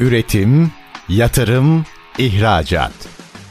Üretim, 0.00 0.70
yatırım, 1.08 1.84
ihracat. 2.18 2.92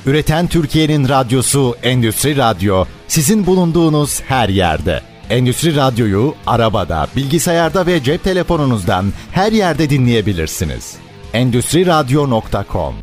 Üreten 0.05 0.47
Türkiye'nin 0.47 1.09
radyosu 1.09 1.75
Endüstri 1.83 2.37
Radyo 2.37 2.85
sizin 3.07 3.45
bulunduğunuz 3.45 4.21
her 4.21 4.49
yerde. 4.49 5.01
Endüstri 5.29 5.75
Radyo'yu 5.75 6.35
arabada, 6.47 7.07
bilgisayarda 7.15 7.85
ve 7.85 8.03
cep 8.03 8.23
telefonunuzdan 8.23 9.05
her 9.31 9.51
yerde 9.51 9.89
dinleyebilirsiniz. 9.89 10.95
Endüstri 11.33 11.85
Radyo.com 11.85 12.95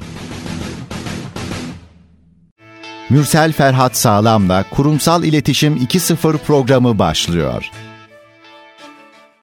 Mürsel 3.11 3.53
Ferhat 3.53 3.97
Sağlam'la 3.97 4.65
Kurumsal 4.71 5.25
İletişim 5.25 5.77
2.0 5.77 6.39
programı 6.39 6.99
başlıyor. 6.99 7.71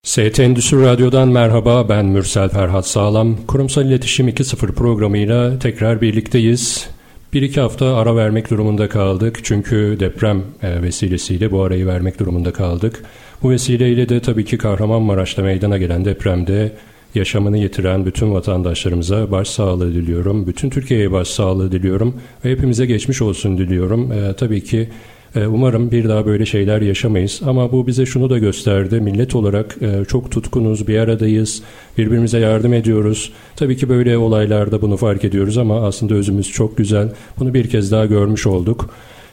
ST 0.04 0.40
Endüstri 0.40 0.82
Radyo'dan 0.82 1.28
merhaba 1.28 1.90
ben 1.90 2.06
Mürsel 2.06 2.50
Ferhat 2.50 2.88
Sağlam. 2.88 3.38
Kurumsal 3.48 3.86
İletişim 3.86 4.30
2.0 4.30 4.72
programıyla 4.72 5.60
tekrar 5.60 6.02
birlikteyiz. 6.02 6.90
Bir 7.34 7.42
iki 7.42 7.62
hafta 7.62 7.96
ara 7.96 8.16
vermek 8.16 8.50
durumunda 8.50 8.90
kaldık 8.90 9.40
çünkü 9.44 9.98
deprem 10.00 10.44
e, 10.64 10.82
vesilesiyle 10.82 11.52
bu 11.52 11.64
arayı 11.64 11.88
vermek 11.88 12.20
durumunda 12.20 12.54
kaldık. 12.54 13.04
Bu 13.44 13.50
vesileyle 13.50 14.10
de 14.10 14.20
tabii 14.20 14.46
ki 14.46 14.58
Kahramanmaraş'ta 14.58 15.42
meydana 15.42 15.78
gelen 15.78 16.06
depremde 16.06 16.72
yaşamını 17.16 17.58
yitiren 17.58 18.06
bütün 18.06 18.34
vatandaşlarımıza 18.34 19.32
başsağlığı 19.32 19.94
diliyorum. 19.94 20.48
Bütün 20.48 20.70
Türkiye'ye 20.70 21.12
başsağlığı 21.12 21.72
diliyorum 21.72 22.16
ve 22.46 22.52
hepimize 22.52 22.86
geçmiş 22.86 23.22
olsun 23.22 23.58
diliyorum. 23.58 24.12
Ee, 24.12 24.34
tabii 24.34 24.64
ki 24.64 24.78
e, 24.80 24.90
Umarım 25.36 25.92
bir 25.92 26.10
daha 26.10 26.26
böyle 26.26 26.46
şeyler 26.46 26.82
yaşamayız 26.82 27.42
ama 27.46 27.72
bu 27.72 27.88
bize 27.88 28.06
şunu 28.06 28.30
da 28.30 28.38
gösterdi. 28.38 29.02
Millet 29.02 29.36
olarak 29.36 29.78
e, 29.82 30.06
çok 30.06 30.32
tutkunuz, 30.32 30.88
bir 30.88 31.00
aradayız, 31.00 31.64
birbirimize 31.98 32.40
yardım 32.40 32.74
ediyoruz. 32.74 33.32
Tabii 33.56 33.78
ki 33.78 33.90
böyle 33.90 34.18
olaylarda 34.18 34.82
bunu 34.82 34.98
fark 34.98 35.26
ediyoruz 35.26 35.58
ama 35.58 35.88
aslında 35.88 36.14
özümüz 36.14 36.52
çok 36.52 36.78
güzel. 36.78 37.10
Bunu 37.40 37.54
bir 37.54 37.70
kez 37.70 37.92
daha 37.92 38.06
görmüş 38.06 38.48
olduk 38.48 38.90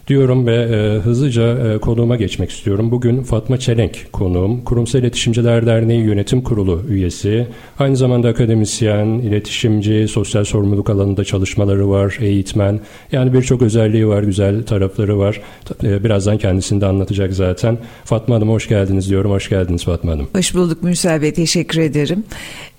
diyorum 0.06 0.46
ve 0.46 0.54
e, 0.56 0.98
hızlıca 0.98 1.74
e, 1.74 1.78
konuğuma 1.78 2.16
geçmek 2.16 2.50
istiyorum. 2.50 2.90
Bugün 2.90 3.22
Fatma 3.22 3.58
Çelenk 3.58 4.12
konuğum. 4.12 4.64
Kurumsal 4.64 5.00
İletişimciler 5.00 5.66
Derneği 5.66 6.00
Yönetim 6.00 6.42
Kurulu 6.42 6.82
üyesi. 6.88 7.46
Aynı 7.78 7.96
zamanda 7.96 8.28
akademisyen, 8.28 9.06
iletişimci, 9.06 10.08
sosyal 10.08 10.44
sorumluluk 10.44 10.90
alanında 10.90 11.24
çalışmaları 11.24 11.90
var, 11.90 12.18
eğitmen. 12.20 12.80
Yani 13.12 13.32
birçok 13.32 13.62
özelliği 13.62 14.08
var, 14.08 14.22
güzel 14.22 14.62
tarafları 14.62 15.18
var. 15.18 15.40
E, 15.82 16.04
birazdan 16.04 16.38
kendisini 16.38 16.80
de 16.80 16.86
anlatacak 16.86 17.34
zaten. 17.34 17.78
Fatma 18.04 18.34
Hanım 18.34 18.48
hoş 18.48 18.68
geldiniz 18.68 19.10
diyorum. 19.10 19.30
Hoş 19.30 19.48
geldiniz 19.48 19.84
Fatma 19.84 20.12
Hanım. 20.12 20.28
Hoş 20.34 20.54
bulduk 20.54 20.82
Mürsel 20.82 21.22
Bey. 21.22 21.32
Teşekkür 21.32 21.80
ederim. 21.80 22.24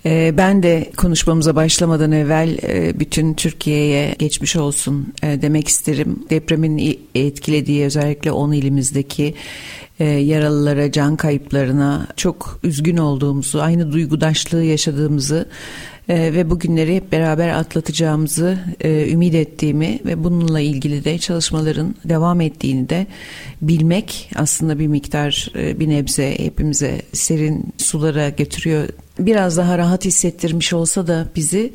Ee, 0.08 0.34
ben 0.38 0.64
de 0.64 0.92
konuşmamıza 0.98 1.56
başlamadan 1.56 2.12
evvel 2.12 2.58
e, 2.64 3.00
bütün 3.00 3.34
Türkiye'ye 3.34 4.16
geçmiş 4.20 4.56
olsun 4.56 5.14
e, 5.24 5.42
demek 5.42 5.68
isterim. 5.68 6.26
Depremin 6.30 7.00
etkilediği 7.16 7.86
özellikle 7.86 8.32
10 8.32 8.52
ilimizdeki 8.52 9.36
e, 10.00 10.06
yaralılara, 10.06 10.92
can 10.92 11.16
kayıplarına 11.16 12.08
çok 12.16 12.60
üzgün 12.64 12.98
olduğumuzu, 12.98 13.60
aynı 13.60 13.92
duygudaşlığı 13.92 14.64
yaşadığımızı 14.64 15.50
ve 16.10 16.50
bugünleri 16.50 16.96
hep 16.96 17.12
beraber 17.12 17.50
atlatacağımızı 17.50 18.58
ümit 18.86 19.36
ettiğimi 19.36 20.00
ve 20.06 20.24
bununla 20.24 20.60
ilgili 20.60 21.04
de 21.04 21.18
çalışmaların 21.18 21.96
devam 22.06 22.42
ettiğini 22.42 22.90
de 22.90 23.08
bilmek 23.62 24.32
aslında 24.36 24.80
bir 24.80 24.88
miktar 24.88 25.52
bir 25.56 25.90
nebze 25.90 26.40
hepimize 26.40 27.02
serin 27.14 27.74
sulara 27.78 28.30
götürüyor 28.30 28.88
biraz 29.20 29.58
daha 29.58 29.78
rahat 29.78 30.06
hissettirmiş 30.06 30.74
olsa 30.74 31.08
da 31.08 31.28
bizi 31.36 31.72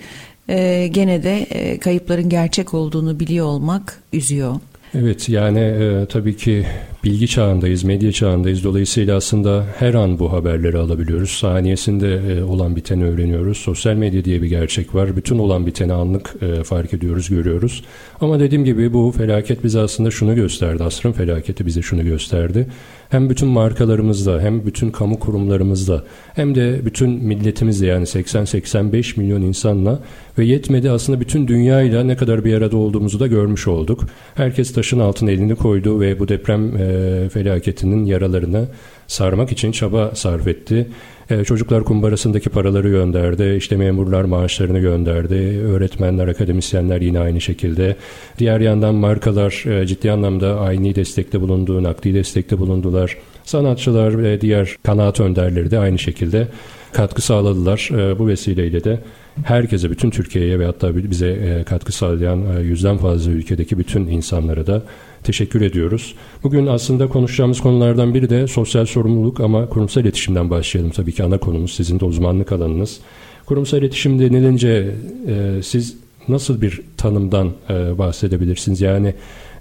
e, 0.48 0.88
gene 0.92 1.22
de 1.22 1.38
e, 1.38 1.78
kayıpların 1.78 2.28
gerçek 2.28 2.74
olduğunu 2.74 3.20
biliyor 3.20 3.46
olmak 3.46 4.00
üzüyor. 4.12 4.54
Evet 4.94 5.28
yani 5.28 5.60
e, 5.60 6.06
tabii 6.08 6.36
ki 6.36 6.66
bilgi 7.04 7.28
çağındayız, 7.28 7.84
medya 7.84 8.12
çağındayız. 8.12 8.64
Dolayısıyla 8.64 9.16
aslında 9.16 9.66
her 9.78 9.94
an 9.94 10.18
bu 10.18 10.32
haberleri 10.32 10.78
alabiliyoruz. 10.78 11.30
Saniyesinde 11.30 12.14
e, 12.14 12.42
olan 12.42 12.76
biteni 12.76 13.04
öğreniyoruz. 13.04 13.58
Sosyal 13.58 13.94
medya 13.94 14.24
diye 14.24 14.42
bir 14.42 14.48
gerçek 14.48 14.94
var. 14.94 15.16
Bütün 15.16 15.38
olan 15.38 15.66
biteni 15.66 15.92
anlık 15.92 16.34
e, 16.42 16.64
fark 16.64 16.94
ediyoruz, 16.94 17.28
görüyoruz. 17.28 17.84
Ama 18.20 18.40
dediğim 18.40 18.64
gibi 18.64 18.92
bu 18.92 19.12
felaket 19.16 19.64
bize 19.64 19.80
aslında 19.80 20.10
şunu 20.10 20.34
gösterdi. 20.34 20.84
Asrın 20.84 21.12
felaketi 21.12 21.66
bize 21.66 21.82
şunu 21.82 22.04
gösterdi 22.04 22.66
hem 23.12 23.30
bütün 23.30 23.48
markalarımızda 23.48 24.40
hem 24.40 24.66
bütün 24.66 24.90
kamu 24.90 25.18
kurumlarımızda 25.18 26.04
hem 26.34 26.54
de 26.54 26.80
bütün 26.84 27.10
milletimizle 27.10 27.86
yani 27.86 28.04
80-85 28.04 29.20
milyon 29.20 29.42
insanla 29.42 29.98
ve 30.38 30.44
yetmedi 30.44 30.90
aslında 30.90 31.20
bütün 31.20 31.48
dünyayla 31.48 32.04
ne 32.04 32.16
kadar 32.16 32.44
bir 32.44 32.54
arada 32.54 32.76
olduğumuzu 32.76 33.20
da 33.20 33.26
görmüş 33.26 33.68
olduk. 33.68 34.04
Herkes 34.34 34.72
taşın 34.72 34.98
altına 34.98 35.30
elini 35.30 35.54
koydu 35.54 36.00
ve 36.00 36.18
bu 36.18 36.28
deprem 36.28 36.76
e, 36.76 36.91
felaketinin 37.32 38.04
yaralarını 38.04 38.66
sarmak 39.06 39.52
için 39.52 39.72
çaba 39.72 40.10
sarf 40.14 40.48
etti. 40.48 40.86
E, 41.30 41.44
çocuklar 41.44 41.84
kumbarasındaki 41.84 42.50
paraları 42.50 42.88
gönderdi, 42.88 43.54
işte 43.58 43.76
memurlar 43.76 44.24
maaşlarını 44.24 44.78
gönderdi, 44.78 45.60
öğretmenler, 45.64 46.28
akademisyenler 46.28 47.00
yine 47.00 47.20
aynı 47.20 47.40
şekilde. 47.40 47.96
Diğer 48.38 48.60
yandan 48.60 48.94
markalar 48.94 49.64
e, 49.66 49.86
ciddi 49.86 50.12
anlamda 50.12 50.60
aynı 50.60 50.94
destekte 50.94 51.40
bulundu, 51.40 51.82
nakdi 51.82 52.14
destekte 52.14 52.58
bulundular. 52.58 53.16
Sanatçılar 53.44 54.22
ve 54.22 54.40
diğer 54.40 54.76
kanaat 54.82 55.20
önderleri 55.20 55.70
de 55.70 55.78
aynı 55.78 55.98
şekilde 55.98 56.48
katkı 56.92 57.22
sağladılar. 57.22 57.90
E, 57.92 58.18
bu 58.18 58.28
vesileyle 58.28 58.84
de 58.84 58.98
herkese, 59.44 59.90
bütün 59.90 60.10
Türkiye'ye 60.10 60.58
ve 60.58 60.66
hatta 60.66 60.96
bize 61.10 61.28
e, 61.28 61.64
katkı 61.64 61.92
sağlayan 61.92 62.56
e, 62.56 62.60
yüzden 62.60 62.98
fazla 62.98 63.30
ülkedeki 63.30 63.78
bütün 63.78 64.06
insanlara 64.06 64.66
da 64.66 64.82
teşekkür 65.24 65.60
ediyoruz. 65.60 66.14
Bugün 66.42 66.66
aslında 66.66 67.08
konuşacağımız 67.08 67.60
konulardan 67.60 68.14
biri 68.14 68.30
de 68.30 68.46
sosyal 68.46 68.86
sorumluluk 68.86 69.40
ama 69.40 69.68
kurumsal 69.68 70.02
iletişimden 70.02 70.50
başlayalım. 70.50 70.92
Tabii 70.92 71.12
ki 71.12 71.24
ana 71.24 71.38
konumuz 71.38 71.74
sizin 71.74 72.00
de 72.00 72.04
uzmanlık 72.04 72.52
alanınız. 72.52 73.00
Kurumsal 73.46 73.78
iletişim 73.78 74.18
denilince 74.18 74.94
e, 75.28 75.62
siz 75.62 75.96
nasıl 76.28 76.62
bir 76.62 76.80
tanımdan 76.96 77.52
e, 77.70 77.98
bahsedebilirsiniz? 77.98 78.80
Yani 78.80 79.14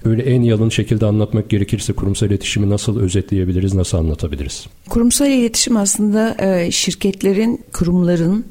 böyle 0.06 0.24
en 0.24 0.42
yalın 0.42 0.70
şekilde 0.70 1.06
anlatmak 1.06 1.50
gerekirse 1.50 1.94
kurumsal 1.94 2.30
iletişimi 2.30 2.70
nasıl 2.70 3.00
özetleyebiliriz, 3.00 3.74
nasıl 3.74 3.98
anlatabiliriz? 3.98 4.68
Kurumsal 4.90 5.30
iletişim 5.30 5.78
aslında 5.78 6.36
e, 6.40 6.72
şirketlerin, 6.72 7.64
kurumların 7.74 8.46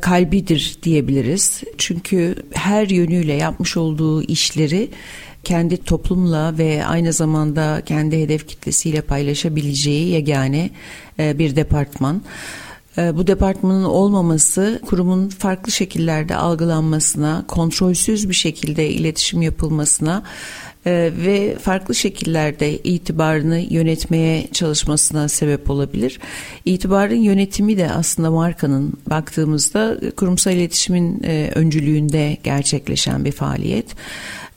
kalbidir 0.00 0.76
diyebiliriz. 0.82 1.62
Çünkü 1.78 2.34
her 2.52 2.86
yönüyle 2.88 3.32
yapmış 3.32 3.76
olduğu 3.76 4.22
işleri 4.22 4.90
kendi 5.44 5.76
toplumla 5.76 6.58
ve 6.58 6.86
aynı 6.86 7.12
zamanda 7.12 7.82
kendi 7.86 8.20
hedef 8.20 8.48
kitlesiyle 8.48 9.00
paylaşabileceği 9.00 10.08
yegane 10.08 10.70
e, 11.18 11.38
bir 11.38 11.56
departman. 11.56 12.22
E, 12.98 13.16
bu 13.16 13.26
departmanın 13.26 13.84
olmaması 13.84 14.80
kurumun 14.86 15.28
farklı 15.28 15.72
şekillerde 15.72 16.36
algılanmasına, 16.36 17.44
kontrolsüz 17.48 18.28
bir 18.28 18.34
şekilde 18.34 18.90
iletişim 18.90 19.42
yapılmasına 19.42 20.22
e, 20.86 21.12
ve 21.16 21.58
farklı 21.58 21.94
şekillerde 21.94 22.78
itibarını 22.78 23.58
yönetmeye 23.58 24.48
çalışmasına 24.52 25.28
sebep 25.28 25.70
olabilir. 25.70 26.20
İtibarın 26.64 27.20
yönetimi 27.20 27.78
de 27.78 27.90
aslında 27.90 28.30
markanın 28.30 28.92
baktığımızda 29.10 30.00
kurumsal 30.16 30.52
iletişimin 30.52 31.22
öncülüğünde 31.54 32.36
gerçekleşen 32.44 33.24
bir 33.24 33.32
faaliyet 33.32 33.86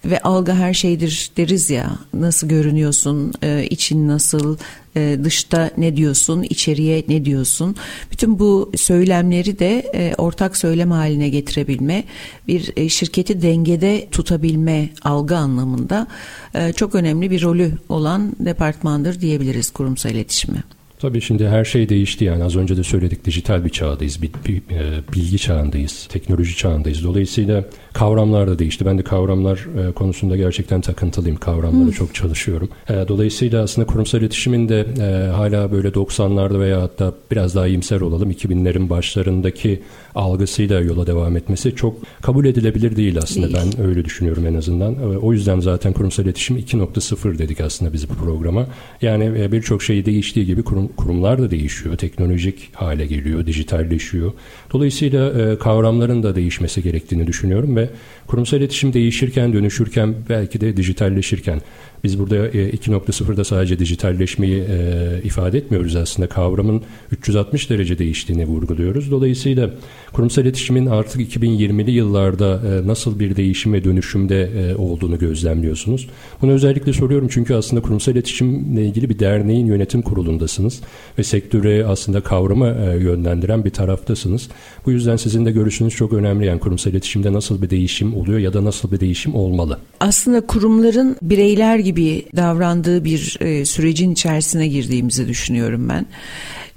ve 0.06 0.22
algı 0.22 0.54
her 0.54 0.74
şeydir 0.74 1.32
deriz 1.38 1.70
ya 1.70 1.98
nasıl 2.14 2.48
görünüyorsun 2.48 3.34
e, 3.42 3.68
için 3.70 4.08
nasıl 4.08 4.58
e, 4.96 5.18
dışta 5.24 5.72
ne 5.78 5.98
diyorsun 5.98 6.44
içeriye 6.44 7.06
ne 7.08 7.26
diyorsun 7.26 7.76
bütün 8.12 8.40
bu 8.40 8.72
söylemleri 8.76 9.60
de 9.60 9.92
e, 9.96 10.16
ortak 10.18 10.58
söylem 10.58 10.92
haline 10.92 11.30
getirebilme 11.30 12.04
bir 12.48 12.74
e, 12.76 12.90
şirketi 12.90 13.42
dengede 13.42 14.08
tutabilme 14.12 14.90
algı 15.04 15.38
anlamında 15.38 16.08
e, 16.54 16.74
çok 16.74 16.96
önemli 16.96 17.32
bir 17.32 17.42
rolü 17.42 17.72
olan 17.90 18.36
departmandır 18.40 19.22
diyebiliriz 19.22 19.70
kurumsal 19.70 20.12
iletişimi. 20.12 20.64
Tabii 21.04 21.22
şimdi 21.22 21.48
her 21.48 21.66
şey 21.66 21.90
değişti 21.90 22.26
yani 22.26 22.44
az 22.44 22.56
önce 22.56 22.78
de 22.78 22.84
söyledik 22.84 23.26
dijital 23.26 23.66
bir 23.66 23.70
çağdayız, 23.70 24.22
bir, 24.22 24.32
bir, 24.48 24.58
e, 24.58 25.02
bilgi 25.14 25.38
çağındayız, 25.38 26.08
teknoloji 26.10 26.58
çağındayız. 26.58 27.04
Dolayısıyla 27.04 27.64
kavramlar 27.94 28.48
da 28.48 28.60
değişti. 28.60 28.86
Ben 28.86 28.98
de 28.98 29.04
kavramlar 29.04 29.58
e, 29.58 29.92
konusunda 29.92 30.38
gerçekten 30.38 30.82
takıntılıyım. 30.82 31.38
Kavramları 31.38 31.86
hmm. 31.86 31.92
çok 31.92 32.16
çalışıyorum. 32.16 32.70
E, 32.90 32.94
dolayısıyla 33.08 33.64
aslında 33.64 33.88
kurumsal 33.88 34.22
iletişimin 34.22 34.70
de 34.70 34.86
hala 35.32 35.72
böyle 35.72 35.88
90'larda 35.88 36.60
veya 36.60 36.82
hatta 36.82 37.14
biraz 37.32 37.56
daha 37.56 37.68
iyimser 37.68 38.02
olalım 38.02 38.32
2000'lerin 38.32 38.90
başlarındaki 38.90 39.82
algısıyla 40.16 40.82
yola 40.82 41.08
devam 41.08 41.38
etmesi 41.38 41.76
çok 41.76 41.98
kabul 42.22 42.46
edilebilir 42.46 42.96
değil 42.96 43.18
aslında. 43.18 43.48
Değil. 43.48 43.74
Ben 43.78 43.86
öyle 43.86 44.06
düşünüyorum 44.06 44.46
en 44.48 44.54
azından. 44.54 45.18
O 45.22 45.34
yüzden 45.34 45.60
zaten 45.60 45.94
kurumsal 45.94 46.26
iletişim 46.26 46.58
2.0 46.58 47.38
dedik 47.38 47.62
aslında 47.62 47.94
biz 47.94 48.10
bu 48.10 48.14
programa. 48.14 48.68
Yani 49.02 49.52
birçok 49.52 49.84
şey 49.84 50.06
değiştiği 50.06 50.46
gibi 50.46 50.64
kurum, 50.64 50.90
kurumlar 50.98 51.42
da 51.42 51.52
değişiyor, 51.52 51.98
teknolojik 51.98 52.70
hale 52.74 53.06
geliyor, 53.06 53.46
dijitalleşiyor. 53.46 54.32
Dolayısıyla 54.74 55.30
e, 55.30 55.58
kavramların 55.58 56.24
da 56.24 56.36
değişmesi 56.36 56.84
gerektiğini 56.84 57.28
düşünüyorum 57.28 57.76
ve 57.76 57.90
kurumsal 58.28 58.60
iletişim 58.60 58.94
değişirken, 58.94 59.54
dönüşürken, 59.54 60.16
belki 60.30 60.62
de 60.62 60.78
dijitalleşirken 60.78 61.62
biz 62.04 62.20
burada 62.20 62.36
2.0'da 62.48 63.42
e, 63.42 63.44
sadece 63.44 63.80
dijitalleşmeyi 63.80 64.64
e, 64.70 65.22
ifade 65.24 65.58
etmiyoruz 65.58 65.96
aslında. 65.96 66.30
Kavramın 66.30 66.82
360 67.12 67.70
derece 67.70 68.00
değiştiğini 68.00 68.46
vurguluyoruz. 68.46 69.12
Dolayısıyla 69.12 69.70
kurumsal 70.14 70.44
iletişimin 70.44 70.86
artık 70.86 71.36
2020'li 71.36 71.92
yıllarda 71.92 72.62
e, 72.68 72.88
nasıl 72.88 73.20
bir 73.20 73.36
değişim 73.36 73.74
ve 73.74 73.84
dönüşümde 73.84 74.50
olduğunu 74.78 75.20
gözlemliyorsunuz. 75.20 76.10
Bunu 76.42 76.52
özellikle 76.52 76.94
soruyorum 76.94 77.28
çünkü 77.32 77.54
aslında 77.54 77.82
kurumsal 77.82 78.14
iletişimle 78.14 78.86
ilgili 78.86 79.10
bir 79.10 79.20
derneğin 79.20 79.66
yönetim 79.66 80.02
kurulundasınız 80.02 80.82
ve 81.18 81.24
sektöre 81.24 81.86
aslında 81.86 82.22
kavrama 82.22 82.68
yönlendiren 82.94 83.66
bir 83.66 83.70
taraftasınız. 83.70 84.50
Bu 84.86 84.92
yüzden 84.92 85.16
sizin 85.16 85.46
de 85.46 85.52
görüşünüz 85.52 85.96
çok 85.96 86.14
önemli. 86.14 86.46
Yani 86.46 86.60
kurumsal 86.60 86.92
iletişimde 86.92 87.34
nasıl 87.34 87.62
bir 87.62 87.70
değişim 87.70 88.18
oluyor 88.18 88.40
ya 88.40 88.54
da 88.54 88.64
nasıl 88.64 88.92
bir 88.92 89.00
değişim 89.00 89.36
olmalı? 89.36 89.80
Aslında 90.00 90.42
kurumların 90.42 91.16
bireyler 91.22 91.80
gibi 91.80 91.93
davrandığı 92.36 93.06
bir 93.06 93.38
e, 93.42 93.66
sürecin 93.66 94.12
içerisine 94.12 94.68
girdiğimizi 94.68 95.28
düşünüyorum 95.28 95.90
ben. 95.90 96.06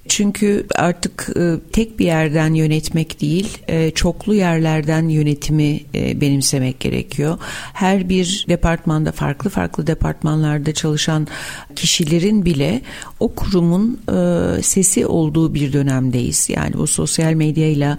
Çünkü 0.08 0.66
artık 0.74 1.28
e, 1.36 1.54
tek 1.72 1.98
bir 1.98 2.04
yerden 2.04 2.54
yönetmek 2.54 3.20
değil, 3.20 3.58
e, 3.68 3.90
çoklu 3.90 4.34
yerlerden 4.34 5.08
yönetimi 5.08 5.80
e, 5.94 6.20
benimsemek 6.20 6.80
gerekiyor. 6.80 7.38
Her 7.72 8.08
bir 8.08 8.46
departmanda 8.48 9.12
farklı 9.12 9.50
farklı 9.50 9.86
departmanlarda 9.86 10.74
çalışan 10.74 11.26
kişilerin 11.76 12.44
bile 12.44 12.80
o 13.20 13.34
kurumun 13.34 14.00
sesi 14.62 15.06
olduğu 15.06 15.54
bir 15.54 15.72
dönemdeyiz. 15.72 16.48
Yani 16.50 16.72
bu 16.74 16.86
sosyal 16.86 17.32
medyayla 17.32 17.98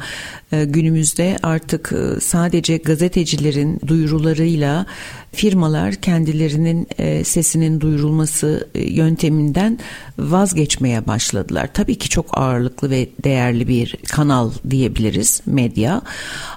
günümüzde 0.51 1.37
artık 1.43 1.93
sadece 2.21 2.77
gazetecilerin 2.77 3.79
duyurularıyla 3.87 4.85
firmalar 5.31 5.95
kendilerinin 5.95 6.87
sesinin 7.23 7.81
duyurulması 7.81 8.67
yönteminden 8.75 9.79
vazgeçmeye 10.19 11.07
başladılar. 11.07 11.69
Tabii 11.73 11.97
ki 11.97 12.09
çok 12.09 12.37
ağırlıklı 12.37 12.89
ve 12.89 13.09
değerli 13.23 13.67
bir 13.67 13.95
kanal 14.07 14.51
diyebiliriz 14.69 15.41
medya. 15.45 16.01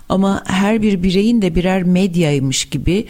Ama 0.09 0.43
her 0.47 0.83
bir 0.83 1.03
bireyin 1.03 1.43
de 1.43 1.55
birer 1.55 1.83
medyaymış 1.83 2.65
gibi 2.65 3.07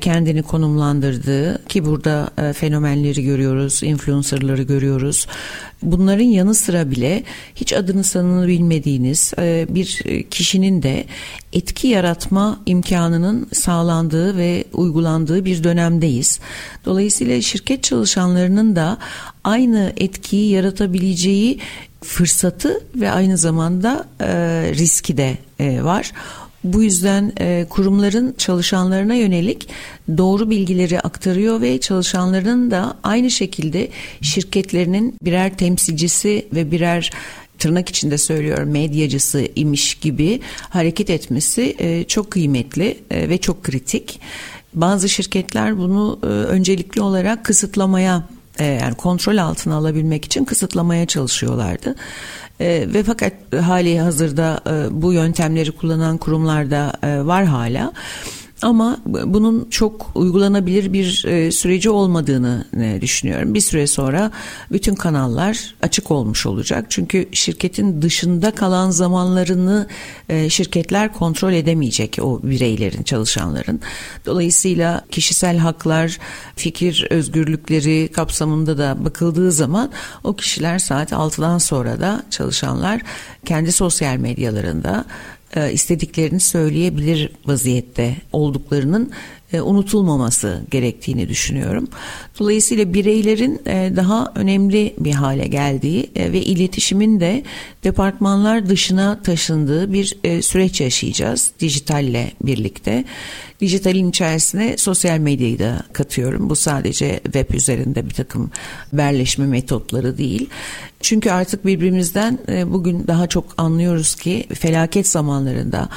kendini 0.00 0.42
konumlandırdığı 0.42 1.64
ki 1.68 1.84
burada 1.84 2.30
e, 2.38 2.52
fenomenleri 2.52 3.24
görüyoruz, 3.24 3.82
influencerları 3.82 4.62
görüyoruz. 4.62 5.26
Bunların 5.82 6.24
yanı 6.24 6.54
sıra 6.54 6.90
bile 6.90 7.22
hiç 7.54 7.72
adını 7.72 8.04
sanını 8.04 8.48
bilmediğiniz 8.48 9.32
e, 9.38 9.66
bir 9.68 10.02
kişinin 10.30 10.82
de 10.82 11.04
etki 11.52 11.88
yaratma 11.88 12.60
imkanının 12.66 13.48
sağlandığı 13.52 14.36
ve 14.36 14.64
uygulandığı 14.72 15.44
bir 15.44 15.64
dönemdeyiz. 15.64 16.40
Dolayısıyla 16.84 17.42
şirket 17.42 17.82
çalışanlarının 17.82 18.76
da 18.76 18.98
aynı 19.44 19.92
etkiyi 19.96 20.50
yaratabileceği 20.50 21.58
fırsatı 22.04 22.80
ve 22.94 23.10
aynı 23.10 23.38
zamanda 23.38 24.04
riski 24.74 25.16
de 25.16 25.38
var. 25.82 26.12
Bu 26.64 26.82
yüzden 26.82 27.32
e, 27.40 27.66
kurumların 27.70 28.34
çalışanlarına 28.38 29.14
yönelik 29.14 29.68
doğru 30.18 30.50
bilgileri 30.50 31.00
aktarıyor 31.00 31.60
ve 31.60 31.80
çalışanların 31.80 32.70
da 32.70 32.96
aynı 33.02 33.30
şekilde 33.30 33.88
şirketlerinin 34.22 35.14
birer 35.22 35.56
temsilcisi 35.56 36.46
ve 36.54 36.70
birer 36.70 37.10
tırnak 37.58 37.88
içinde 37.88 38.18
söylüyorum 38.18 38.70
medyacısı 38.70 39.48
imiş 39.56 39.94
gibi 39.94 40.40
hareket 40.60 41.10
etmesi 41.10 41.76
e, 41.78 42.04
çok 42.04 42.30
kıymetli 42.30 42.98
e, 43.10 43.28
ve 43.28 43.38
çok 43.38 43.64
kritik. 43.64 44.20
Bazı 44.74 45.08
şirketler 45.08 45.78
bunu 45.78 46.18
e, 46.22 46.26
öncelikli 46.26 47.00
olarak 47.00 47.44
kısıtlamaya 47.44 48.28
e, 48.58 48.64
yani 48.64 48.94
kontrol 48.94 49.36
altına 49.36 49.74
alabilmek 49.74 50.24
için 50.24 50.44
kısıtlamaya 50.44 51.06
çalışıyorlardı. 51.06 51.94
E, 52.60 52.84
ve 52.94 53.02
fakat 53.02 53.32
hali 53.60 54.00
hazırda 54.00 54.60
e, 54.66 55.02
bu 55.02 55.12
yöntemleri 55.12 55.72
kullanan 55.72 56.18
kurumlarda 56.18 56.92
e, 57.02 57.26
var 57.26 57.44
hala. 57.44 57.92
Ama 58.62 58.98
bunun 59.04 59.70
çok 59.70 60.10
uygulanabilir 60.14 60.92
bir 60.92 61.24
e, 61.26 61.52
süreci 61.52 61.90
olmadığını 61.90 62.64
e, 62.80 63.00
düşünüyorum. 63.00 63.54
Bir 63.54 63.60
süre 63.60 63.86
sonra 63.86 64.30
bütün 64.72 64.94
kanallar 64.94 65.74
açık 65.82 66.10
olmuş 66.10 66.46
olacak. 66.46 66.86
Çünkü 66.88 67.28
şirketin 67.32 68.02
dışında 68.02 68.50
kalan 68.50 68.90
zamanlarını 68.90 69.86
e, 70.28 70.50
şirketler 70.50 71.12
kontrol 71.12 71.52
edemeyecek 71.52 72.18
o 72.22 72.40
bireylerin, 72.42 73.02
çalışanların. 73.02 73.80
Dolayısıyla 74.26 75.04
kişisel 75.10 75.58
haklar, 75.58 76.18
fikir 76.56 77.06
özgürlükleri 77.10 78.08
kapsamında 78.12 78.78
da 78.78 79.04
bakıldığı 79.04 79.52
zaman 79.52 79.90
o 80.24 80.36
kişiler 80.36 80.78
saat 80.78 81.12
6'dan 81.12 81.58
sonra 81.58 82.00
da 82.00 82.22
çalışanlar 82.30 83.00
kendi 83.44 83.72
sosyal 83.72 84.16
medyalarında 84.16 85.04
e, 85.56 85.72
istediklerini 85.72 86.40
söyleyebilir 86.40 87.30
vaziyette 87.46 88.16
olduklarının 88.32 89.10
e, 89.52 89.60
unutulmaması 89.60 90.62
gerektiğini 90.70 91.28
düşünüyorum. 91.28 91.88
Dolayısıyla 92.38 92.94
bireylerin 92.94 93.60
e, 93.66 93.92
daha 93.96 94.32
önemli 94.34 94.94
bir 94.98 95.12
hale 95.12 95.46
geldiği 95.46 96.10
ve 96.16 96.40
iletişimin 96.40 97.20
de 97.20 97.42
departmanlar 97.84 98.68
dışına 98.68 99.22
taşındığı 99.22 99.92
bir 99.92 100.16
süreç 100.42 100.80
yaşayacağız 100.80 101.50
dijitalle 101.60 102.32
birlikte. 102.40 103.04
Dijitalin 103.60 104.10
içerisine 104.10 104.76
sosyal 104.76 105.18
medyayı 105.18 105.58
da 105.58 105.82
katıyorum. 105.92 106.50
Bu 106.50 106.56
sadece 106.56 107.20
web 107.24 107.54
üzerinde 107.54 108.06
bir 108.06 108.14
takım 108.14 108.50
berleşme 108.92 109.46
metotları 109.46 110.18
değil. 110.18 110.48
Çünkü 111.00 111.30
artık 111.30 111.66
birbirimizden 111.66 112.38
e, 112.48 112.72
bugün 112.72 113.06
daha 113.06 113.26
çok 113.26 113.44
anlıyoruz 113.56 114.14
ki 114.14 114.46
felaket 114.54 115.08
zamanlarında, 115.08 115.88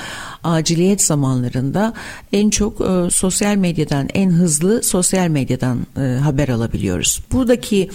aciliyet 0.44 1.02
zamanlarında 1.02 1.94
en 2.34 2.50
çok 2.50 2.82
e, 2.82 3.10
sosyal 3.10 3.56
medyadan, 3.56 4.10
en 4.14 4.30
hızlı 4.30 4.84
sosyal 4.84 5.28
medyadan 5.28 5.88
e, 5.98 6.02
haber 6.02 6.50
alabiliyoruz. 6.50 7.24
Buradaki 7.32 7.90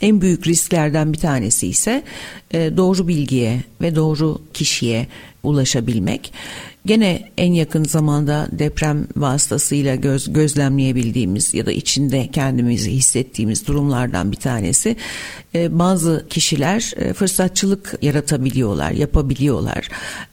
en 0.00 0.20
büyük 0.20 0.46
risklerden 0.46 1.12
bir 1.12 1.18
tanesi 1.18 1.66
ise 1.68 2.02
doğru 2.52 3.08
bilgiye 3.08 3.60
ve 3.80 3.96
doğru 3.96 4.38
kişiye 4.54 5.06
ulaşabilmek. 5.42 6.32
Gene 6.86 7.28
en 7.38 7.52
yakın 7.52 7.84
zamanda 7.84 8.48
deprem 8.52 9.06
vasıtasıyla 9.16 9.94
göz, 9.94 10.32
gözlemleyebildiğimiz 10.32 11.54
ya 11.54 11.66
da 11.66 11.72
içinde 11.72 12.28
kendimizi 12.32 12.90
hissettiğimiz 12.90 13.66
durumlardan 13.66 14.32
bir 14.32 14.36
tanesi. 14.36 14.96
E, 15.54 15.78
bazı 15.78 16.26
kişiler 16.30 16.92
e, 16.96 17.12
fırsatçılık 17.12 17.98
yaratabiliyorlar, 18.02 18.90
yapabiliyorlar 18.90 19.88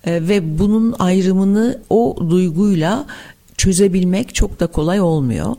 e, 0.06 0.28
ve 0.28 0.60
bunun 0.60 0.96
ayrımını 1.00 1.82
o 1.90 2.18
duyguyla 2.30 3.06
çözebilmek 3.64 4.36
çok 4.36 4.60
da 4.60 4.68
kolay 4.68 5.02
olmuyor. 5.02 5.56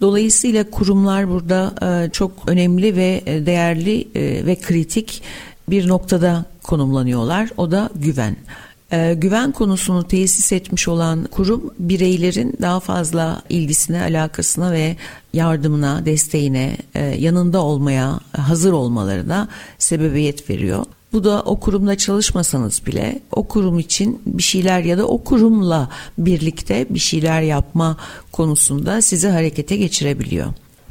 Dolayısıyla 0.00 0.70
kurumlar 0.70 1.28
burada 1.28 1.74
e, 1.82 2.10
çok 2.10 2.32
önemli 2.46 2.96
ve 2.96 3.22
değerli 3.46 4.08
e, 4.14 4.46
ve 4.46 4.56
kritik 4.56 5.22
bir 5.68 5.88
noktada 5.88 6.44
konumlanıyorlar. 6.62 7.50
O 7.56 7.70
da 7.70 7.90
güven. 7.94 8.36
E, 8.92 9.14
güven 9.14 9.52
konusunu 9.52 10.08
tesis 10.08 10.52
etmiş 10.52 10.88
olan 10.88 11.24
kurum 11.24 11.74
bireylerin 11.78 12.56
daha 12.62 12.80
fazla 12.80 13.42
ilgisine, 13.48 14.02
alakasına 14.02 14.72
ve 14.72 14.96
yardımına, 15.32 16.06
desteğine, 16.06 16.76
e, 16.94 17.04
yanında 17.04 17.62
olmaya 17.62 18.20
hazır 18.36 18.72
olmalarına 18.72 19.48
sebebiyet 19.78 20.50
veriyor. 20.50 20.84
Bu 21.12 21.24
da 21.24 21.42
o 21.42 21.60
kurumda 21.60 21.96
çalışmasanız 21.96 22.82
bile 22.86 23.20
o 23.32 23.48
kurum 23.48 23.78
için 23.78 24.22
bir 24.26 24.42
şeyler 24.42 24.80
ya 24.80 24.98
da 24.98 25.06
o 25.06 25.24
kurumla 25.24 25.88
birlikte 26.18 26.86
bir 26.90 26.98
şeyler 26.98 27.42
yapma 27.42 27.96
konusunda 28.32 29.02
sizi 29.02 29.28
harekete 29.28 29.76
geçirebiliyor. 29.76 30.46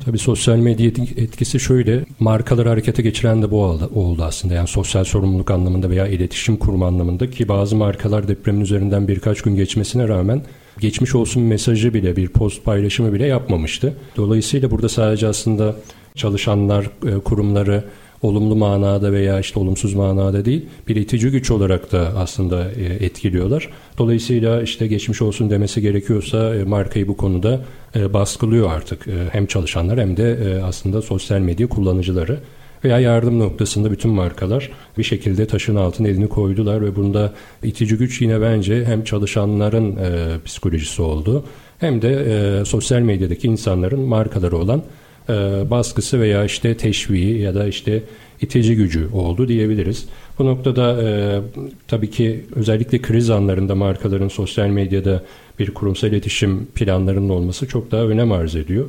Tabii 0.06 0.18
sosyal 0.18 0.58
medya 0.58 0.88
etkisi 1.18 1.60
şöyle, 1.60 2.06
markaları 2.20 2.70
harekete 2.70 3.02
geçiren 3.02 3.42
de 3.42 3.52
bu 3.52 3.64
oldu 3.64 4.24
aslında. 4.24 4.54
Yani 4.54 4.68
sosyal 4.68 5.04
sorumluluk 5.04 5.52
anlamında 5.52 5.90
veya 5.90 6.08
iletişim 6.08 6.58
kurma 6.58 6.88
anlamında 6.88 7.30
ki 7.30 7.48
bazı 7.48 7.76
markalar 7.76 8.28
depremin 8.28 8.62
üzerinden 8.62 9.08
birkaç 9.08 9.42
gün 9.42 9.56
geçmesine 9.56 10.08
rağmen 10.08 10.42
geçmiş 10.80 11.16
olsun 11.16 11.44
mesajı 11.44 11.94
bile 11.94 12.16
bir 12.16 12.28
post 12.28 12.64
paylaşımı 12.66 13.14
bile 13.14 13.26
yapmamıştı. 13.28 13.94
Dolayısıyla 14.18 14.72
burada 14.72 14.90
sadece 14.90 15.28
aslında 15.28 15.76
çalışanlar, 16.16 16.90
e, 17.06 17.20
kurumları 17.20 17.84
olumlu 18.22 18.56
manada 18.56 19.12
veya 19.12 19.40
işte 19.40 19.60
olumsuz 19.60 19.94
manada 19.94 20.46
değil 20.46 20.66
bir 20.88 20.96
itici 20.96 21.32
güç 21.32 21.52
olarak 21.52 21.92
da 21.92 22.14
aslında 22.18 22.72
e, 22.72 23.06
etkiliyorlar. 23.06 23.70
Dolayısıyla 23.98 24.62
işte 24.62 24.88
geçmiş 24.88 25.22
olsun 25.22 25.50
demesi 25.50 25.82
gerekiyorsa 25.82 26.56
e, 26.56 26.64
markayı 26.64 27.08
bu 27.08 27.18
konuda 27.18 27.62
e, 27.96 28.14
baskılıyor 28.14 28.72
artık 28.72 29.08
hem 29.32 29.46
çalışanlar 29.46 30.00
hem 30.00 30.18
de 30.18 30.62
aslında 30.66 31.02
sosyal 31.02 31.40
medya 31.40 31.68
kullanıcıları. 31.68 32.40
veya 32.84 33.00
yardım 33.00 33.40
noktasında 33.40 33.92
bütün 33.92 34.12
markalar 34.12 34.72
bir 34.98 35.04
şekilde 35.04 35.48
taşın 35.48 35.76
altına 35.76 36.08
elini 36.08 36.30
koydular 36.30 36.82
ve 36.82 36.96
bunda 36.96 37.34
itici 37.64 37.98
güç 37.98 38.22
yine 38.22 38.42
bence 38.42 38.86
hem 38.86 39.04
çalışanların 39.04 39.98
psikolojisi 40.46 41.02
oldu 41.02 41.44
hem 41.80 42.02
de 42.02 42.66
sosyal 42.66 43.00
medyadaki 43.00 43.48
insanların 43.48 44.00
markaları 44.00 44.58
olan 44.58 44.84
e, 45.30 45.34
baskısı 45.70 46.20
veya 46.20 46.46
işte 46.46 46.78
teşviği 46.78 47.42
ya 47.42 47.56
da 47.56 47.68
işte 47.68 48.04
itici 48.42 48.76
gücü 48.76 49.08
oldu 49.14 49.48
diyebiliriz. 49.48 50.06
Bu 50.40 50.46
noktada 50.46 51.04
e, 51.04 51.40
tabii 51.88 52.10
ki 52.10 52.46
özellikle 52.56 53.02
kriz 53.02 53.30
anlarında 53.30 53.76
markaların 53.76 54.28
sosyal 54.28 54.68
medyada 54.68 55.24
bir 55.60 55.74
kurumsal 55.74 56.10
iletişim 56.10 56.66
planlarının 56.66 57.30
olması 57.30 57.68
çok 57.68 57.92
daha 57.92 58.04
önem 58.04 58.32
arz 58.32 58.56
ediyor. 58.56 58.86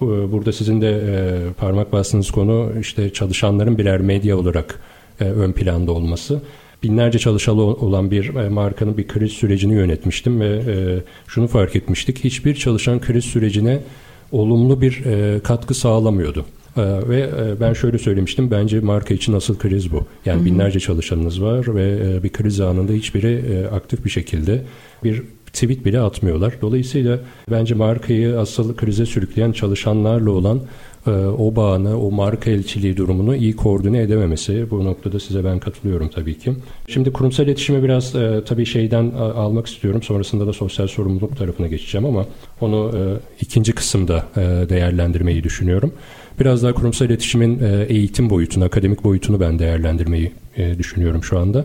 Burada 0.00 0.52
sizin 0.52 0.80
de 0.80 0.90
e, 0.90 1.52
parmak 1.52 1.92
bastığınız 1.92 2.30
konu 2.30 2.72
işte 2.80 3.12
çalışanların 3.12 3.78
birer 3.78 4.00
medya 4.00 4.38
olarak 4.38 4.80
e, 5.20 5.24
ön 5.24 5.52
planda 5.52 5.92
olması. 5.92 6.40
Binlerce 6.82 7.18
çalışanı 7.18 7.62
olan 7.62 8.10
bir 8.10 8.34
e, 8.34 8.48
markanın 8.48 8.96
bir 8.96 9.08
kriz 9.08 9.32
sürecini 9.32 9.74
yönetmiştim 9.74 10.40
ve 10.40 10.46
e, 10.46 10.74
şunu 11.26 11.46
fark 11.46 11.76
etmiştik. 11.76 12.24
Hiçbir 12.24 12.54
çalışan 12.54 13.00
kriz 13.00 13.24
sürecine 13.24 13.78
olumlu 14.32 14.80
bir 14.80 15.04
e, 15.04 15.40
katkı 15.40 15.74
sağlamıyordu. 15.74 16.44
Ee, 16.76 17.08
ve 17.08 17.20
e, 17.20 17.60
ben 17.60 17.72
şöyle 17.72 17.98
söylemiştim 17.98 18.50
bence 18.50 18.80
marka 18.80 19.14
için 19.14 19.32
asıl 19.32 19.58
kriz 19.58 19.92
bu. 19.92 20.06
Yani 20.24 20.38
Hı-hı. 20.38 20.44
binlerce 20.46 20.80
çalışanınız 20.80 21.42
var 21.42 21.74
ve 21.74 21.98
e, 22.04 22.22
bir 22.22 22.32
kriz 22.32 22.60
anında 22.60 22.92
hiçbiri 22.92 23.44
e, 23.52 23.74
aktif 23.74 24.04
bir 24.04 24.10
şekilde 24.10 24.62
bir 25.04 25.22
tweet 25.52 25.84
bile 25.84 26.00
atmıyorlar. 26.00 26.54
Dolayısıyla 26.60 27.18
bence 27.50 27.74
markayı 27.74 28.38
asıl 28.38 28.76
krize 28.76 29.06
sürükleyen 29.06 29.52
çalışanlarla 29.52 30.30
olan 30.30 30.56
e, 30.56 30.62
o 31.10 31.56
bağını, 31.56 32.00
o 32.00 32.10
marka 32.10 32.50
elçiliği 32.50 32.96
durumunu 32.96 33.36
iyi 33.36 33.56
koordine 33.56 34.02
edememesi. 34.02 34.70
Bu 34.70 34.84
noktada 34.84 35.20
size 35.20 35.44
ben 35.44 35.58
katılıyorum 35.58 36.08
tabii 36.08 36.38
ki. 36.38 36.52
Şimdi 36.88 37.12
kurumsal 37.12 37.46
iletişime 37.46 37.82
biraz 37.82 38.14
e, 38.14 38.42
tabii 38.46 38.66
şeyden 38.66 39.10
almak 39.10 39.66
istiyorum. 39.66 40.02
Sonrasında 40.02 40.46
da 40.46 40.52
sosyal 40.52 40.86
sorumluluk 40.86 41.36
tarafına 41.36 41.66
geçeceğim 41.66 42.06
ama 42.06 42.26
onu 42.60 42.92
e, 42.94 43.00
ikinci 43.40 43.72
kısımda 43.72 44.26
e, 44.36 44.40
değerlendirmeyi 44.68 45.44
düşünüyorum. 45.44 45.92
Biraz 46.40 46.62
daha 46.62 46.72
kurumsal 46.72 47.06
iletişimin 47.06 47.58
e, 47.62 47.86
eğitim 47.88 48.30
boyutunu, 48.30 48.64
akademik 48.64 49.04
boyutunu 49.04 49.40
ben 49.40 49.58
değerlendirmeyi 49.58 50.32
e, 50.56 50.78
düşünüyorum 50.78 51.24
şu 51.24 51.38
anda. 51.38 51.64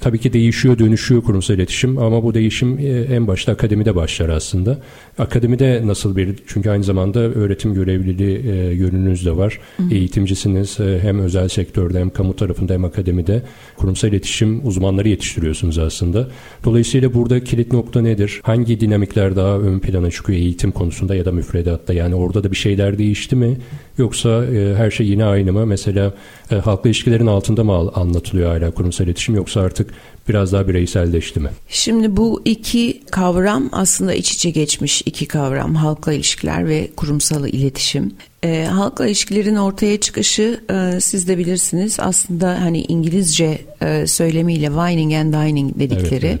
Tabii 0.00 0.18
ki 0.18 0.32
değişiyor, 0.32 0.78
dönüşüyor 0.78 1.22
kurumsal 1.22 1.56
iletişim 1.56 1.98
ama 1.98 2.22
bu 2.22 2.34
değişim 2.34 2.78
e, 2.78 2.82
en 3.14 3.26
başta 3.26 3.52
akademide 3.52 3.94
başlar 3.94 4.28
aslında. 4.28 4.78
Akademide 5.18 5.82
nasıl 5.84 6.16
bir, 6.16 6.36
çünkü 6.46 6.70
aynı 6.70 6.84
zamanda 6.84 7.20
öğretim 7.20 7.74
görevliliği 7.74 8.38
e, 8.38 8.54
yönünüz 8.74 9.26
de 9.26 9.36
var. 9.36 9.60
Hı. 9.76 9.82
Eğitimcisiniz 9.94 10.80
e, 10.80 10.98
hem 11.02 11.18
özel 11.18 11.48
sektörde 11.48 12.00
hem 12.00 12.10
kamu 12.10 12.36
tarafında 12.36 12.72
hem 12.72 12.84
akademide 12.84 13.42
kurumsal 13.76 14.08
iletişim 14.08 14.66
uzmanları 14.66 15.08
yetiştiriyorsunuz 15.08 15.78
aslında. 15.78 16.28
Dolayısıyla 16.64 17.14
burada 17.14 17.44
kilit 17.44 17.72
nokta 17.72 18.00
nedir? 18.00 18.40
Hangi 18.42 18.80
dinamikler 18.80 19.36
daha 19.36 19.58
ön 19.58 19.78
plana 19.78 20.10
çıkıyor 20.10 20.38
eğitim 20.38 20.72
konusunda 20.72 21.14
ya 21.14 21.24
da 21.24 21.32
müfredatta? 21.32 21.92
Yani 21.92 22.14
orada 22.14 22.44
da 22.44 22.50
bir 22.50 22.56
şeyler 22.56 22.98
değişti 22.98 23.36
mi? 23.36 23.56
Yoksa 23.98 24.44
e, 24.44 24.74
her 24.74 24.90
şey 24.90 25.06
yine 25.06 25.24
aynı 25.24 25.52
mı? 25.52 25.66
Mesela 25.66 26.14
e, 26.50 26.54
halkla 26.54 26.90
ilişkilerin 26.90 27.26
altında 27.26 27.64
mı 27.64 27.72
anlatılıyor 27.94 28.50
hala 28.50 28.70
kurumsal 28.70 29.06
iletişim 29.06 29.34
yoksa 29.34 29.60
artık 29.60 29.89
biraz 30.28 30.52
daha 30.52 30.68
bireyselleşti 30.68 31.40
mi? 31.40 31.48
Şimdi 31.68 32.16
bu 32.16 32.42
iki 32.44 33.00
kavram 33.10 33.68
aslında 33.72 34.14
iç 34.14 34.32
içe 34.32 34.50
geçmiş 34.50 35.02
iki 35.06 35.26
kavram 35.26 35.74
halkla 35.74 36.12
ilişkiler 36.12 36.68
ve 36.68 36.90
kurumsal 36.96 37.48
iletişim. 37.48 38.12
E, 38.42 38.64
halkla 38.64 39.06
ilişkilerin 39.06 39.56
ortaya 39.56 40.00
çıkışı 40.00 40.60
e, 40.70 41.00
siz 41.00 41.28
de 41.28 41.38
bilirsiniz 41.38 41.96
aslında 42.00 42.60
hani 42.62 42.82
İngilizce 42.82 43.60
e, 43.82 44.06
söylemiyle 44.06 44.66
wining 44.66 45.14
and 45.14 45.34
dining 45.34 45.78
dedikleri 45.78 46.26
evet, 46.26 46.40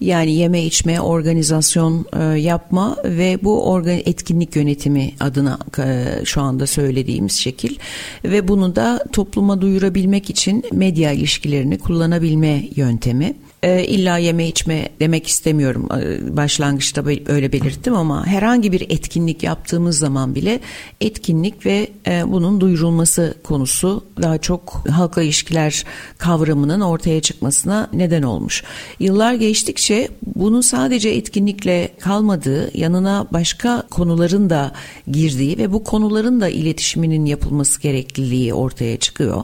Yani 0.00 0.32
yeme 0.32 0.64
içme, 0.64 1.00
organizasyon 1.00 2.06
e, 2.12 2.38
yapma 2.38 2.96
ve 3.04 3.38
bu 3.42 3.70
organ 3.70 3.98
etkinlik 4.04 4.56
yönetimi 4.56 5.12
adına 5.20 5.58
e, 5.78 6.06
şu 6.24 6.40
anda 6.40 6.66
söylediğimiz 6.66 7.32
şekil 7.32 7.76
ve 8.24 8.48
bunu 8.48 8.76
da 8.76 9.04
topluma 9.12 9.60
duyurabilmek 9.60 10.30
için 10.30 10.64
medya 10.72 11.12
ilişkilerini 11.12 11.78
kullanabilme 11.78 12.64
yöntemi. 12.76 13.34
E, 13.62 13.84
illa 13.84 14.18
yeme 14.18 14.48
içme 14.48 14.88
demek 15.00 15.26
istemiyorum. 15.26 15.88
E, 16.00 16.36
başlangıçta 16.36 17.04
öyle 17.26 17.52
belirttim 17.52 17.94
ama 17.94 18.26
herhangi 18.26 18.72
bir 18.72 18.80
etkinlik 18.80 19.42
yaptığımız 19.42 19.98
zaman 19.98 20.34
bile 20.34 20.60
etkinlik 21.00 21.66
ve 21.66 21.88
e, 22.06 22.22
bunun 22.26 22.60
duyurulması 22.60 23.34
konusu 23.42 24.04
daha 24.22 24.38
çok 24.38 24.84
halkla 24.90 25.22
ilişkiler 25.22 25.84
kavramının 26.18 26.80
ortaya 26.80 27.20
çıkmasına 27.20 27.88
neden 27.92 28.22
olmuş. 28.22 28.64
Yıllar 29.00 29.34
geçtikçe 29.34 30.08
bunun 30.36 30.60
sadece 30.60 31.08
etkinlikle 31.08 31.88
kalmadığı, 32.00 32.78
yanına 32.78 33.26
başka 33.32 33.82
konuların 33.90 34.50
da 34.50 34.72
girdiği 35.10 35.58
ve 35.58 35.72
bu 35.72 35.84
konuların 35.84 36.40
da 36.40 36.48
iletişiminin 36.48 37.26
yapılması 37.26 37.80
gerekliliği 37.80 38.54
ortaya 38.54 38.96
çıkıyor. 38.96 39.42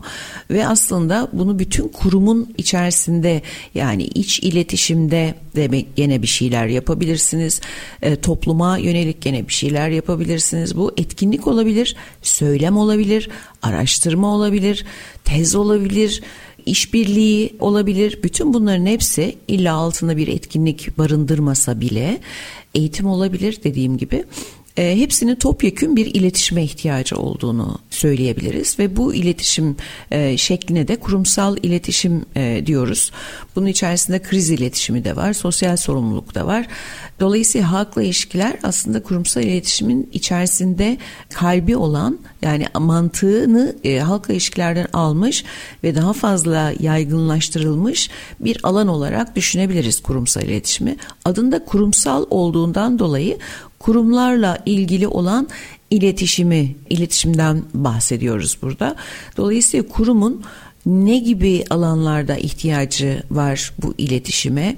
Ve 0.51 0.67
aslında 0.67 1.29
bunu 1.33 1.59
bütün 1.59 1.89
kurumun 1.89 2.55
içerisinde 2.59 3.43
yani 3.75 4.06
iç 4.15 4.39
iletişimde 4.39 5.35
de 5.57 5.85
gene 5.97 6.23
bir 6.23 6.27
şeyler 6.27 6.67
yapabilirsiniz. 6.67 7.61
E, 8.03 8.17
topluma 8.17 8.79
yönelik 8.79 9.21
gene 9.21 9.49
bir 9.49 9.53
şeyler 9.53 9.89
yapabilirsiniz. 9.89 10.77
Bu 10.77 10.93
etkinlik 10.97 11.47
olabilir, 11.47 11.97
söylem 12.23 12.77
olabilir, 12.77 13.31
araştırma 13.63 14.35
olabilir, 14.35 14.85
tez 15.25 15.55
olabilir 15.55 16.23
işbirliği 16.67 17.57
olabilir. 17.61 18.19
Bütün 18.23 18.55
bunların 18.55 18.87
hepsi 18.87 19.37
illa 19.49 19.75
altında 19.75 20.17
bir 20.17 20.29
etkinlik 20.29 20.99
barındırmasa 20.99 21.81
bile 21.81 22.21
eğitim 22.75 23.07
olabilir 23.07 23.59
dediğim 23.65 23.97
gibi 23.99 24.25
e, 24.77 24.99
hepsinin 24.99 25.35
topyekün 25.35 25.97
bir 25.97 26.07
iletişime 26.07 26.65
ihtiyacı 26.65 27.17
olduğunu 27.17 27.79
söyleyebiliriz 27.91 28.79
ve 28.79 28.97
bu 28.97 29.15
iletişim 29.15 29.77
e, 30.11 30.37
şekline 30.37 30.89
de 30.89 30.97
kurumsal 30.97 31.57
iletişim 31.63 32.25
e, 32.37 32.63
diyoruz. 32.67 33.13
Bunun 33.57 33.67
içerisinde 33.67 34.23
kriz 34.23 34.51
iletişimi 34.51 35.05
de 35.05 35.17
var, 35.17 35.33
sosyal 35.33 35.77
sorumluluk 35.77 36.35
da 36.35 36.47
var. 36.47 36.67
Dolayısıyla 37.21 37.73
halkla 37.73 38.03
ilişkiler 38.03 38.57
aslında 38.63 39.03
kurumsal 39.03 39.43
iletişimin 39.43 40.11
içerisinde 40.13 40.99
kalbi 41.35 41.77
olan 41.77 42.19
yani 42.43 42.67
mantığını 42.79 43.77
e, 43.85 43.99
halkla 43.99 44.33
ilişkilerden 44.35 44.87
almış 44.93 45.45
ve 45.85 45.95
daha 45.95 46.13
fazla 46.13 46.73
yaygınlaştırılmış 46.81 48.11
bir 48.41 48.61
alan 48.63 48.89
olarak 48.89 49.37
düşünebiliriz 49.37 50.01
kurumsal 50.01 50.43
iletişimi. 50.43 50.97
Adında 51.25 51.65
kurumsal 51.65 52.27
olduğundan 52.31 52.99
dolayı 52.99 53.39
kurumlarla 53.79 54.59
ilgili 54.67 55.09
olan 55.09 55.49
iletişimi, 55.91 56.77
iletişimden 56.91 57.63
bahsediyoruz 57.75 58.59
burada. 58.63 58.97
Dolayısıyla 59.37 59.89
kurumun 59.89 60.43
ne 60.87 61.19
gibi 61.19 61.65
alanlarda 61.71 62.37
ihtiyacı 62.37 63.23
var 63.31 63.73
bu 63.83 63.95
iletişime? 63.99 64.77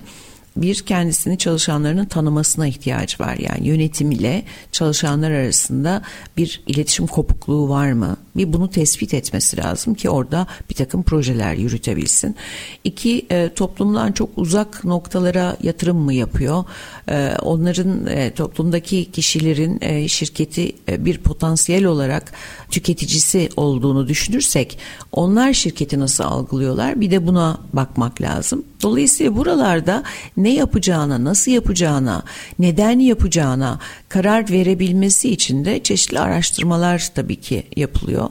bir 0.62 0.83
kendisini 0.83 1.38
çalışanlarının 1.38 2.05
tanımasına 2.05 2.67
ihtiyacı 2.67 3.25
var. 3.25 3.37
Yani 3.38 3.69
yönetim 3.69 4.11
ile 4.11 4.43
çalışanlar 4.73 5.31
arasında 5.31 6.02
bir 6.37 6.62
iletişim 6.67 7.07
kopukluğu 7.07 7.69
var 7.69 7.93
mı? 7.93 8.17
Bir 8.38 8.52
bunu 8.52 8.71
tespit 8.71 9.14
etmesi 9.14 9.57
lazım 9.57 9.95
ki 9.95 10.11
orada 10.11 10.47
bir 10.71 10.75
takım 10.75 11.02
projeler 11.02 11.54
yürütebilsin. 11.54 12.37
İki 12.85 13.26
e, 13.30 13.50
toplumdan 13.54 14.12
çok 14.12 14.30
uzak 14.37 14.85
noktalara 14.85 15.57
yatırım 15.62 15.97
mı 15.97 16.14
yapıyor? 16.14 16.64
E, 17.09 17.33
onların 17.42 18.07
e, 18.07 18.30
toplumdaki 18.30 19.11
kişilerin 19.12 19.78
e, 19.80 20.09
şirketi 20.09 20.73
e, 20.88 21.04
bir 21.04 21.18
potansiyel 21.18 21.85
olarak 21.85 22.33
tüketicisi 22.71 23.49
olduğunu 23.57 24.09
düşünürsek 24.09 24.78
onlar 25.12 25.52
şirketi 25.52 26.00
nasıl 26.00 26.25
algılıyorlar? 26.25 27.00
Bir 27.00 27.11
de 27.11 27.26
buna 27.26 27.61
bakmak 27.73 28.21
lazım. 28.21 28.64
Dolayısıyla 28.83 29.37
buralarda 29.37 30.02
ne 30.37 30.54
yapacağına, 30.54 31.25
nasıl 31.25 31.50
yapacağına, 31.50 32.23
neden 32.59 32.99
yapacağına 32.99 33.78
karar 34.09 34.50
verebilmesi 34.50 35.30
için 35.30 35.64
de 35.64 35.83
çeşitli 35.83 36.21
araştırmalar 36.21 37.09
tabii 37.14 37.37
ki 37.37 37.62
yapılıyor. 37.76 38.27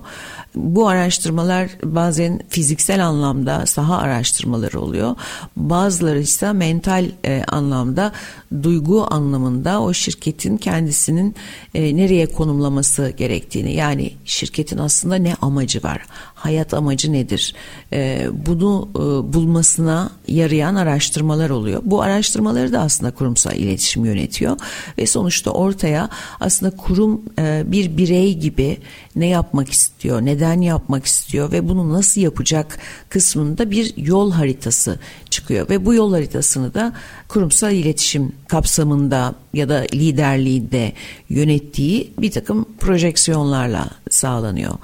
Bu 0.56 0.88
araştırmalar 0.88 1.70
bazen 1.84 2.40
fiziksel 2.50 3.06
anlamda 3.06 3.66
saha 3.66 3.98
araştırmaları 3.98 4.80
oluyor. 4.80 5.16
Bazıları 5.56 6.20
ise 6.20 6.54
mental 6.54 7.06
e, 7.26 7.44
anlamda, 7.48 8.12
duygu 8.64 9.08
anlamında 9.10 9.82
o 9.82 9.94
şirketin 9.94 10.58
kendisinin 10.58 11.36
e, 11.76 11.98
nereye 11.98 12.26
konumlaması 12.26 13.14
gerektiğini 13.18 13.74
yani 13.74 14.14
şirketin 14.26 14.78
aslında 14.78 15.16
ne 15.16 15.36
amacı 15.42 15.84
var? 15.84 16.02
hayat 16.38 16.74
amacı 16.74 17.14
nedir? 17.14 17.56
E, 17.94 18.28
bunu 18.46 18.90
e, 18.96 19.34
bulmasına 19.34 20.10
yarayan 20.28 20.76
araştırmalar 20.76 21.50
oluyor. 21.50 21.82
Bu 21.86 22.02
araştırmaları 22.02 22.74
da 22.74 22.80
aslında 22.80 23.12
kurumsal 23.12 23.56
iletişim 23.56 24.06
yönetiyor 24.06 24.58
ve 24.98 25.06
sonuçta 25.08 25.52
ortaya 25.52 26.10
aslında 26.40 26.76
kurum 26.76 27.22
e, 27.40 27.64
bir 27.68 27.98
birey 27.98 28.38
gibi 28.38 28.78
ne 29.16 29.28
yapmak 29.28 29.70
istiyor, 29.70 30.26
neden 30.26 30.62
yapmak 30.62 31.06
istiyor 31.06 31.52
ve 31.52 31.70
bunu 31.70 31.94
nasıl 31.94 32.22
yapacak 32.22 32.80
kısmında 33.10 33.72
bir 33.72 33.98
yol 33.98 34.32
haritası 34.32 35.00
çıkıyor 35.30 35.70
ve 35.70 35.86
bu 35.86 35.94
yol 35.94 36.14
haritasını 36.14 36.74
da 36.74 36.94
kurumsal 37.28 37.74
iletişim 37.74 38.32
kapsamında 38.48 39.36
ya 39.54 39.70
da 39.70 39.86
liderliğinde 39.94 40.94
yönettiği 41.30 42.14
bir 42.20 42.32
takım 42.32 42.66
projeksiyonlarla 42.80 43.90
sağlanıyor. 44.10 44.78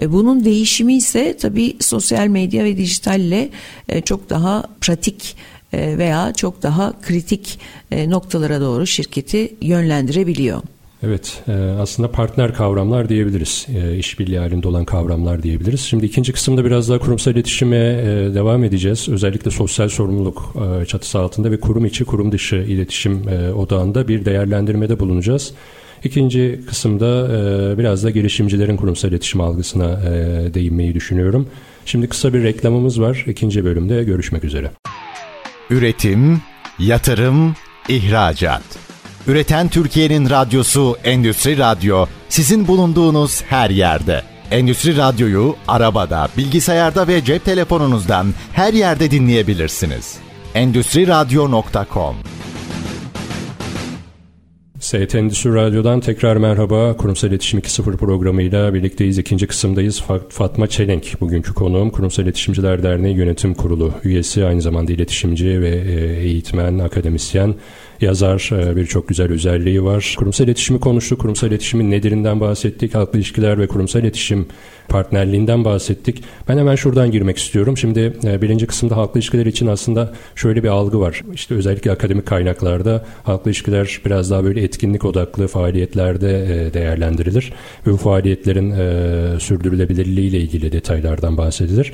E, 0.00 0.12
bunun 0.12 0.44
değişimi 0.44 0.96
ise 0.96 1.36
tabii 1.36 1.76
sosyal 1.80 2.26
medya 2.26 2.64
ve 2.64 2.76
dijitalle 2.76 3.50
e, 3.88 4.00
çok 4.00 4.30
daha 4.30 4.64
pratik 4.80 5.36
e, 5.72 5.98
veya 5.98 6.32
çok 6.32 6.62
daha 6.62 7.00
kritik 7.00 7.58
noktalara 8.06 8.60
doğru 8.60 8.86
şirketi 8.86 9.54
yönlendirebiliyor. 9.60 10.62
Evet 11.02 11.42
aslında 11.80 12.10
partner 12.10 12.54
kavramlar 12.54 13.08
diyebiliriz. 13.08 13.66
işbirliği 13.98 14.38
halinde 14.38 14.68
olan 14.68 14.84
kavramlar 14.84 15.42
diyebiliriz. 15.42 15.80
Şimdi 15.80 16.06
ikinci 16.06 16.32
kısımda 16.32 16.64
biraz 16.64 16.88
daha 16.88 16.98
kurumsal 16.98 17.32
iletişime 17.32 17.76
devam 18.34 18.64
edeceğiz. 18.64 19.08
Özellikle 19.08 19.50
sosyal 19.50 19.88
sorumluluk 19.88 20.54
çatısı 20.88 21.18
altında 21.18 21.50
ve 21.50 21.60
kurum 21.60 21.86
içi 21.86 22.04
kurum 22.04 22.32
dışı 22.32 22.56
iletişim 22.56 23.22
odağında 23.56 24.08
bir 24.08 24.24
değerlendirmede 24.24 25.00
bulunacağız. 25.00 25.54
İkinci 26.04 26.60
kısımda 26.68 27.28
e, 27.28 27.78
biraz 27.78 28.04
da 28.04 28.10
girişimcilerin 28.10 28.76
kurumsal 28.76 29.10
iletişim 29.10 29.40
algısına 29.40 29.90
e, 29.92 30.54
değinmeyi 30.54 30.94
düşünüyorum. 30.94 31.48
Şimdi 31.86 32.08
kısa 32.08 32.34
bir 32.34 32.42
reklamımız 32.42 33.00
var. 33.00 33.24
İkinci 33.28 33.64
bölümde 33.64 34.04
görüşmek 34.04 34.44
üzere. 34.44 34.70
Üretim, 35.70 36.40
yatırım, 36.78 37.54
ihracat. 37.88 38.89
Üreten 39.26 39.68
Türkiye'nin 39.68 40.30
radyosu 40.30 40.96
Endüstri 41.04 41.58
Radyo 41.58 42.06
sizin 42.28 42.68
bulunduğunuz 42.68 43.42
her 43.42 43.70
yerde. 43.70 44.22
Endüstri 44.50 44.96
Radyo'yu 44.96 45.56
arabada, 45.68 46.28
bilgisayarda 46.36 47.08
ve 47.08 47.24
cep 47.24 47.44
telefonunuzdan 47.44 48.26
her 48.52 48.72
yerde 48.72 49.10
dinleyebilirsiniz. 49.10 50.16
Endüstri 50.54 51.06
Radyo.com 51.06 52.16
ST 54.80 55.14
Endüstri 55.14 55.54
Radyo'dan 55.54 56.00
tekrar 56.00 56.36
merhaba. 56.36 56.96
Kurumsal 56.96 57.30
İletişim 57.30 57.60
2.0 57.60 57.96
programıyla 57.96 58.74
birlikteyiz. 58.74 59.18
İkinci 59.18 59.46
kısımdayız. 59.46 60.02
Fatma 60.28 60.66
Çelenk 60.66 61.20
bugünkü 61.20 61.54
konuğum. 61.54 61.90
Kurumsal 61.90 62.24
İletişimciler 62.24 62.82
Derneği 62.82 63.16
Yönetim 63.16 63.54
Kurulu 63.54 63.92
üyesi. 64.04 64.44
Aynı 64.44 64.62
zamanda 64.62 64.92
iletişimci 64.92 65.60
ve 65.60 65.68
e, 65.68 66.22
eğitmen, 66.22 66.78
akademisyen 66.78 67.54
yazar 68.00 68.50
e, 68.52 68.76
birçok 68.76 69.08
güzel 69.08 69.32
özelliği 69.32 69.84
var. 69.84 70.14
Kurumsal 70.18 70.46
iletişimi 70.46 70.80
konuştuk. 70.80 71.20
Kurumsal 71.20 71.48
iletişimin 71.48 71.90
nedirinden 71.90 72.40
bahsettik. 72.40 72.94
Halkla 72.94 73.18
ilişkiler 73.18 73.58
ve 73.58 73.66
kurumsal 73.66 74.00
iletişim 74.00 74.46
partnerliğinden 74.88 75.64
bahsettik. 75.64 76.22
Ben 76.48 76.58
hemen 76.58 76.74
şuradan 76.74 77.10
girmek 77.10 77.38
istiyorum. 77.38 77.76
Şimdi 77.76 78.12
e, 78.24 78.42
birinci 78.42 78.66
kısımda 78.66 78.96
halkla 78.96 79.18
ilişkiler 79.18 79.46
için 79.46 79.66
aslında 79.66 80.12
şöyle 80.34 80.62
bir 80.62 80.68
algı 80.68 81.00
var. 81.00 81.22
İşte 81.34 81.54
özellikle 81.54 81.90
akademik 81.90 82.26
kaynaklarda 82.26 83.04
halkla 83.22 83.50
ilişkiler 83.50 84.00
biraz 84.06 84.30
daha 84.30 84.44
böyle 84.44 84.62
etkinlik 84.62 85.04
odaklı 85.04 85.48
faaliyetlerde 85.48 86.30
e, 86.30 86.74
değerlendirilir. 86.74 87.52
Ve 87.86 87.92
bu 87.92 87.96
faaliyetlerin 87.96 88.70
sürdürülebilirliği 89.38 90.30
ile 90.30 90.40
ilgili 90.40 90.72
detaylardan 90.72 91.36
bahsedilir. 91.36 91.92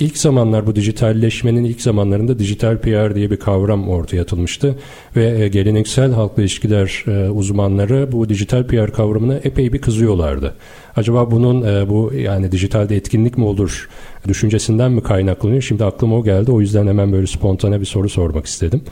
İlk 0.00 0.18
zamanlar 0.18 0.66
bu 0.66 0.76
dijitalleşmenin 0.76 1.64
ilk 1.64 1.80
zamanlarında 1.80 2.38
dijital 2.38 2.78
PR 2.78 3.14
diye 3.14 3.30
bir 3.30 3.36
kavram 3.36 3.88
ortaya 3.88 4.22
atılmıştı 4.22 4.74
ve 5.16 5.42
e, 5.42 5.48
geleneksel 5.48 6.12
halkla 6.12 6.42
ilişkiler 6.42 7.04
e, 7.06 7.30
uzmanları 7.30 8.12
bu 8.12 8.28
dijital 8.28 8.66
PR 8.66 8.92
kavramına 8.92 9.34
epey 9.34 9.72
bir 9.72 9.80
kızıyorlardı. 9.80 10.54
Acaba 10.96 11.30
bunun 11.30 11.62
e, 11.62 11.88
bu 11.88 12.12
yani 12.14 12.52
dijitalde 12.52 12.96
etkinlik 12.96 13.38
mi 13.38 13.44
olur 13.44 13.88
düşüncesinden 14.28 14.92
mi 14.92 15.02
kaynaklanıyor? 15.02 15.62
Şimdi 15.62 15.84
aklıma 15.84 16.16
o 16.16 16.24
geldi. 16.24 16.52
O 16.52 16.60
yüzden 16.60 16.86
hemen 16.86 17.12
böyle 17.12 17.26
spontane 17.26 17.80
bir 17.80 17.86
soru 17.86 18.08
sormak 18.08 18.46
istedim. 18.46 18.82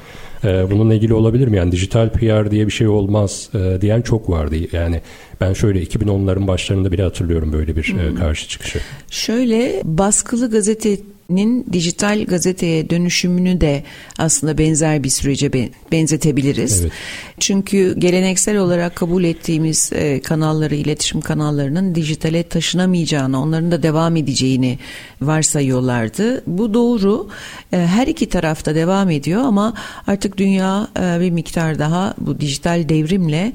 Bununla 0.45 0.95
ilgili 0.95 1.14
olabilir 1.14 1.49
mi? 1.49 1.57
Yani 1.57 1.73
dijital 1.73 2.11
PR 2.11 2.50
diye 2.50 2.67
bir 2.67 2.73
şey 2.73 2.88
olmaz 2.88 3.50
diyen 3.81 4.02
çok 4.02 4.31
vardı. 4.31 4.57
Yani 4.73 5.00
ben 5.40 5.53
şöyle 5.53 5.83
2010'ların 5.83 6.46
başlarında 6.46 6.92
bile 6.92 7.03
hatırlıyorum 7.03 7.53
böyle 7.53 7.77
bir 7.77 7.83
hmm. 7.83 8.14
karşı 8.14 8.49
çıkışı. 8.49 8.81
Şöyle 9.11 9.81
baskılı 9.85 10.51
gazete 10.51 10.96
nin 11.29 11.67
dijital 11.73 12.25
gazeteye 12.25 12.91
dönüşümünü 12.91 13.61
de 13.61 13.83
aslında 14.19 14.59
benzer 14.59 15.05
bir 15.05 15.09
sürece 15.09 15.71
benzetebiliriz. 15.93 16.81
Evet. 16.81 16.93
Çünkü 17.41 17.99
geleneksel 17.99 18.57
olarak 18.57 18.97
kabul 18.97 19.25
ettiğimiz 19.25 19.91
e, 19.93 20.23
kanalları, 20.23 20.75
iletişim 20.75 21.21
kanallarının 21.21 21.95
dijitale 21.95 22.43
taşınamayacağını, 22.43 23.43
onların 23.43 23.71
da 23.71 23.83
devam 23.83 24.17
edeceğini 24.17 24.79
varsayıyorlardı. 25.23 26.43
Bu 26.47 26.75
doğru. 26.75 27.29
E, 27.73 27.77
her 27.77 28.07
iki 28.07 28.29
tarafta 28.29 28.75
devam 28.75 29.11
ediyor 29.11 29.41
ama 29.41 29.75
artık 30.07 30.37
dünya 30.37 30.88
e, 31.01 31.21
bir 31.21 31.31
miktar 31.31 31.79
daha 31.79 32.14
bu 32.19 32.41
dijital 32.41 32.88
devrimle 32.88 33.53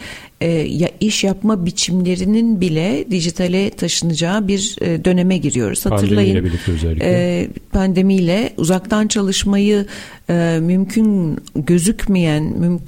ya 0.68 0.90
iş 1.00 1.24
yapma 1.24 1.66
biçimlerinin 1.66 2.62
bile 2.62 3.06
dijitale 3.12 3.70
taşınacağı 3.70 4.48
bir 4.48 4.78
döneme 4.82 5.38
giriyoruz. 5.38 5.86
Hatırlayın. 5.86 6.36
Pandemiyle 6.36 6.74
özellikle. 6.74 7.50
pandemiyle 7.72 8.54
uzaktan 8.58 9.08
çalışmayı 9.08 9.86
mümkün 10.60 11.38
gözükmeyen, 11.56 12.44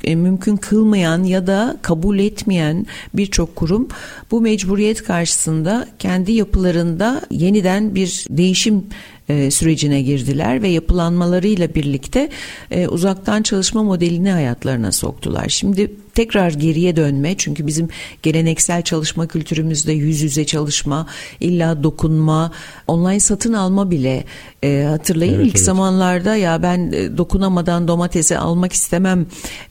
mümkün 0.06 0.58
kıl 0.58 0.76
kılmayan 0.76 1.24
ya 1.24 1.48
da 1.48 1.78
kabul 1.82 2.20
etmeyen 2.20 2.86
birçok 3.13 3.56
kurum 3.56 3.88
bu 4.32 4.41
mecburiyet 4.41 5.04
karşısında 5.04 5.88
kendi 6.00 6.32
yapılarında 6.32 7.22
yeniden 7.32 7.96
bir 7.96 8.26
değişim 8.30 8.84
e, 9.30 9.52
sürecine 9.52 10.02
girdiler 10.02 10.62
ve 10.62 10.68
yapılanmalarıyla 10.68 11.76
birlikte 11.76 12.30
e, 12.72 12.88
uzaktan 12.88 13.41
çalışma 13.41 13.84
modelini 13.84 14.32
hayatlarına 14.32 14.91
soktular. 14.91 15.50
Şimdi 15.50 15.91
tekrar 16.15 16.51
geriye 16.51 16.95
dönme 16.95 17.38
çünkü 17.38 17.67
bizim 17.67 17.89
geleneksel 18.23 18.82
çalışma 18.82 19.28
kültürümüzde 19.28 19.93
yüz 19.93 20.21
yüze 20.21 20.45
çalışma, 20.45 21.08
illa 21.39 21.84
dokunma, 21.84 22.51
online 22.88 23.19
satın 23.19 23.54
alma 23.54 23.91
bile 23.91 24.23
e, 24.63 24.86
hatırlayın 24.89 25.34
evet, 25.34 25.45
ilk 25.45 25.56
evet. 25.56 25.65
zamanlarda 25.65 26.36
ya 26.36 26.63
ben 26.63 26.91
e, 26.91 27.17
dokunamadan 27.17 27.88
domatesi 27.88 28.38
almak 28.38 28.73
istemem 28.73 29.25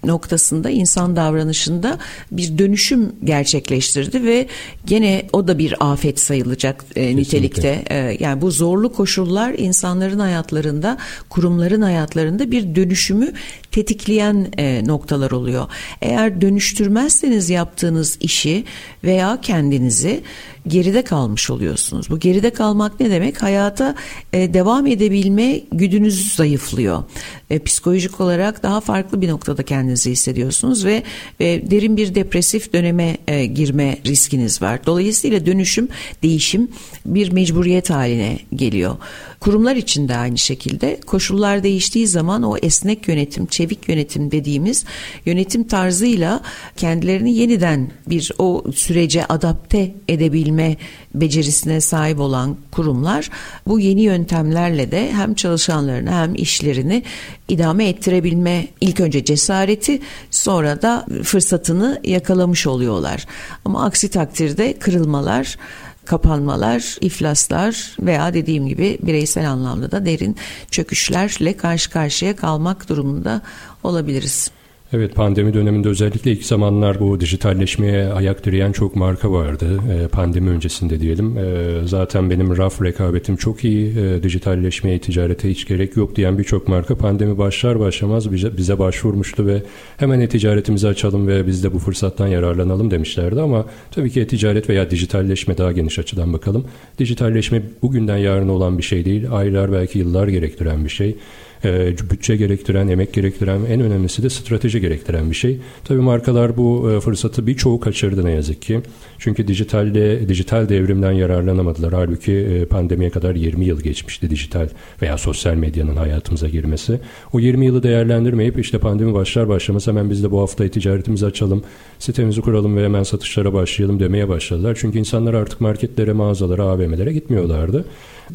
noktasında 0.04 0.70
insan 0.70 1.16
davranışında 1.16 1.98
bir 2.33 2.59
dönüşüm 2.59 3.12
gerçekleştirdi 3.24 4.24
ve 4.24 4.46
gene 4.87 5.26
o 5.33 5.48
da 5.48 5.59
bir 5.59 5.92
afet 5.92 6.20
sayılacak 6.20 6.85
e, 6.96 7.16
nitelikte. 7.16 7.85
E, 7.90 8.16
yani 8.20 8.40
bu 8.40 8.50
zorlu 8.50 8.92
koşullar 8.92 9.54
insanların 9.59 10.18
hayatlarında, 10.18 10.98
kurumların 11.28 11.83
hayatlarında 11.83 12.50
bir 12.50 12.74
dönüşümü 12.74 13.33
tetikleyen 13.74 14.46
e, 14.58 14.82
noktalar 14.87 15.30
oluyor. 15.30 15.66
Eğer 16.02 16.40
dönüştürmezseniz 16.40 17.50
yaptığınız 17.50 18.18
işi 18.20 18.64
veya 19.04 19.40
kendinizi 19.40 20.22
geride 20.68 21.04
kalmış 21.04 21.50
oluyorsunuz. 21.50 22.10
Bu 22.10 22.18
geride 22.18 22.50
kalmak 22.50 23.00
ne 23.00 23.10
demek? 23.10 23.42
Hayata 23.42 23.94
e, 24.32 24.54
devam 24.54 24.87
edebilme 24.87 25.60
güdünüz 25.72 26.34
zayıflıyor. 26.34 27.04
E, 27.50 27.58
psikolojik 27.58 28.20
olarak 28.20 28.62
daha 28.62 28.80
farklı 28.80 29.20
bir 29.20 29.28
noktada 29.28 29.62
kendinizi 29.62 30.10
hissediyorsunuz 30.10 30.84
ve 30.84 31.02
e, 31.40 31.70
derin 31.70 31.96
bir 31.96 32.14
depresif 32.14 32.72
döneme 32.72 33.16
e, 33.28 33.46
girme 33.46 33.98
riskiniz 34.06 34.62
var. 34.62 34.87
Dolayısıyla 34.87 35.46
dönüşüm, 35.46 35.88
değişim 36.22 36.68
bir 37.06 37.32
mecburiyet 37.32 37.90
haline 37.90 38.38
geliyor. 38.54 38.96
Kurumlar 39.44 39.76
için 39.76 40.09
de 40.09 40.16
aynı 40.16 40.38
şekilde 40.38 41.00
koşullar 41.07 41.62
değiştiği 41.62 42.07
zaman 42.07 42.42
o 42.42 42.57
esnek 42.57 43.09
yönetim, 43.09 43.46
çevik 43.46 43.88
yönetim 43.88 44.30
dediğimiz 44.30 44.85
yönetim 45.26 45.64
tarzıyla 45.64 46.40
kendilerini 46.76 47.35
yeniden 47.35 47.90
bir 48.09 48.33
o 48.38 48.64
sürece 48.74 49.26
adapte 49.26 49.94
edebilme 50.09 50.76
becerisine 51.14 51.80
sahip 51.80 52.20
olan 52.20 52.57
kurumlar 52.70 53.30
bu 53.66 53.80
yeni 53.80 54.02
yöntemlerle 54.02 54.90
de 54.90 55.12
hem 55.12 55.35
çalışanlarını 55.35 56.11
hem 56.11 56.35
işlerini 56.35 57.02
idame 57.48 57.88
ettirebilme 57.88 58.66
ilk 58.80 59.00
önce 59.00 59.24
cesareti 59.24 60.00
sonra 60.30 60.83
da 60.83 61.07
fırsatını 61.22 62.00
yakalamış 62.04 62.66
oluyorlar. 62.66 63.26
Ama 63.64 63.85
aksi 63.85 64.09
takdirde 64.09 64.78
kırılmalar 64.78 65.57
kapanmalar, 66.06 66.96
iflaslar 67.00 67.96
veya 68.00 68.34
dediğim 68.34 68.68
gibi 68.68 68.98
bireysel 69.02 69.50
anlamda 69.50 69.90
da 69.90 70.06
derin 70.06 70.36
çöküşlerle 70.70 71.56
karşı 71.56 71.90
karşıya 71.90 72.36
kalmak 72.36 72.88
durumunda 72.88 73.42
olabiliriz. 73.82 74.50
Evet 74.96 75.14
pandemi 75.14 75.54
döneminde 75.54 75.88
özellikle 75.88 76.33
ilk 76.33 76.44
zamanlar 76.44 77.00
bu 77.00 77.20
dijitalleşmeye 77.20 78.07
ayak 78.07 78.44
direyen 78.44 78.72
çok 78.72 78.96
marka 78.96 79.33
vardı. 79.33 79.80
E, 79.92 80.09
pandemi 80.09 80.50
öncesinde 80.50 81.00
diyelim. 81.00 81.38
E, 81.38 81.87
zaten 81.87 82.30
benim 82.30 82.57
raf 82.57 82.83
rekabetim 82.83 83.37
çok 83.37 83.64
iyi. 83.64 83.98
E, 83.98 84.22
dijitalleşmeye, 84.22 84.98
ticarete 84.98 85.50
hiç 85.50 85.66
gerek 85.66 85.96
yok 85.96 86.16
diyen 86.16 86.38
birçok 86.38 86.68
marka 86.68 86.96
pandemi 86.96 87.38
başlar 87.38 87.80
başlamaz 87.80 88.33
bize, 88.33 88.57
bize 88.57 88.78
başvurmuştu 88.78 89.46
ve 89.46 89.62
hemen 89.96 90.20
e-ticaretimizi 90.20 90.88
açalım 90.88 91.28
ve 91.28 91.46
biz 91.46 91.64
de 91.64 91.72
bu 91.72 91.78
fırsattan 91.78 92.28
yararlanalım 92.28 92.90
demişlerdi 92.90 93.40
ama 93.40 93.66
tabii 93.90 94.11
ki 94.11 94.20
e-ticaret 94.20 94.68
veya 94.68 94.90
dijitalleşme 94.90 95.59
daha 95.59 95.72
geniş 95.72 95.98
açıdan 95.98 96.33
bakalım. 96.33 96.64
Dijitalleşme 96.98 97.62
bugünden 97.83 98.16
yarın 98.16 98.48
olan 98.48 98.78
bir 98.78 98.83
şey 98.83 99.04
değil. 99.04 99.26
Aylar 99.30 99.72
belki 99.72 99.98
yıllar 99.98 100.28
gerektiren 100.28 100.85
bir 100.85 100.90
şey 100.90 101.16
e, 101.64 101.94
bütçe 102.11 102.37
gerektiren, 102.37 102.88
emek 102.88 103.12
gerektiren, 103.12 103.61
en 103.68 103.81
önemlisi 103.81 104.22
de 104.22 104.31
strateji 104.31 104.81
gerektiren 104.81 105.31
bir 105.31 105.35
şey. 105.35 105.59
Tabii 105.85 106.00
markalar 106.00 106.57
bu 106.57 106.90
e, 106.90 107.00
fırsatı 107.00 107.46
birçoğu 107.46 107.81
kaçırdı 107.81 108.24
ne 108.24 108.31
yazık 108.31 108.62
ki. 108.62 108.81
Çünkü 109.18 109.48
dijitalde 109.48 110.29
dijital 110.29 110.68
devrimden 110.68 111.12
yararlanamadılar. 111.12 111.92
Halbuki 111.92 112.33
e, 112.33 112.64
pandemiye 112.64 113.11
kadar 113.11 113.35
20 113.35 113.64
yıl 113.64 113.81
geçmişti 113.81 114.31
dijital 114.31 114.68
veya 115.03 115.18
sosyal 115.18 115.55
medyanın 115.55 115.96
hayatımıza 115.96 116.48
girmesi. 116.48 117.00
O 117.33 117.40
20 117.40 117.66
yılı 117.66 117.83
değerlendirmeyip 117.83 118.59
işte 118.59 118.79
pandemi 118.79 119.14
başlar 119.14 119.48
başlamaz 119.48 119.87
hemen 119.87 120.11
biz 120.11 120.22
de 120.22 120.31
bu 120.31 120.40
hafta 120.40 120.68
ticaretimizi 120.68 121.27
açalım, 121.27 121.62
sitemizi 121.98 122.40
kuralım 122.40 122.77
ve 122.77 122.85
hemen 122.85 123.03
satışlara 123.03 123.53
başlayalım 123.53 124.00
demeye 124.00 124.29
başladılar. 124.29 124.77
Çünkü 124.81 124.98
insanlar 124.98 125.35
artık 125.35 125.61
marketlere, 125.61 126.12
mağazalara, 126.12 126.62
AVM'lere 126.62 127.12
gitmiyorlardı. 127.12 127.85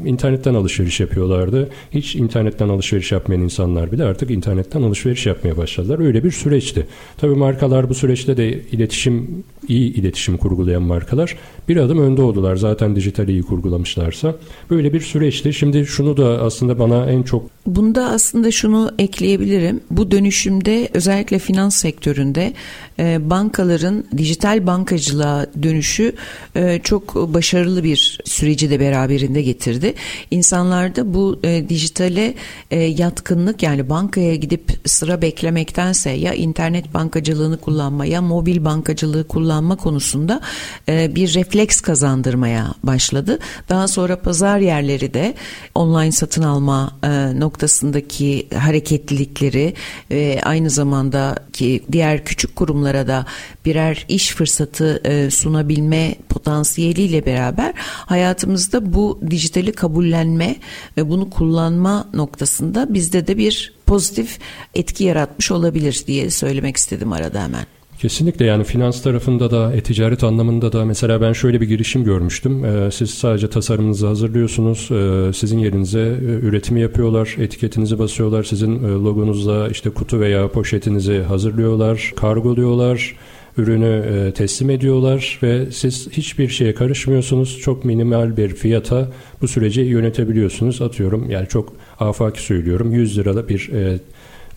İnternetten 0.06 0.54
alışveriş 0.54 1.00
yapıyorlardı. 1.00 1.70
Hiç 1.92 2.16
internetten 2.16 2.70
alışveriş 2.70 3.12
yapmayan 3.12 3.42
insanlar 3.42 3.92
bile 3.92 4.04
artık 4.04 4.32
internetten 4.32 4.82
alışveriş 4.82 5.26
yapmaya 5.26 5.58
başladılar. 5.58 6.00
Öyle 6.00 6.24
bir 6.24 6.32
süreçti. 6.32 6.88
Tabii 7.18 7.36
markalar 7.36 7.90
bu 7.90 7.94
süreçte 7.94 8.38
de 8.38 8.62
iletişim 8.72 9.44
iyi 9.70 9.94
iletişim 9.94 10.38
kurgulayan 10.38 10.84
markalar 10.84 11.36
bir 11.70 11.78
adım 11.78 12.00
önde 12.00 12.22
oldular. 12.22 12.56
Zaten 12.56 12.96
dijitali 12.96 13.32
iyi 13.32 13.44
kurgulamışlarsa. 13.44 14.36
Böyle 14.70 14.94
bir 14.94 15.02
süreçti. 15.02 15.54
Şimdi 15.54 15.86
şunu 15.86 16.18
da 16.18 16.42
aslında 16.42 16.80
bana 16.80 17.06
en 17.06 17.24
çok... 17.24 17.46
Bunda 17.66 18.10
aslında 18.10 18.52
şunu 18.52 18.92
ekleyebilirim. 19.00 19.82
Bu 19.92 20.12
dönüşümde 20.12 20.90
özellikle 20.94 21.40
finans 21.40 21.76
sektöründe 21.76 22.54
e, 23.00 23.30
bankaların 23.30 24.04
dijital 24.18 24.68
bankacılığa 24.68 25.46
dönüşü 25.64 26.14
e, 26.56 26.80
çok 26.84 27.16
başarılı 27.16 27.84
bir 27.84 28.20
süreci 28.26 28.70
de 28.70 28.80
beraberinde 28.80 29.42
getirdi. 29.42 29.94
İnsanlarda 30.32 31.14
bu 31.14 31.40
e, 31.44 31.70
dijitale 31.70 32.34
yatkınlık 32.72 33.64
yani 33.64 33.90
bankaya 33.90 34.36
gidip 34.36 34.62
sıra 34.86 35.22
beklemektense 35.22 36.10
ya 36.10 36.34
internet 36.34 36.94
bankacılığını 36.94 37.58
kullanma 37.58 38.06
ya 38.06 38.22
mobil 38.22 38.66
bankacılığı 38.66 39.28
kullanma 39.28 39.59
konusunda 39.78 40.42
bir 40.88 41.34
refleks 41.34 41.82
kazandırmaya 41.82 42.74
başladı. 42.84 43.40
Daha 43.70 43.88
sonra 43.88 44.20
pazar 44.20 44.60
yerleri 44.60 45.14
de 45.14 45.34
online 45.76 46.12
satın 46.12 46.44
alma 46.44 46.92
noktasındaki 47.36 48.48
hareketlilikleri 48.56 49.74
ve 50.12 50.42
aynı 50.44 50.70
zamanda 50.70 51.36
ki 51.54 51.84
diğer 51.92 52.26
küçük 52.26 52.56
kurumlar 52.56 52.80
kurumlara 52.80 53.08
da 53.08 53.26
birer 53.66 54.06
iş 54.10 54.32
fırsatı 54.32 55.02
e, 55.04 55.30
sunabilme 55.30 56.16
potansiyeliyle 56.30 57.26
beraber 57.26 57.74
hayatımızda 58.06 58.94
bu 58.94 59.20
dijitali 59.30 59.72
kabullenme 59.72 60.56
ve 60.98 61.10
bunu 61.10 61.30
kullanma 61.30 62.08
noktasında 62.14 62.94
bizde 62.94 63.28
de 63.28 63.38
bir 63.38 63.74
pozitif 63.86 64.40
etki 64.76 65.04
yaratmış 65.04 65.52
olabilir 65.52 66.04
diye 66.08 66.30
söylemek 66.30 66.78
istedim 66.78 67.14
arada 67.14 67.44
hemen. 67.44 67.79
Kesinlikle 68.02 68.46
yani 68.46 68.64
finans 68.64 69.02
tarafında 69.02 69.52
da 69.52 69.74
e-ticaret 69.74 70.24
anlamında 70.24 70.72
da 70.72 70.86
mesela 70.86 71.22
ben 71.22 71.34
şöyle 71.34 71.62
bir 71.62 71.68
girişim 71.68 72.04
görmüştüm. 72.04 72.66
Ee, 72.66 72.92
siz 72.92 73.10
sadece 73.10 73.50
tasarımınızı 73.50 74.08
hazırlıyorsunuz. 74.08 74.90
Ee, 74.92 75.34
sizin 75.34 75.60
yerinize 75.60 76.00
e, 76.00 76.24
üretimi 76.24 76.82
yapıyorlar. 76.82 77.36
Etiketinizi 77.40 78.00
basıyorlar. 78.00 78.44
Sizin 78.44 78.84
e, 78.84 78.88
logonuzla 78.88 79.70
işte 79.70 79.90
kutu 79.90 80.20
veya 80.20 80.48
poşetinizi 80.48 81.22
hazırlıyorlar. 81.22 82.14
Kargoluyorlar 82.16 83.16
ürünü 83.58 84.06
e, 84.28 84.34
teslim 84.34 84.70
ediyorlar 84.70 85.40
ve 85.44 85.72
siz 85.72 86.10
hiçbir 86.12 86.50
şeye 86.50 86.74
karışmıyorsunuz. 86.74 87.60
Çok 87.60 87.86
minimal 87.86 88.38
bir 88.38 88.50
fiyata 88.50 89.08
bu 89.42 89.48
süreci 89.48 89.82
yönetebiliyorsunuz. 89.82 90.82
Atıyorum 90.82 91.30
yani 91.30 91.48
çok 91.48 91.74
afaki 92.00 92.42
söylüyorum 92.42 92.92
100 92.92 93.18
lirada 93.18 93.50
bir 93.50 93.70
e, 93.74 94.00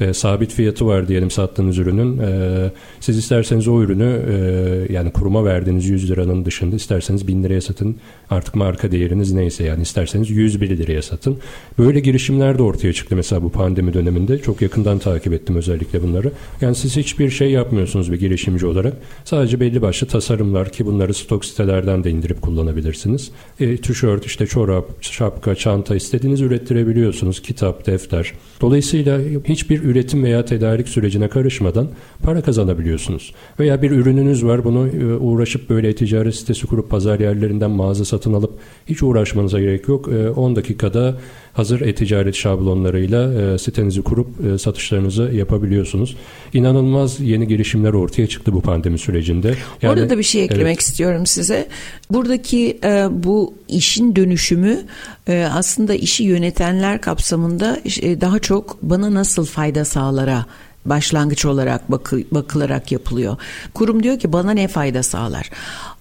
e, 0.03 0.15
sabit 0.15 0.53
fiyatı 0.53 0.87
var 0.87 1.09
diyelim 1.09 1.31
sattığınız 1.31 1.79
ürünün. 1.79 2.19
E, 2.19 2.71
siz 3.01 3.19
isterseniz 3.19 3.69
o 3.69 3.83
ürünü 3.83 4.23
e, 4.31 4.93
yani 4.93 5.13
kuruma 5.13 5.45
verdiğiniz 5.45 5.89
100 5.89 6.11
liranın 6.11 6.45
dışında 6.45 6.77
isterseniz 6.77 7.29
1000 7.29 7.43
liraya 7.43 7.61
satın. 7.61 7.97
Artık 8.31 8.55
marka 8.55 8.93
değeriniz 8.93 9.33
neyse 9.33 9.65
yani 9.65 9.83
isterseniz 9.83 10.31
101 10.31 10.79
liraya 10.79 11.03
satın. 11.03 11.39
Böyle 11.79 12.01
girişimler 12.01 12.59
de 12.59 12.63
ortaya 12.63 12.93
çıktı 12.93 13.17
mesela 13.17 13.43
bu 13.43 13.51
pandemi 13.51 13.95
döneminde. 13.95 14.39
Çok 14.39 14.63
yakından 14.63 14.99
takip 14.99 15.33
ettim 15.33 15.57
özellikle 15.57 16.03
bunları. 16.03 16.33
Yani 16.61 16.75
siz 16.75 16.97
hiçbir 16.97 17.31
şey 17.31 17.51
yapmıyorsunuz 17.51 18.13
bir 18.13 18.21
girişimci 18.21 18.67
olarak. 18.67 18.95
Sadece 19.25 19.61
belli 19.61 19.83
başlı 19.83 20.07
tasarımlar 20.07 20.73
ki 20.73 20.87
bunları 20.87 21.15
stok 21.15 21.45
sitelerden 21.45 22.05
de 22.05 22.11
indirip 22.11 22.43
kullanabilirsiniz. 22.43 23.31
E, 23.61 23.77
tişört, 23.77 24.27
işte 24.27 24.47
çorap, 24.47 24.85
şapka, 25.01 25.55
çanta 25.55 25.97
istediğiniz 25.97 26.41
ürettirebiliyorsunuz. 26.41 27.43
Kitap, 27.43 27.87
defter. 27.87 28.33
Dolayısıyla 28.61 29.21
hiçbir 29.45 29.83
üretim 29.93 30.25
veya 30.25 30.45
tedarik 30.45 30.89
sürecine 30.89 31.29
karışmadan 31.29 31.89
para 32.23 32.43
kazanabiliyorsunuz. 32.43 33.35
Veya 33.59 33.83
bir 33.83 33.91
ürününüz 33.91 34.45
var 34.45 34.65
bunu 34.65 34.89
e, 34.89 35.15
uğraşıp 35.17 35.71
böyle 35.71 35.95
ticaret 35.95 36.35
sitesi 36.35 36.67
kurup 36.67 36.91
pazar 36.91 37.21
yerlerinden 37.21 37.71
mağaza 37.71 38.05
satın 38.05 38.33
alıp 38.33 38.53
hiç 38.87 39.03
uğraşmanıza 39.03 39.61
gerek 39.61 39.89
yok. 39.89 40.09
10 40.37 40.53
e, 40.53 40.57
dakikada 40.57 41.15
hazır 41.53 41.81
e-ticaret 41.81 42.35
şablonlarıyla 42.35 43.53
e, 43.55 43.59
sitenizi 43.59 44.03
kurup 44.03 44.29
e, 44.47 44.59
satışlarınızı 44.59 45.23
yapabiliyorsunuz. 45.23 46.17
İnanılmaz 46.53 47.21
yeni 47.21 47.49
girişimler 47.49 47.93
ortaya 47.93 48.27
çıktı 48.27 48.53
bu 48.53 48.61
pandemi 48.61 48.99
sürecinde. 48.99 49.55
Yani, 49.83 49.93
Orada 49.93 50.11
da 50.11 50.19
bir 50.19 50.23
şey 50.23 50.45
eklemek 50.45 50.67
evet. 50.67 50.81
istiyorum 50.81 51.27
size. 51.27 51.69
Buradaki 52.11 52.79
e, 52.85 53.07
bu 53.11 53.55
işin 53.69 54.17
dönüşümü 54.17 54.81
e, 55.29 55.49
aslında 55.53 55.95
işi 55.95 56.25
yönetenler 56.25 57.01
kapsamında 57.01 57.81
e, 58.03 58.21
daha 58.21 58.39
çok 58.39 58.83
bana 58.83 59.15
nasıl 59.15 59.47
fayda 59.47 59.85
sağlara 59.85 60.47
başlangıç 60.85 61.45
olarak 61.45 61.91
bakı, 61.91 62.23
bakılarak 62.31 62.93
yapılıyor. 62.93 63.37
Kurum 63.75 64.03
diyor 64.03 64.19
ki 64.19 64.33
bana 64.33 64.51
ne 64.51 64.69
fayda 64.69 65.03
sağlar? 65.03 65.51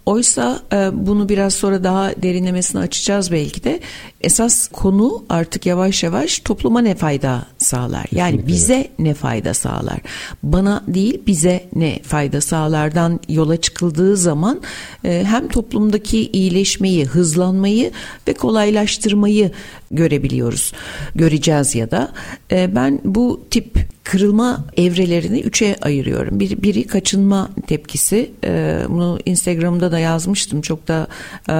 Oysa 0.06 0.60
e, 0.74 0.90
bunu 0.94 1.30
biraz 1.30 1.54
sonra 1.54 1.84
daha 1.84 2.12
derinlemesine 2.24 2.82
açacağız 2.82 3.32
belki 3.32 3.64
de. 3.64 3.80
Esas 4.22 4.68
konu 4.68 5.24
artık 5.30 5.66
yavaş 5.66 6.04
yavaş 6.04 6.40
topluma 6.40 6.82
ne 6.82 6.96
fayda 6.96 7.46
sağlar? 7.58 8.06
Yani 8.12 8.32
Kesinlikle 8.32 8.54
bize 8.54 8.88
ne 9.00 9.14
fayda 9.14 9.54
sağlar? 9.54 10.00
Bana 10.44 10.84
değil 10.88 11.22
bize 11.28 11.70
ne 11.76 12.00
fayda 12.04 12.42
sağlardan 12.42 13.20
yola 13.30 13.58
çıkıldığı 13.58 14.18
zaman 14.18 14.62
e, 15.04 15.24
hem 15.28 15.48
toplumdaki 15.48 16.32
iyileşmeyi, 16.32 17.06
hızlanmayı 17.06 17.92
ve 18.28 18.34
kolaylaştırmayı 18.34 19.52
görebiliyoruz. 19.92 20.74
Göreceğiz 21.16 21.76
ya 21.76 21.92
da. 21.92 22.12
E, 22.52 22.76
ben 22.76 23.00
bu 23.04 23.42
tip 23.52 23.78
kırılma 24.04 24.66
evrelerini 24.78 25.40
üçe 25.40 25.76
ayırıyorum. 25.82 26.40
Bir, 26.40 26.62
biri 26.64 26.88
kaçınma 26.88 27.50
tepkisi. 27.68 28.32
E, 28.44 28.82
bunu 28.90 29.20
Instagram'da 29.26 29.92
da 29.92 30.00
yazmıştım. 30.00 30.62
Çok 30.62 30.88
da 30.88 31.08
e, 31.50 31.54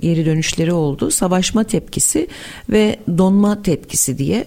geri 0.00 0.26
dönüşleri 0.26 0.72
oldu. 0.72 1.10
Savaşma 1.10 1.64
tepkisi 1.64 2.28
ve 2.70 2.96
donma 3.18 3.62
tepkisi 3.62 4.18
diye. 4.18 4.46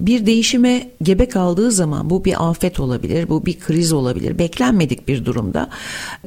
Bir 0.00 0.26
değişime 0.26 0.90
gebe 1.02 1.28
kaldığı 1.28 1.72
zaman 1.72 2.10
bu 2.10 2.24
bir 2.24 2.48
afet 2.50 2.80
olabilir, 2.80 3.28
bu 3.28 3.46
bir 3.46 3.58
kriz 3.58 3.92
olabilir. 3.92 4.38
Beklenmedik 4.38 5.08
bir 5.08 5.24
durumda. 5.24 5.70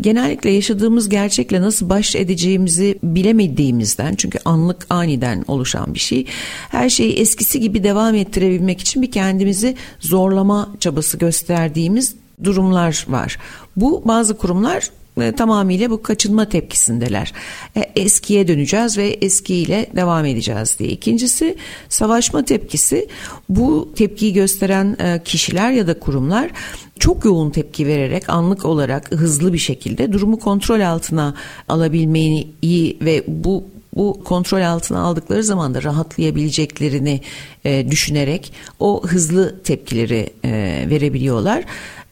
Genellikle 0.02 0.50
yaşadığımız 0.50 1.10
gerçekle 1.10 1.62
nasıl 1.62 1.90
baş 1.90 2.16
edeceğimizi 2.16 3.00
bilemediğimizden 3.04 4.16
çünkü 4.16 4.40
anlık 4.46 4.88
aniden 4.90 5.46
oluşan 5.48 5.94
bir 5.94 6.00
şey. 6.00 6.26
Her 6.70 6.90
şeyi 6.90 7.14
eskisi 7.14 7.60
gibi 7.60 7.84
devam 7.84 8.16
ettirebilmek 8.16 8.82
için 8.82 9.02
bir 9.02 9.12
kendimizi 9.12 9.76
zorlama 10.00 10.70
çabası 10.80 11.18
gösterdiğimiz 11.18 12.16
durumlar 12.44 13.06
var. 13.10 13.38
Bu 13.76 14.04
bazı 14.06 14.38
kurumlar 14.38 14.90
e, 15.22 15.32
tamamıyla 15.32 15.90
bu 15.90 16.02
kaçınma 16.02 16.50
tepkisindeler. 16.50 17.34
E, 17.78 17.80
eskiye 17.96 18.48
döneceğiz 18.48 18.98
ve 18.98 19.08
eskiyle 19.08 19.88
devam 19.96 20.26
edeceğiz 20.26 20.76
diye. 20.80 20.90
İkincisi 20.90 21.56
savaşma 21.90 22.46
tepkisi. 22.46 23.08
Bu 23.50 23.92
tepkiyi 23.96 24.34
gösteren 24.34 24.98
e, 25.00 25.22
kişiler 25.24 25.72
ya 25.72 25.88
da 25.88 26.00
kurumlar 26.00 26.52
çok 27.00 27.26
yoğun 27.26 27.50
tepki 27.50 27.88
vererek 27.88 28.30
anlık 28.30 28.66
olarak 28.66 29.12
hızlı 29.12 29.54
bir 29.54 29.58
şekilde 29.58 30.14
durumu 30.14 30.40
kontrol 30.40 30.80
altına 30.80 31.36
alabilmeyi 31.68 32.54
ve 33.02 33.24
bu 33.28 33.64
bu 33.96 34.24
kontrol 34.24 34.62
altına 34.62 35.00
aldıkları 35.00 35.44
zaman 35.44 35.74
da 35.74 35.84
rahatlayabileceklerini 35.84 37.22
e, 37.66 37.92
düşünerek 37.92 38.54
o 38.80 39.08
hızlı 39.08 39.64
tepkileri 39.64 40.30
e, 40.46 40.52
verebiliyorlar. 40.90 41.64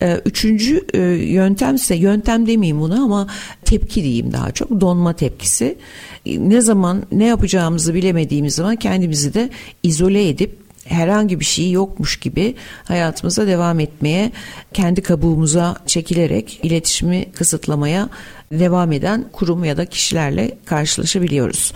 E, 0.02 0.22
üçüncü 0.26 0.86
e, 0.94 1.00
yöntem 1.32 1.76
ise 1.76 1.96
yöntem 1.96 2.48
demeyeyim 2.48 2.80
bunu 2.80 3.04
ama 3.04 3.28
tepki 3.66 4.04
diyeyim 4.04 4.34
daha 4.34 4.52
çok 4.52 4.82
donma 4.82 5.14
tepkisi. 5.14 5.78
E, 6.26 6.50
ne 6.50 6.62
zaman 6.62 7.04
ne 7.12 7.26
yapacağımızı 7.26 7.94
bilemediğimiz 7.94 8.56
zaman 8.56 8.76
kendimizi 8.76 9.34
de 9.34 9.50
izole 9.84 10.30
edip 10.30 10.60
herhangi 10.86 11.40
bir 11.40 11.46
şey 11.46 11.72
yokmuş 11.72 12.20
gibi 12.20 12.56
hayatımıza 12.84 13.48
devam 13.48 13.80
etmeye, 13.80 14.32
kendi 14.74 15.02
kabuğumuza 15.02 15.76
çekilerek 15.86 16.60
iletişimi 16.64 17.26
kısıtlamaya 17.32 18.10
devam 18.52 18.92
eden 18.92 19.26
kurum 19.32 19.64
ya 19.64 19.78
da 19.78 19.86
kişilerle 19.86 20.58
karşılaşabiliyoruz. 20.66 21.74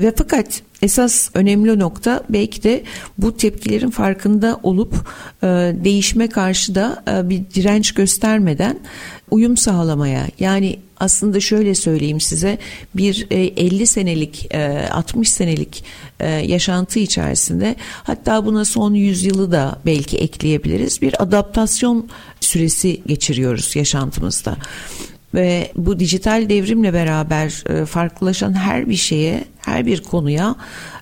Ve 0.00 0.12
fakat 0.16 0.62
esas 0.82 1.30
önemli 1.34 1.78
nokta 1.78 2.22
belki 2.28 2.62
de 2.62 2.82
bu 3.18 3.36
tepkilerin 3.36 3.90
farkında 3.90 4.60
olup 4.62 4.94
e, 5.42 5.46
değişme 5.84 6.28
karşı 6.28 6.74
da 6.74 7.04
e, 7.08 7.28
bir 7.28 7.42
direnç 7.54 7.92
göstermeden 7.92 8.78
uyum 9.30 9.56
sağlamaya 9.56 10.26
yani 10.38 10.78
aslında 11.00 11.40
şöyle 11.40 11.74
söyleyeyim 11.74 12.20
size 12.20 12.58
bir 12.94 13.26
50 13.30 13.82
e, 13.82 13.86
senelik 13.86 14.54
60 14.90 15.28
e, 15.28 15.30
senelik 15.30 15.84
e, 16.20 16.28
yaşantı 16.28 16.98
içerisinde 16.98 17.76
hatta 18.02 18.46
buna 18.46 18.64
son 18.64 18.94
yüzyılı 18.94 19.52
da 19.52 19.78
belki 19.86 20.18
ekleyebiliriz 20.18 21.02
bir 21.02 21.22
adaptasyon 21.22 22.08
süresi 22.40 23.00
geçiriyoruz 23.06 23.76
yaşantımızda 23.76 24.56
ve 25.34 25.72
bu 25.76 25.98
dijital 25.98 26.48
devrimle 26.48 26.92
beraber 26.92 27.50
farklılaşan 27.86 28.52
her 28.52 28.88
bir 28.88 28.96
şeye, 28.96 29.44
her 29.60 29.86
bir 29.86 30.02
konuya 30.02 30.56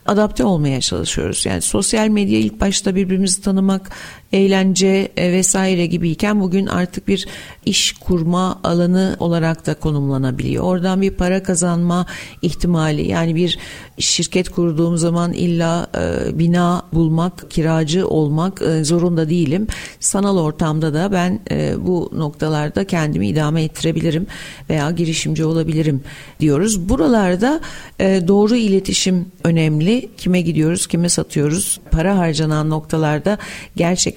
adapte 0.06 0.44
olmaya 0.44 0.80
çalışıyoruz. 0.80 1.46
Yani 1.46 1.62
sosyal 1.62 2.08
medya 2.08 2.38
ilk 2.38 2.60
başta 2.60 2.94
birbirimizi 2.94 3.42
tanımak, 3.42 3.90
eğlence 4.32 5.12
e, 5.16 5.32
vesaire 5.32 5.86
gibiyken 5.86 6.40
bugün 6.40 6.66
artık 6.66 7.08
bir 7.08 7.26
iş 7.66 7.92
kurma 7.92 8.60
alanı 8.64 9.16
olarak 9.18 9.66
da 9.66 9.74
konumlanabiliyor. 9.74 10.64
Oradan 10.64 11.00
bir 11.00 11.10
para 11.10 11.42
kazanma 11.42 12.06
ihtimali 12.42 13.08
yani 13.08 13.34
bir 13.34 13.58
şirket 13.98 14.48
kurduğum 14.48 14.98
zaman 14.98 15.32
illa 15.32 15.86
e, 15.96 16.38
bina 16.38 16.82
bulmak, 16.92 17.50
kiracı 17.50 18.08
olmak 18.08 18.62
e, 18.62 18.84
zorunda 18.84 19.28
değilim. 19.28 19.66
Sanal 20.00 20.38
ortamda 20.38 20.94
da 20.94 21.12
ben 21.12 21.40
e, 21.50 21.86
bu 21.86 22.10
noktalarda 22.16 22.84
kendimi 22.84 23.28
idame 23.28 23.62
ettirebilirim 23.62 24.26
veya 24.70 24.90
girişimci 24.90 25.44
olabilirim 25.44 26.00
diyoruz. 26.40 26.88
Buralarda 26.88 27.60
e, 28.00 28.28
doğru 28.28 28.56
iletişim 28.56 29.26
önemli. 29.44 30.08
Kime 30.16 30.40
gidiyoruz, 30.40 30.86
kime 30.86 31.08
satıyoruz? 31.08 31.80
Para 31.90 32.18
harcanan 32.18 32.70
noktalarda 32.70 33.38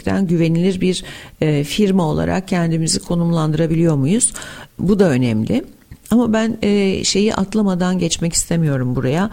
gerçekten 0.03 0.27
güvenilir 0.27 0.81
bir 0.81 1.03
e, 1.41 1.63
firma 1.63 2.03
olarak 2.03 2.47
kendimizi 2.47 2.99
konumlandırabiliyor 2.99 3.95
muyuz? 3.95 4.33
Bu 4.79 4.99
da 4.99 5.09
önemli. 5.09 5.63
Ama 6.11 6.33
ben 6.33 6.57
e, 6.61 7.03
şeyi 7.03 7.35
atlamadan 7.35 7.99
geçmek 7.99 8.33
istemiyorum 8.33 8.95
buraya. 8.95 9.29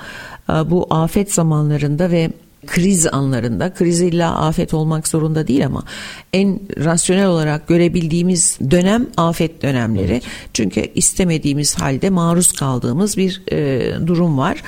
E, 0.51 0.53
bu 0.53 0.87
afet 0.91 1.33
zamanlarında 1.33 2.11
ve 2.11 2.31
kriz 2.67 3.07
anlarında 3.07 3.75
kriz 3.75 4.01
illa 4.01 4.37
afet 4.37 4.75
olmak 4.75 5.09
zorunda 5.09 5.47
değil 5.47 5.67
ama 5.67 5.83
en 6.33 6.61
rasyonel 6.85 7.27
olarak 7.27 7.69
görebildiğimiz 7.69 8.59
dönem 8.71 9.07
afet 9.17 9.63
dönemleri. 9.63 10.13
Evet. 10.13 10.23
Çünkü 10.55 10.81
istemediğimiz 10.95 11.75
halde 11.75 12.11
maruz 12.11 12.53
kaldığımız 12.53 13.17
bir 13.17 13.43
e, 13.53 14.07
durum 14.07 14.39
var. 14.39 14.63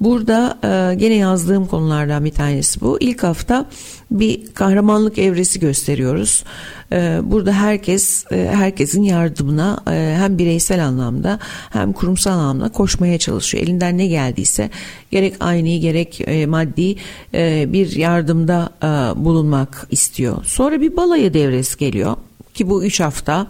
Burada 0.00 0.58
e, 0.64 0.94
gene 0.94 1.14
yazdığım 1.14 1.66
konulardan 1.66 2.24
bir 2.24 2.30
tanesi 2.30 2.80
bu. 2.80 2.98
İlk 3.00 3.22
hafta 3.22 3.66
bir 4.10 4.54
kahramanlık 4.54 5.18
evresi 5.18 5.60
gösteriyoruz. 5.60 6.44
E, 6.92 7.18
burada 7.22 7.52
herkes 7.52 8.24
e, 8.32 8.50
herkesin 8.54 9.02
yardımına 9.02 9.80
e, 9.90 10.16
hem 10.18 10.38
bireysel 10.38 10.86
anlamda 10.86 11.38
hem 11.70 11.92
kurumsal 11.92 12.32
anlamda 12.32 12.68
koşmaya 12.68 13.18
çalışıyor. 13.18 13.64
Elinden 13.64 13.98
ne 13.98 14.06
geldiyse 14.06 14.70
gerek 15.10 15.34
aynı 15.40 15.76
gerek 15.76 16.20
e, 16.20 16.46
maddi 16.46 16.96
bir 17.72 17.96
yardımda 17.96 18.70
bulunmak 19.16 19.86
istiyor. 19.90 20.44
Sonra 20.44 20.80
bir 20.80 20.96
balayı 20.96 21.34
devresi 21.34 21.78
geliyor 21.78 22.16
ki 22.54 22.70
bu 22.70 22.84
üç 22.84 23.00
hafta 23.00 23.46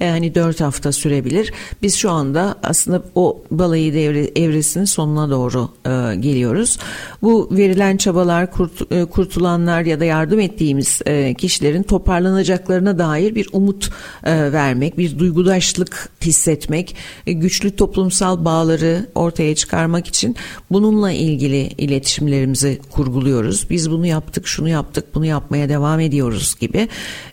yani 0.00 0.34
4 0.34 0.60
hafta 0.60 0.92
sürebilir. 0.92 1.52
Biz 1.82 1.94
şu 1.94 2.10
anda 2.10 2.54
aslında 2.62 3.02
o 3.14 3.42
balayı 3.50 3.94
devre, 3.94 4.30
evresinin 4.36 4.84
sonuna 4.84 5.30
doğru 5.30 5.68
e, 5.86 6.16
geliyoruz. 6.16 6.78
Bu 7.22 7.48
verilen 7.52 7.96
çabalar, 7.96 8.50
kurt, 8.50 8.92
e, 8.92 9.04
kurtulanlar 9.04 9.82
ya 9.82 10.00
da 10.00 10.04
yardım 10.04 10.40
ettiğimiz 10.40 11.00
e, 11.06 11.34
kişilerin 11.34 11.82
toparlanacaklarına 11.82 12.98
dair 12.98 13.34
bir 13.34 13.48
umut 13.52 13.90
e, 14.24 14.52
vermek, 14.52 14.98
bir 14.98 15.18
duygudaşlık 15.18 16.08
hissetmek, 16.22 16.96
e, 17.26 17.32
güçlü 17.32 17.76
toplumsal 17.76 18.44
bağları 18.44 19.06
ortaya 19.14 19.54
çıkarmak 19.54 20.06
için 20.06 20.36
bununla 20.70 21.12
ilgili 21.12 21.68
iletişimlerimizi 21.78 22.78
kurguluyoruz. 22.90 23.66
Biz 23.70 23.90
bunu 23.90 24.06
yaptık, 24.06 24.46
şunu 24.46 24.68
yaptık, 24.68 25.14
bunu 25.14 25.26
yapmaya 25.26 25.68
devam 25.68 26.00
ediyoruz 26.00 26.54
gibi. 26.60 26.88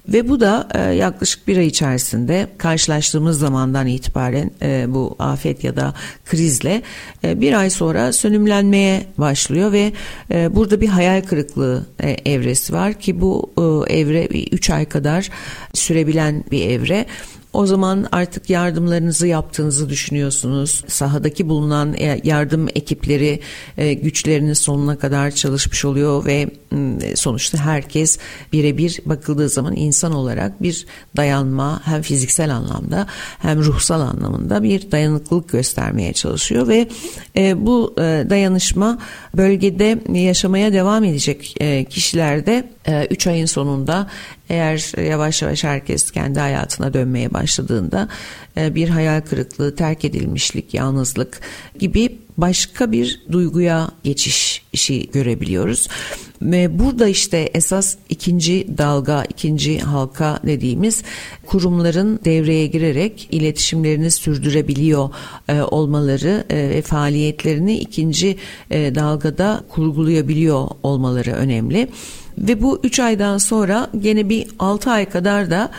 Ve 0.07 0.29
bu 0.29 0.39
da 0.39 0.67
e, 0.73 0.79
yaklaşık 0.79 1.47
bir 1.47 1.57
ay 1.57 1.67
içerisinde 1.67 2.47
karşılaştığımız 2.57 3.39
zamandan 3.39 3.87
itibaren 3.87 4.51
e, 4.61 4.85
bu 4.87 5.15
afet 5.19 5.63
ya 5.63 5.75
da 5.75 5.93
krizle 6.25 6.81
e, 7.23 7.41
bir 7.41 7.53
ay 7.53 7.69
sonra 7.69 8.13
sönümlenmeye 8.13 9.05
başlıyor 9.17 9.71
ve 9.71 9.91
e, 10.31 10.55
burada 10.55 10.81
bir 10.81 10.87
hayal 10.87 11.21
kırıklığı 11.21 11.85
e, 11.99 12.09
evresi 12.09 12.73
var 12.73 12.93
ki 12.93 13.21
bu 13.21 13.51
e, 13.87 13.99
evre 13.99 14.25
3 14.25 14.69
ay 14.69 14.85
kadar 14.85 15.29
sürebilen 15.73 16.43
bir 16.51 16.69
evre. 16.69 17.05
O 17.53 17.65
zaman 17.65 18.07
artık 18.11 18.49
yardımlarınızı 18.49 19.27
yaptığınızı 19.27 19.89
düşünüyorsunuz. 19.89 20.83
Sahadaki 20.87 21.49
bulunan 21.49 21.93
e, 21.93 22.21
yardım 22.23 22.67
ekipleri 22.75 23.39
e, 23.77 23.93
güçlerinin 23.93 24.53
sonuna 24.53 24.97
kadar 24.97 25.31
çalışmış 25.31 25.85
oluyor 25.85 26.25
ve 26.25 26.49
sonuçta 27.15 27.57
herkes 27.57 28.19
birebir 28.53 28.99
bakıldığı 29.05 29.49
zaman 29.49 29.75
insan 29.75 30.13
olarak 30.13 30.61
bir 30.61 30.85
dayanma 31.15 31.81
hem 31.85 32.01
fiziksel 32.01 32.55
anlamda 32.55 33.07
hem 33.39 33.59
ruhsal 33.59 34.01
anlamında 34.01 34.63
bir 34.63 34.91
dayanıklılık 34.91 35.49
göstermeye 35.49 36.13
çalışıyor 36.13 36.67
ve 36.67 36.87
e, 37.35 37.65
bu 37.65 37.93
dayanışma 38.29 38.99
bölgede 39.37 39.99
yaşamaya 40.19 40.73
devam 40.73 41.03
edecek 41.03 41.55
kişilerde 41.89 42.76
3 43.09 43.27
ayın 43.27 43.45
sonunda 43.45 44.07
eğer 44.49 45.03
yavaş 45.09 45.41
yavaş 45.41 45.63
herkes 45.63 46.11
kendi 46.11 46.39
hayatına 46.39 46.93
dönmeye 46.93 47.33
başladığında 47.33 48.07
e, 48.57 48.75
bir 48.75 48.89
hayal 48.89 49.21
kırıklığı, 49.21 49.75
terk 49.75 50.05
edilmişlik, 50.05 50.73
yalnızlık 50.73 51.41
gibi 51.79 52.17
başka 52.37 52.91
bir 52.91 53.21
duyguya 53.31 53.89
geçiş 54.03 54.61
işi 54.73 55.09
görebiliyoruz. 55.11 55.87
Ve 56.41 56.79
burada 56.79 57.07
işte 57.07 57.37
esas 57.53 57.95
ikinci 58.09 58.67
dalga, 58.77 59.23
ikinci 59.23 59.79
halka 59.79 60.39
dediğimiz 60.45 61.03
kurumların 61.45 62.19
devreye 62.25 62.67
girerek 62.67 63.27
iletişimlerini 63.31 64.11
sürdürebiliyor 64.11 65.09
e, 65.49 65.61
olmaları 65.61 66.43
e, 66.49 66.69
ve 66.69 66.81
faaliyetlerini 66.81 67.77
ikinci 67.77 68.37
dalgada 68.71 69.63
kurgulayabiliyor 69.69 70.67
olmaları 70.83 71.31
önemli. 71.31 71.89
Ve 72.37 72.61
bu 72.61 72.79
3 72.83 72.99
aydan 72.99 73.37
sonra 73.37 73.89
gene 73.99 74.29
bir 74.29 74.47
6 74.59 74.91
ay 74.91 75.05
kadar 75.05 75.51
da 75.51 75.69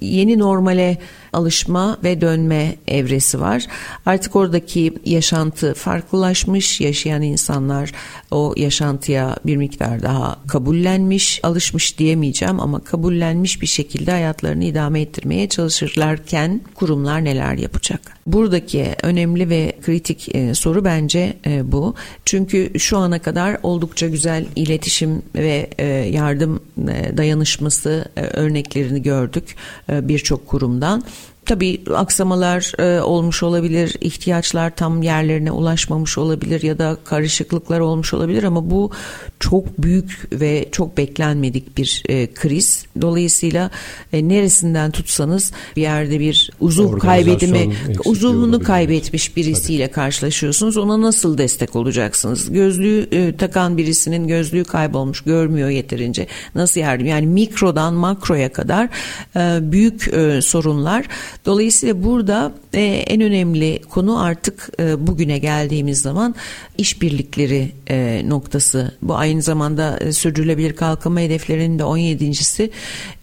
yeni 0.00 0.38
normale 0.38 0.98
alışma 1.32 1.98
ve 2.04 2.20
dönme 2.20 2.76
evresi 2.88 3.40
var. 3.40 3.66
Artık 4.06 4.36
oradaki 4.36 4.94
yaşantı 5.04 5.74
farklılaşmış, 5.74 6.80
yaşayan 6.80 7.22
insanlar 7.22 7.92
o 8.30 8.54
yaşantıya 8.56 9.36
bir 9.46 9.56
miktar 9.56 10.02
daha 10.02 10.38
kabullenmiş, 10.48 11.40
alışmış 11.42 11.98
diyemeyeceğim 11.98 12.60
ama 12.60 12.84
kabullenmiş 12.84 13.62
bir 13.62 13.66
şekilde 13.66 14.10
hayatlarını 14.10 14.64
idame 14.64 15.00
ettirmeye 15.00 15.48
çalışırlarken 15.48 16.60
kurumlar 16.74 17.24
neler 17.24 17.54
yapacak? 17.54 18.00
Buradaki 18.26 18.86
önemli 19.02 19.50
ve 19.50 19.72
kritik 19.82 20.34
e, 20.34 20.54
soru 20.54 20.84
bence 20.84 21.36
e, 21.46 21.72
bu. 21.72 21.94
Çünkü 22.24 22.78
şu 22.78 22.98
ana 22.98 23.18
kadar 23.18 23.58
oldukça 23.62 24.08
güzel 24.08 24.46
iletişim 24.56 25.22
ve 25.34 25.70
e, 25.78 25.84
yardım 25.86 26.60
dayanışması 27.16 28.08
örneklerini 28.16 29.02
gördük 29.02 29.56
birçok 29.88 30.46
kurumdan. 30.46 31.02
Tabii 31.48 31.82
aksamalar 31.94 32.72
e, 32.78 33.00
olmuş 33.00 33.42
olabilir, 33.42 33.96
ihtiyaçlar 34.00 34.76
tam 34.76 35.02
yerlerine 35.02 35.50
ulaşmamış 35.50 36.18
olabilir 36.18 36.62
ya 36.62 36.78
da 36.78 36.96
karışıklıklar 37.04 37.80
olmuş 37.80 38.14
olabilir 38.14 38.42
ama 38.42 38.70
bu 38.70 38.90
çok 39.40 39.82
büyük 39.82 40.28
ve 40.32 40.68
çok 40.72 40.96
beklenmedik 40.96 41.78
bir 41.78 42.02
e, 42.08 42.26
kriz. 42.26 42.86
Dolayısıyla 43.00 43.70
e, 44.12 44.28
neresinden 44.28 44.90
tutsanız 44.90 45.52
bir 45.76 45.82
yerde 45.82 46.20
bir 46.20 46.50
uzuv 46.60 46.98
kaybedimi, 46.98 47.74
uzuvunu 48.04 48.62
kaybetmiş 48.62 49.36
birisiyle 49.36 49.86
Tabii. 49.86 49.94
karşılaşıyorsunuz. 49.94 50.76
Ona 50.76 51.02
nasıl 51.02 51.38
destek 51.38 51.76
olacaksınız? 51.76 52.52
Gözlüğü 52.52 53.08
e, 53.12 53.36
takan 53.36 53.78
birisinin 53.78 54.28
gözlüğü 54.28 54.64
kaybolmuş, 54.64 55.20
görmüyor 55.20 55.68
yeterince. 55.68 56.26
Nasıl 56.54 56.80
yardım? 56.80 57.06
Yani 57.06 57.26
mikrodan 57.26 57.94
makroya 57.94 58.52
kadar 58.52 58.88
e, 59.36 59.72
büyük 59.72 60.08
e, 60.08 60.42
sorunlar. 60.42 61.06
Dolayısıyla 61.46 62.04
burada 62.04 62.52
e, 62.74 62.82
en 62.82 63.20
önemli 63.20 63.80
konu 63.88 64.22
artık 64.22 64.70
e, 64.80 65.06
bugüne 65.06 65.38
geldiğimiz 65.38 66.00
zaman 66.00 66.34
işbirlikleri 66.78 67.72
e, 67.90 68.22
noktası. 68.28 68.92
Bu 69.02 69.14
aynı 69.28 69.42
zamanda 69.42 69.98
e, 69.98 70.12
sürdürülebilir 70.12 70.76
kalkınma 70.76 71.20
hedeflerinin 71.20 71.78
de 71.78 71.82
17.si 71.82 72.70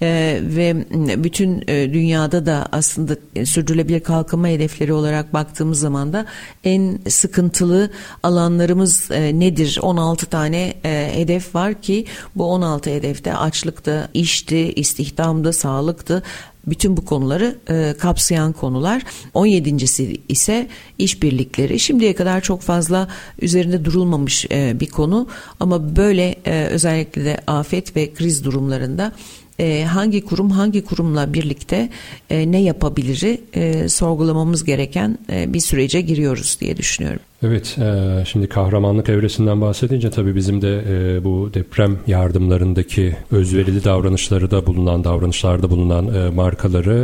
e, 0.01 0.39
ve 0.43 0.75
bütün 1.23 1.63
e, 1.67 1.93
dünyada 1.93 2.45
da 2.45 2.67
aslında 2.71 3.17
e, 3.35 3.45
sürdürülebilir 3.45 3.99
kalkınma 3.99 4.47
hedefleri 4.47 4.93
olarak 4.93 5.33
baktığımız 5.33 5.79
zaman 5.79 6.13
da 6.13 6.25
en 6.63 6.99
sıkıntılı 7.09 7.91
alanlarımız 8.23 9.11
e, 9.11 9.39
nedir? 9.39 9.79
16 9.81 10.25
tane 10.25 10.73
e, 10.85 11.11
hedef 11.13 11.55
var 11.55 11.81
ki 11.81 12.05
bu 12.35 12.51
16 12.51 12.89
hedefte 12.89 13.35
açlıkta, 13.35 14.09
işti, 14.13 14.73
istihdamda, 14.73 15.53
sağlıktı 15.53 16.23
bütün 16.67 16.97
bu 16.97 17.05
konuları 17.05 17.55
e, 17.69 17.95
kapsayan 17.99 18.53
konular. 18.53 19.03
17.si 19.33 20.17
ise 20.29 20.67
işbirlikleri. 20.97 21.79
Şimdiye 21.79 22.15
kadar 22.15 22.41
çok 22.41 22.61
fazla 22.61 23.07
üzerinde 23.41 23.85
durulmamış 23.85 24.45
e, 24.51 24.79
bir 24.79 24.89
konu 24.89 25.27
ama 25.59 25.95
böyle 25.95 26.35
e, 26.45 26.65
özellikle 26.65 27.25
de 27.25 27.37
afet 27.47 27.95
ve 27.95 28.13
kriz 28.13 28.43
durumlarında 28.43 29.11
e, 29.59 29.83
hangi 29.83 30.25
kurum 30.25 30.49
hangi 30.49 30.83
kurumla 30.83 31.33
birlikte 31.33 31.89
e, 32.29 32.51
ne 32.51 32.61
yapabiliri 32.61 33.41
e, 33.53 33.89
sorgulamamız 33.89 34.63
gereken 34.63 35.17
e, 35.31 35.53
bir 35.53 35.59
sürece 35.59 36.01
giriyoruz 36.01 36.57
diye 36.61 36.77
düşünüyorum. 36.77 37.19
Evet, 37.47 37.77
e, 37.77 38.23
şimdi 38.25 38.47
kahramanlık 38.47 39.09
evresinden 39.09 39.61
bahsedince 39.61 40.09
tabii 40.09 40.35
bizim 40.35 40.61
de 40.61 40.83
e, 40.89 41.23
bu 41.23 41.49
deprem 41.53 41.97
yardımlarındaki 42.07 43.15
özverili 43.31 43.83
davranışları 43.83 44.51
da 44.51 44.67
bulunan, 44.67 45.03
davranışlarda 45.03 45.69
bulunan 45.69 46.13
e, 46.15 46.29
markaları 46.29 46.95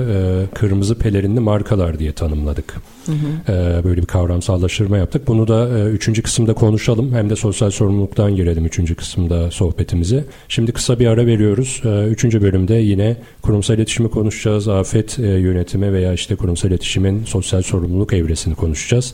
kırmızı 0.53 0.97
pelerinli 0.97 1.39
markalar 1.39 1.99
diye 1.99 2.11
tanımladık. 2.11 2.75
Hı 3.05 3.11
hı. 3.11 3.83
Böyle 3.83 4.01
bir 4.01 4.05
kavramsallaştırma 4.05 4.97
yaptık. 4.97 5.27
Bunu 5.27 5.47
da 5.47 5.89
üçüncü 5.89 6.21
kısımda 6.21 6.53
konuşalım. 6.53 7.13
Hem 7.13 7.29
de 7.29 7.35
sosyal 7.35 7.71
sorumluluktan 7.71 8.35
girelim 8.35 8.65
üçüncü 8.65 8.95
kısımda 8.95 9.51
sohbetimize. 9.51 10.25
Şimdi 10.47 10.71
kısa 10.71 10.99
bir 10.99 11.07
ara 11.07 11.25
veriyoruz. 11.25 11.81
Üçüncü 12.09 12.41
bölümde 12.41 12.73
yine 12.73 13.17
kurumsal 13.41 13.75
iletişimi 13.75 14.09
konuşacağız. 14.09 14.67
Afet 14.67 15.17
yönetimi 15.19 15.93
veya 15.93 16.13
işte 16.13 16.35
kurumsal 16.35 16.69
iletişimin 16.69 17.23
sosyal 17.25 17.61
sorumluluk 17.61 18.13
evresini 18.13 18.55
konuşacağız. 18.55 19.13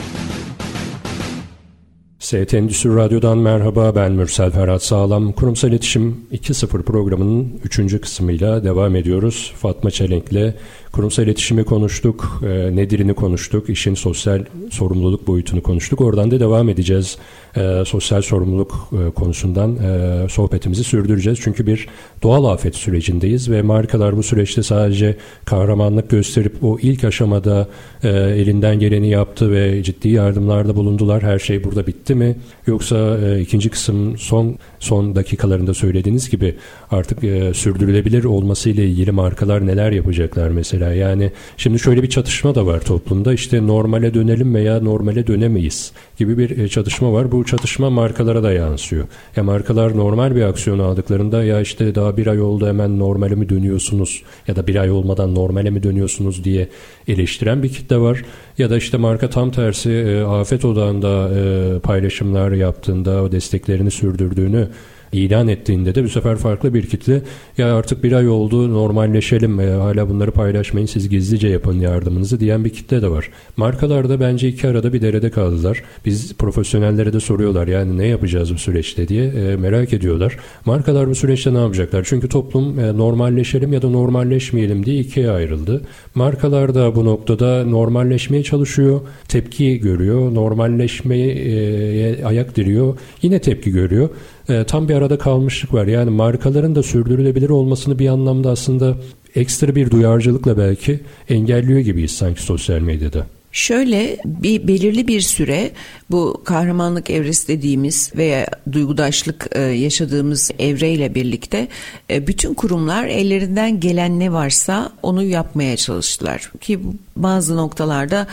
ST 2.21 2.53
Endüstri 2.53 2.95
Radyo'dan 2.95 3.37
merhaba 3.37 3.95
ben 3.95 4.11
Mürsel 4.11 4.51
Ferhat 4.51 4.83
Sağlam. 4.83 5.31
Kurumsal 5.31 5.69
İletişim 5.69 6.25
2.0 6.31 6.83
programının 6.83 7.59
3. 7.63 8.01
kısmıyla 8.01 8.63
devam 8.63 8.95
ediyoruz. 8.95 9.53
Fatma 9.57 9.91
Çelenk'le 9.91 10.55
kurumsal 10.91 11.25
iletişimi 11.25 11.63
konuştuk, 11.63 12.41
e, 12.43 12.75
nedir'ini 12.75 13.13
konuştuk, 13.13 13.69
işin 13.69 13.95
sosyal 13.95 14.45
sorumluluk 14.69 15.27
boyutunu 15.27 15.63
konuştuk. 15.63 16.01
Oradan 16.01 16.31
da 16.31 16.39
devam 16.39 16.69
edeceğiz. 16.69 17.17
E, 17.57 17.83
sosyal 17.85 18.21
sorumluluk 18.21 18.89
e, 18.91 19.11
konusundan 19.11 19.75
e, 19.75 20.29
sohbetimizi 20.29 20.83
sürdüreceğiz. 20.83 21.39
Çünkü 21.41 21.67
bir 21.67 21.87
doğal 22.23 22.45
afet 22.45 22.75
sürecindeyiz 22.75 23.51
ve 23.51 23.61
markalar 23.61 24.17
bu 24.17 24.23
süreçte 24.23 24.63
sadece 24.63 25.17
kahramanlık 25.45 26.09
gösterip 26.09 26.63
o 26.63 26.77
ilk 26.81 27.03
aşamada 27.03 27.67
e, 28.03 28.09
elinden 28.09 28.79
geleni 28.79 29.09
yaptı 29.09 29.51
ve 29.51 29.83
ciddi 29.83 30.09
yardımlarda 30.09 30.75
bulundular. 30.75 31.23
Her 31.23 31.39
şey 31.39 31.63
burada 31.63 31.87
bitti 31.87 32.15
mi? 32.15 32.35
Yoksa 32.71 33.17
e, 33.25 33.41
ikinci 33.41 33.69
kısım 33.69 34.17
son 34.17 34.55
son 34.79 35.15
dakikalarında 35.15 35.73
söylediğiniz 35.73 36.29
gibi 36.29 36.55
artık 36.91 37.23
e, 37.23 37.53
sürdürülebilir 37.53 38.23
olması 38.23 38.69
ile 38.69 38.85
ilgili 38.85 39.11
markalar 39.11 39.67
neler 39.67 39.91
yapacaklar 39.91 40.49
mesela? 40.49 40.93
Yani 40.93 41.31
şimdi 41.57 41.79
şöyle 41.79 42.03
bir 42.03 42.09
çatışma 42.09 42.55
da 42.55 42.65
var 42.65 42.79
toplumda. 42.79 43.33
İşte 43.33 43.67
normale 43.67 44.13
dönelim 44.13 44.55
veya 44.55 44.79
normale 44.79 45.27
dönemeyiz 45.27 45.91
gibi 46.17 46.37
bir 46.37 46.57
e, 46.57 46.67
çatışma 46.67 47.13
var. 47.13 47.31
Bu 47.31 47.45
çatışma 47.45 47.89
markalara 47.89 48.43
da 48.43 48.53
yansıyor. 48.53 49.07
Ya 49.35 49.43
markalar 49.43 49.97
normal 49.97 50.35
bir 50.35 50.41
aksiyon 50.41 50.79
aldıklarında 50.79 51.43
ya 51.43 51.61
işte 51.61 51.95
daha 51.95 52.17
bir 52.17 52.27
ay 52.27 52.41
oldu 52.41 52.67
hemen 52.67 52.99
normale 52.99 53.35
mi 53.35 53.49
dönüyorsunuz 53.49 54.23
ya 54.47 54.55
da 54.55 54.67
bir 54.67 54.75
ay 54.75 54.91
olmadan 54.91 55.35
normale 55.35 55.69
mi 55.69 55.83
dönüyorsunuz 55.83 56.43
diye 56.43 56.67
eleştiren 57.07 57.63
bir 57.63 57.69
kitle 57.69 57.97
var. 57.97 58.23
Ya 58.57 58.69
da 58.69 58.77
işte 58.77 58.97
marka 58.97 59.29
tam 59.29 59.51
tersi 59.51 59.91
e, 59.91 60.21
afet 60.21 60.65
odağında 60.65 61.29
e, 61.35 61.79
paylaşımlar 61.79 62.51
yaptığında 62.61 63.23
o 63.23 63.31
desteklerini 63.31 63.91
sürdürdüğünü 63.91 64.67
ilan 65.13 65.47
ettiğinde 65.47 65.95
de 65.95 66.03
bu 66.03 66.09
sefer 66.09 66.35
farklı 66.35 66.73
bir 66.73 66.89
kitle 66.89 67.21
ya 67.57 67.75
artık 67.75 68.03
bir 68.03 68.11
ay 68.11 68.29
oldu 68.29 68.73
normalleşelim 68.73 69.59
veya 69.59 69.79
hala 69.79 70.09
bunları 70.09 70.31
paylaşmayın 70.31 70.85
siz 70.85 71.09
gizlice 71.09 71.47
yapın 71.47 71.79
yardımınızı 71.79 72.39
diyen 72.39 72.65
bir 72.65 72.69
kitle 72.69 73.01
de 73.01 73.11
var. 73.11 73.29
Markalarda 73.57 74.19
bence 74.19 74.47
iki 74.47 74.67
arada 74.67 74.93
bir 74.93 75.01
derede 75.01 75.31
kaldılar. 75.31 75.83
Biz 76.05 76.33
profesyonellere 76.33 77.13
de 77.13 77.19
soruyorlar 77.19 77.67
yani 77.67 77.97
ne 77.97 78.07
yapacağız 78.07 78.53
bu 78.53 78.57
süreçte 78.57 79.07
diye 79.07 79.25
e, 79.25 79.55
merak 79.55 79.93
ediyorlar. 79.93 80.37
Markalar 80.65 81.09
bu 81.09 81.15
süreçte 81.15 81.53
ne 81.53 81.57
yapacaklar? 81.57 82.03
Çünkü 82.09 82.29
toplum 82.29 82.79
e, 82.79 82.97
normalleşelim 82.97 83.73
ya 83.73 83.81
da 83.81 83.89
normalleşmeyelim 83.89 84.85
diye 84.85 84.99
ikiye 84.99 85.31
ayrıldı. 85.31 85.81
Markalar 86.15 86.75
da 86.75 86.95
bu 86.95 87.05
noktada 87.05 87.65
normalleşmeye 87.65 88.43
çalışıyor, 88.43 89.01
tepki 89.27 89.79
görüyor, 89.79 90.35
normalleşmeye 90.35 91.31
e, 91.31 92.25
ayak 92.25 92.55
diriyor, 92.55 92.97
yine 93.21 93.39
tepki 93.39 93.71
görüyor 93.71 94.09
e, 94.49 94.63
tam 94.63 94.89
bir 94.89 94.95
arada 94.95 95.17
kalmışlık 95.17 95.73
var. 95.73 95.87
Yani 95.87 96.09
markaların 96.09 96.75
da 96.75 96.83
sürdürülebilir 96.83 97.49
olmasını 97.49 97.99
bir 97.99 98.07
anlamda 98.07 98.49
aslında 98.49 98.95
ekstra 99.35 99.75
bir 99.75 99.91
duyarcılıkla 99.91 100.57
belki 100.57 100.99
engelliyor 101.29 101.79
gibiyiz 101.79 102.11
sanki 102.11 102.43
sosyal 102.43 102.79
medyada. 102.79 103.25
Şöyle 103.51 104.17
bir 104.25 104.67
belirli 104.67 105.07
bir 105.07 105.21
süre 105.21 105.71
bu 106.11 106.41
kahramanlık 106.45 107.09
evresi 107.09 107.47
dediğimiz 107.47 108.11
veya 108.15 108.47
duygudaşlık 108.71 109.47
e, 109.51 109.61
yaşadığımız 109.61 110.51
evreyle 110.59 111.15
birlikte 111.15 111.67
e, 112.09 112.27
bütün 112.27 112.53
kurumlar 112.53 113.05
ellerinden 113.05 113.79
gelen 113.79 114.19
ne 114.19 114.33
varsa 114.33 114.91
onu 115.03 115.23
yapmaya 115.23 115.77
çalıştılar. 115.77 116.51
Ki 116.61 116.79
bazı 117.15 117.57
noktalarda 117.57 118.27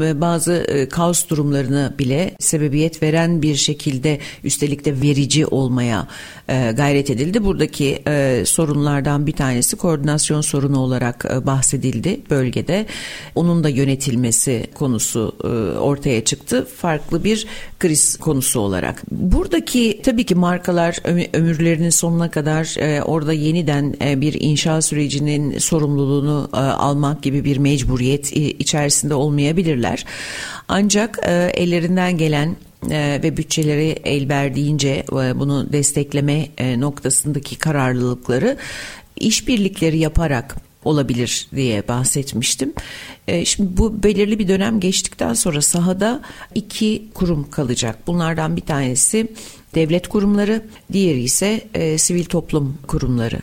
e, 0.00 0.20
bazı 0.20 0.86
kaos 0.90 1.28
durumlarını 1.28 1.94
bile 1.98 2.34
sebebiyet 2.38 3.02
veren 3.02 3.42
bir 3.42 3.54
şekilde 3.54 4.18
üstelik 4.44 4.84
de 4.84 5.00
verici 5.00 5.46
olmaya 5.46 6.08
gayret 6.76 7.10
edildi. 7.10 7.44
Buradaki 7.44 8.02
sorunlardan 8.46 9.26
bir 9.26 9.32
tanesi 9.32 9.76
koordinasyon 9.76 10.40
sorunu 10.40 10.80
olarak 10.80 11.46
bahsedildi 11.46 12.20
bölgede. 12.30 12.86
Onun 13.34 13.64
da 13.64 13.68
yönetilmesi 13.68 14.66
konusu 14.74 15.36
ortaya 15.80 16.24
çıktı. 16.24 16.68
Farklı 16.76 17.24
bir 17.24 17.46
kriz 17.78 18.16
konusu 18.16 18.60
olarak. 18.60 19.02
Buradaki 19.10 20.00
tabii 20.02 20.26
ki 20.26 20.34
markalar 20.34 20.98
ömürlerinin 21.32 21.90
sonuna 21.90 22.30
kadar 22.30 22.76
e, 22.78 23.02
orada 23.02 23.32
yeniden 23.32 23.94
e, 24.04 24.20
bir 24.20 24.36
inşa 24.40 24.82
sürecinin 24.82 25.58
sorumluluğunu 25.58 26.48
e, 26.54 26.56
almak 26.56 27.22
gibi 27.22 27.44
bir 27.44 27.56
mecburiyet 27.56 28.32
içerisinde 28.32 29.14
olmayabilirler. 29.14 30.04
Ancak 30.68 31.18
ellerinden 31.54 32.18
gelen 32.18 32.56
ve 32.90 33.36
bütçeleri 33.36 33.88
el 34.04 34.28
verdiğince 34.28 35.04
bunu 35.10 35.72
destekleme 35.72 36.48
noktasındaki 36.78 37.56
kararlılıkları 37.56 38.56
işbirlikleri 39.16 39.98
yaparak 39.98 40.56
olabilir 40.84 41.48
diye 41.54 41.88
bahsetmiştim. 41.88 42.72
E, 43.28 43.44
şimdi 43.44 43.76
bu 43.76 44.02
belirli 44.02 44.38
bir 44.38 44.48
dönem 44.48 44.80
geçtikten 44.80 45.34
sonra 45.34 45.62
sahada 45.62 46.22
iki 46.54 47.08
kurum 47.14 47.50
kalacak. 47.50 47.98
Bunlardan 48.06 48.56
bir 48.56 48.60
tanesi 48.60 49.28
devlet 49.74 50.08
kurumları, 50.08 50.62
diğeri 50.92 51.22
ise 51.22 51.60
e, 51.74 51.98
sivil 51.98 52.24
toplum 52.24 52.78
kurumları. 52.86 53.38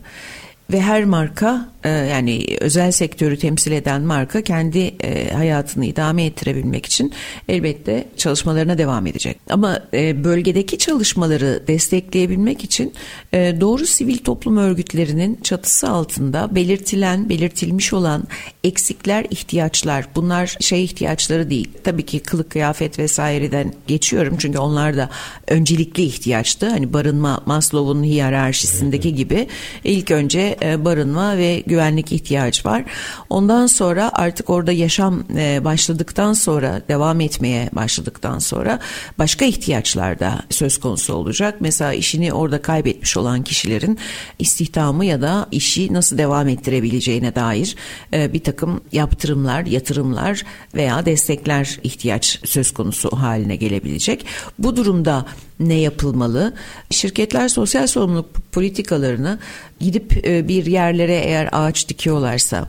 Ve 0.71 0.81
her 0.81 1.05
marka 1.05 1.69
e, 1.83 1.89
yani 1.89 2.45
özel 2.59 2.91
sektörü 2.91 3.37
temsil 3.37 3.71
eden 3.71 4.01
marka 4.01 4.41
kendi 4.41 4.79
e, 4.79 5.33
hayatını 5.33 5.85
idame 5.85 6.25
ettirebilmek 6.25 6.85
için 6.85 7.13
elbette 7.49 8.07
çalışmalarına 8.17 8.77
devam 8.77 9.07
edecek. 9.07 9.39
Ama 9.49 9.79
e, 9.93 10.23
bölgedeki 10.23 10.77
çalışmaları 10.77 11.63
destekleyebilmek 11.67 12.63
için 12.63 12.93
doğru 13.33 13.85
sivil 13.85 14.17
toplum 14.17 14.57
örgütlerinin 14.57 15.39
çatısı 15.43 15.89
altında 15.89 16.55
belirtilen, 16.55 17.29
belirtilmiş 17.29 17.93
olan 17.93 18.23
eksikler, 18.63 19.25
ihtiyaçlar 19.29 20.05
bunlar 20.15 20.57
şey 20.59 20.83
ihtiyaçları 20.83 21.49
değil. 21.49 21.69
Tabii 21.83 22.05
ki 22.05 22.19
kılık 22.19 22.49
kıyafet 22.49 22.99
vesaireden 22.99 23.73
geçiyorum 23.87 24.35
çünkü 24.39 24.57
onlar 24.57 24.97
da 24.97 25.09
öncelikli 25.47 26.03
ihtiyaçtı. 26.03 26.69
Hani 26.69 26.93
barınma 26.93 27.43
Maslow'un 27.45 28.03
hiyerarşisindeki 28.03 29.15
gibi 29.15 29.47
ilk 29.83 30.11
önce 30.11 30.58
barınma 30.61 31.37
ve 31.37 31.63
güvenlik 31.67 32.11
ihtiyacı 32.11 32.69
var. 32.69 32.83
Ondan 33.29 33.67
sonra 33.67 34.11
artık 34.13 34.49
orada 34.49 34.71
yaşam 34.71 35.23
e, 35.37 35.65
başladıktan 35.65 36.33
sonra 36.33 36.81
devam 36.87 37.21
etmeye 37.21 37.69
başladıktan 37.73 38.39
sonra 38.39 38.79
başka 39.19 39.45
ihtiyaçlar 39.45 40.19
da 40.19 40.39
söz 40.49 40.79
konusu 40.79 41.13
olacak. 41.13 41.55
Mesela 41.59 41.93
işini 41.93 42.33
orada 42.33 42.61
kaybetmiş 42.61 43.17
olan 43.17 43.43
kişilerin 43.43 43.99
istihdamı 44.39 45.05
ya 45.05 45.21
da 45.21 45.47
işi 45.51 45.93
nasıl 45.93 46.17
devam 46.17 46.47
ettirebileceğine 46.47 47.35
dair 47.35 47.75
e, 48.13 48.33
bir 48.33 48.43
takım 48.43 48.81
yaptırımlar, 48.91 49.65
yatırımlar 49.65 50.43
veya 50.75 51.05
destekler 51.05 51.79
ihtiyaç 51.83 52.39
söz 52.45 52.71
konusu 52.71 53.09
haline 53.09 53.55
gelebilecek. 53.55 54.25
Bu 54.59 54.75
durumda 54.75 55.25
ne 55.59 55.79
yapılmalı? 55.79 56.53
Şirketler 56.89 57.49
sosyal 57.49 57.87
sorumluluk 57.87 58.51
politikalarını 58.51 59.39
gidip 59.79 60.27
e, 60.27 60.47
bir 60.47 60.65
yerlere 60.65 61.15
eğer 61.15 61.49
ağaç 61.51 61.89
dikiyorlarsa 61.89 62.67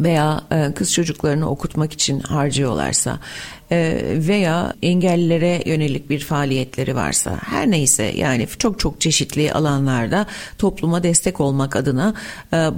veya 0.00 0.44
e, 0.52 0.72
kız 0.74 0.92
çocuklarını 0.92 1.50
okutmak 1.50 1.92
için 1.92 2.20
harcıyorlarsa 2.20 3.18
e, 3.70 4.02
veya 4.14 4.74
engellilere 4.82 5.62
yönelik 5.66 6.10
bir 6.10 6.20
faaliyetleri 6.20 6.96
varsa 6.96 7.38
her 7.44 7.70
neyse 7.70 8.12
yani 8.16 8.48
çok 8.58 8.78
çok 8.78 9.00
çeşitli 9.00 9.52
alanlarda 9.52 10.26
topluma 10.58 11.02
destek 11.02 11.40
olmak 11.40 11.76
adına 11.76 12.14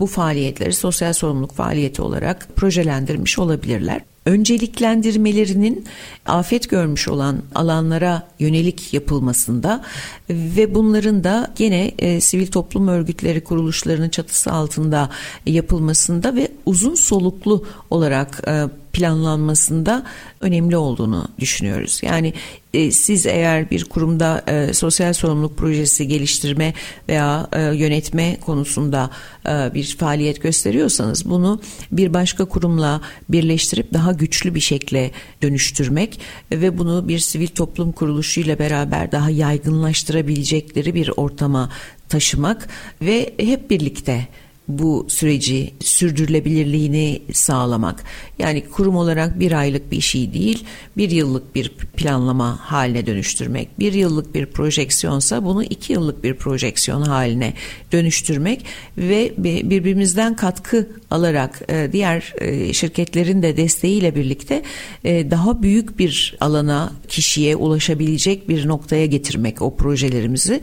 bu 0.01 0.07
faaliyetleri 0.07 0.73
sosyal 0.73 1.13
sorumluluk 1.13 1.55
faaliyeti 1.55 2.03
olarak 2.03 2.49
projelendirmiş 2.57 3.39
olabilirler 3.39 4.01
önceliklendirmelerinin 4.27 5.85
afet 6.27 6.71
görmüş 6.71 7.09
olan 7.09 7.43
alanlara 7.55 8.23
yönelik 8.39 8.95
yapılmasında 8.95 9.85
ve 10.31 10.75
bunların 10.75 11.25
da 11.25 11.53
gene 11.57 11.93
e, 11.99 12.21
sivil 12.21 12.47
toplum 12.47 12.89
örgütleri 12.89 13.45
kuruluşlarının 13.45 14.09
çatısı 14.09 14.53
altında 14.53 15.11
yapılmasında 15.47 16.37
ve 16.37 16.49
uzun 16.67 16.95
soluklu 16.95 17.65
olarak 17.91 18.43
e, 18.47 18.65
planlanmasında 18.95 20.03
önemli 20.41 20.77
olduğunu 20.77 21.29
düşünüyoruz. 21.39 22.01
Yani 22.03 22.33
e, 22.75 22.91
siz 22.91 23.27
eğer 23.27 23.71
bir 23.71 23.85
kurumda 23.85 24.45
e, 24.49 24.73
sosyal 24.73 25.13
sorumluluk 25.13 25.57
projesi 25.57 26.09
geliştirme 26.09 26.75
veya 27.09 27.49
e, 27.53 27.61
yönetme 27.61 28.37
konusunda 28.41 29.11
e, 29.47 29.75
bir 29.75 29.97
faaliyet 29.97 30.43
gösteriyorsanız 30.43 31.31
bunu 31.31 31.61
bir 31.93 32.15
başka 32.15 32.45
kurumla 32.45 33.01
birleştirip 33.29 33.93
daha 33.93 34.13
güçlü 34.13 34.55
bir 34.55 34.61
şekle 34.61 35.11
dönüştürmek 35.43 36.21
ve 36.51 36.79
bunu 36.79 37.09
bir 37.09 37.19
sivil 37.19 37.49
toplum 37.49 37.93
kuruluşuyla 37.93 38.59
beraber 38.59 39.13
daha 39.13 39.31
yaygınlaştırabilecekleri 39.31 40.95
bir 40.95 41.11
ortama 41.17 41.71
taşımak 42.09 42.69
ve 43.03 43.35
hep 43.39 43.71
birlikte 43.71 44.29
bu 44.69 45.07
süreci 45.09 45.75
sürdürülebilirliğini 45.81 47.23
sağlamak. 47.33 48.05
Yani 48.39 48.65
kurum 48.65 48.97
olarak 48.97 49.41
bir 49.41 49.53
aylık 49.53 49.93
bir 49.93 50.01
şey 50.01 50.35
değil, 50.35 50.65
bir 50.97 51.11
yıllık 51.11 51.55
bir 51.55 51.69
planlama 51.69 52.59
haline 52.61 53.07
dönüştürmek. 53.07 53.79
Bir 53.79 53.93
yıllık 53.93 54.35
bir 54.35 54.47
projeksiyonsa 54.47 55.45
bunu 55.45 55.65
iki 55.65 55.93
yıllık 55.93 56.25
bir 56.25 56.35
projeksiyon 56.35 57.03
haline 57.03 57.55
dönüştürmek 57.93 58.65
ve 58.99 59.33
birbirimizden 59.39 60.37
katkı 60.37 60.89
alarak 61.11 61.63
e, 61.69 61.89
diğer 61.93 62.35
e, 62.39 62.73
şirketlerin 62.73 63.43
de 63.43 63.57
desteğiyle 63.57 64.15
birlikte 64.15 64.63
e, 65.05 65.31
daha 65.31 65.63
büyük 65.63 65.99
bir 65.99 66.37
alana, 66.41 66.93
kişiye 67.09 67.57
ulaşabilecek 67.57 68.49
bir 68.49 68.69
noktaya 68.69 69.07
getirmek 69.07 69.63
o 69.63 69.77
projelerimizi 69.77 70.61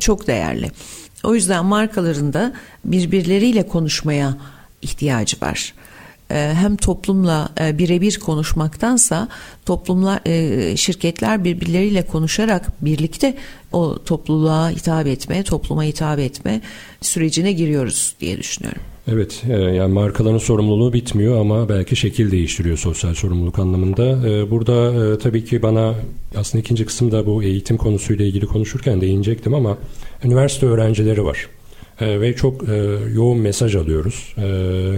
çok 0.00 0.26
değerli. 0.26 0.70
O 1.24 1.34
yüzden 1.34 1.64
markalarında 1.64 2.52
birbirleriyle 2.84 3.68
konuşmaya 3.68 4.36
ihtiyacı 4.82 5.36
var. 5.42 5.74
Ee, 6.30 6.52
hem 6.54 6.76
toplumla 6.76 7.48
e, 7.60 7.78
birebir 7.78 8.18
konuşmaktansa 8.18 9.28
toplumlar 9.66 10.20
e, 10.26 10.76
şirketler 10.76 11.44
birbirleriyle 11.44 12.02
konuşarak 12.02 12.84
birlikte 12.84 13.34
o 13.72 13.98
topluluğa 14.04 14.70
hitap 14.70 15.06
etme, 15.06 15.42
topluma 15.42 15.84
hitap 15.84 16.18
etme 16.18 16.60
sürecine 17.00 17.52
giriyoruz 17.52 18.14
diye 18.20 18.38
düşünüyorum. 18.38 18.82
Evet 19.08 19.42
e, 19.48 19.52
yani 19.52 19.92
markaların 19.92 20.38
sorumluluğu 20.38 20.92
bitmiyor 20.92 21.40
ama 21.40 21.68
belki 21.68 21.96
şekil 21.96 22.30
değiştiriyor 22.30 22.78
sosyal 22.78 23.14
sorumluluk 23.14 23.58
anlamında. 23.58 24.22
Burada 24.50 25.18
tabii 25.18 25.44
ki 25.44 25.62
bana 25.62 25.94
aslında 26.36 26.62
ikinci 26.62 26.86
kısımda 26.86 27.26
bu 27.26 27.42
eğitim 27.42 27.76
konusuyla 27.76 28.24
ilgili 28.24 28.46
konuşurken 28.46 29.00
değinecektim 29.00 29.54
ama 29.54 29.78
üniversite 30.24 30.66
öğrencileri 30.66 31.24
var. 31.24 31.48
E, 32.00 32.20
ve 32.20 32.36
çok 32.36 32.68
e, 32.68 32.74
yoğun 33.14 33.38
mesaj 33.38 33.76
alıyoruz. 33.76 34.34
E, 34.36 34.44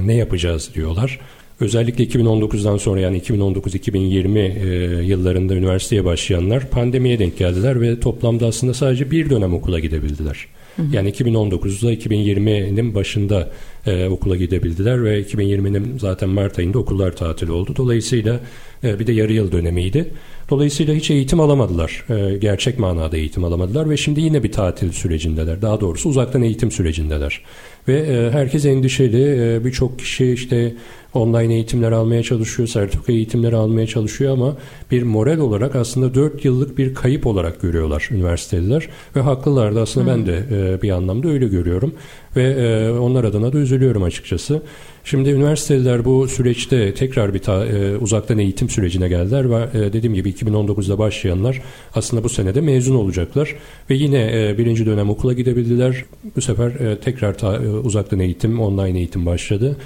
ne 0.06 0.14
yapacağız 0.14 0.70
diyorlar. 0.74 1.20
Özellikle 1.62 2.04
2019'dan 2.04 2.76
sonra 2.76 3.00
yani 3.00 3.18
2019-2020 3.18 4.38
e, 4.38 5.04
yıllarında 5.04 5.54
üniversiteye 5.54 6.04
başlayanlar 6.04 6.70
pandemiye 6.70 7.18
denk 7.18 7.38
geldiler 7.38 7.80
ve 7.80 8.00
toplamda 8.00 8.46
aslında 8.46 8.74
sadece 8.74 9.10
bir 9.10 9.30
dönem 9.30 9.54
okula 9.54 9.78
gidebildiler. 9.78 10.46
Hı 10.76 10.82
hı. 10.82 10.86
Yani 10.92 11.10
2019'da 11.10 11.92
2020'nin 11.92 12.94
başında 12.94 13.50
e, 13.86 14.08
okula 14.08 14.36
gidebildiler 14.36 15.04
ve 15.04 15.22
2020'nin 15.22 15.98
zaten 15.98 16.28
Mart 16.28 16.58
ayında 16.58 16.78
okullar 16.78 17.16
tatil 17.16 17.48
oldu. 17.48 17.74
Dolayısıyla 17.76 18.40
e, 18.84 18.98
bir 18.98 19.06
de 19.06 19.12
yarı 19.12 19.32
yıl 19.32 19.52
dönemiydi. 19.52 20.10
Dolayısıyla 20.50 20.94
hiç 20.94 21.10
eğitim 21.10 21.40
alamadılar. 21.40 22.04
E, 22.10 22.38
gerçek 22.38 22.78
manada 22.78 23.16
eğitim 23.16 23.44
alamadılar 23.44 23.90
ve 23.90 23.96
şimdi 23.96 24.20
yine 24.20 24.42
bir 24.42 24.52
tatil 24.52 24.92
sürecindeler. 24.92 25.62
Daha 25.62 25.80
doğrusu 25.80 26.08
uzaktan 26.08 26.42
eğitim 26.42 26.70
sürecindeler. 26.70 27.40
Ve 27.88 27.98
e, 27.98 28.30
herkes 28.30 28.64
endişeli. 28.64 29.22
E, 29.22 29.64
Birçok 29.64 29.98
kişi 29.98 30.32
işte 30.32 30.74
online 31.14 31.54
eğitimler 31.54 31.92
almaya 31.92 32.22
çalışıyor, 32.22 32.68
sertifika 32.68 33.12
eğitimleri 33.12 33.56
almaya 33.56 33.86
çalışıyor 33.86 34.32
ama 34.32 34.56
bir 34.90 35.02
moral 35.02 35.38
olarak 35.38 35.76
aslında 35.76 36.14
4 36.14 36.44
yıllık 36.44 36.78
bir 36.78 36.94
kayıp 36.94 37.26
olarak 37.26 37.60
görüyorlar 37.60 38.08
üniversiteliler. 38.10 38.88
Ve 39.16 39.20
haklılar 39.20 39.74
da 39.74 39.80
aslında 39.80 40.14
hmm. 40.14 40.18
ben 40.18 40.26
de 40.26 40.44
e, 40.50 40.82
bir 40.82 40.90
anlamda 40.90 41.28
öyle 41.28 41.48
görüyorum. 41.48 41.94
Ve 42.36 42.42
e, 42.42 42.90
onlar 42.90 43.24
adına 43.24 43.52
da 43.52 43.58
üzülüyorum 43.58 44.02
açıkçası. 44.02 44.62
Şimdi 45.04 45.30
üniversiteler 45.30 46.04
bu 46.04 46.28
süreçte 46.28 46.94
tekrar 46.94 47.34
bir 47.34 47.38
ta, 47.38 47.66
e, 47.66 47.96
uzaktan 47.96 48.38
eğitim 48.38 48.68
sürecine 48.68 49.08
geldiler 49.08 49.50
ve 49.50 49.68
e, 49.78 49.92
dediğim 49.92 50.14
gibi 50.14 50.30
2019'da 50.30 50.98
başlayanlar 50.98 51.62
aslında 51.94 52.24
bu 52.24 52.28
senede 52.28 52.60
mezun 52.60 52.94
olacaklar 52.94 53.56
ve 53.90 53.94
yine 53.94 54.48
e, 54.48 54.58
birinci 54.58 54.86
dönem 54.86 55.10
okula 55.10 55.32
gidebildiler. 55.32 56.04
Bu 56.36 56.40
sefer 56.40 56.70
e, 56.70 57.00
tekrar 57.00 57.38
ta, 57.38 57.56
e, 57.56 57.68
uzaktan 57.68 58.20
eğitim, 58.20 58.60
online 58.60 58.98
eğitim 58.98 59.26
başladı 59.26 59.76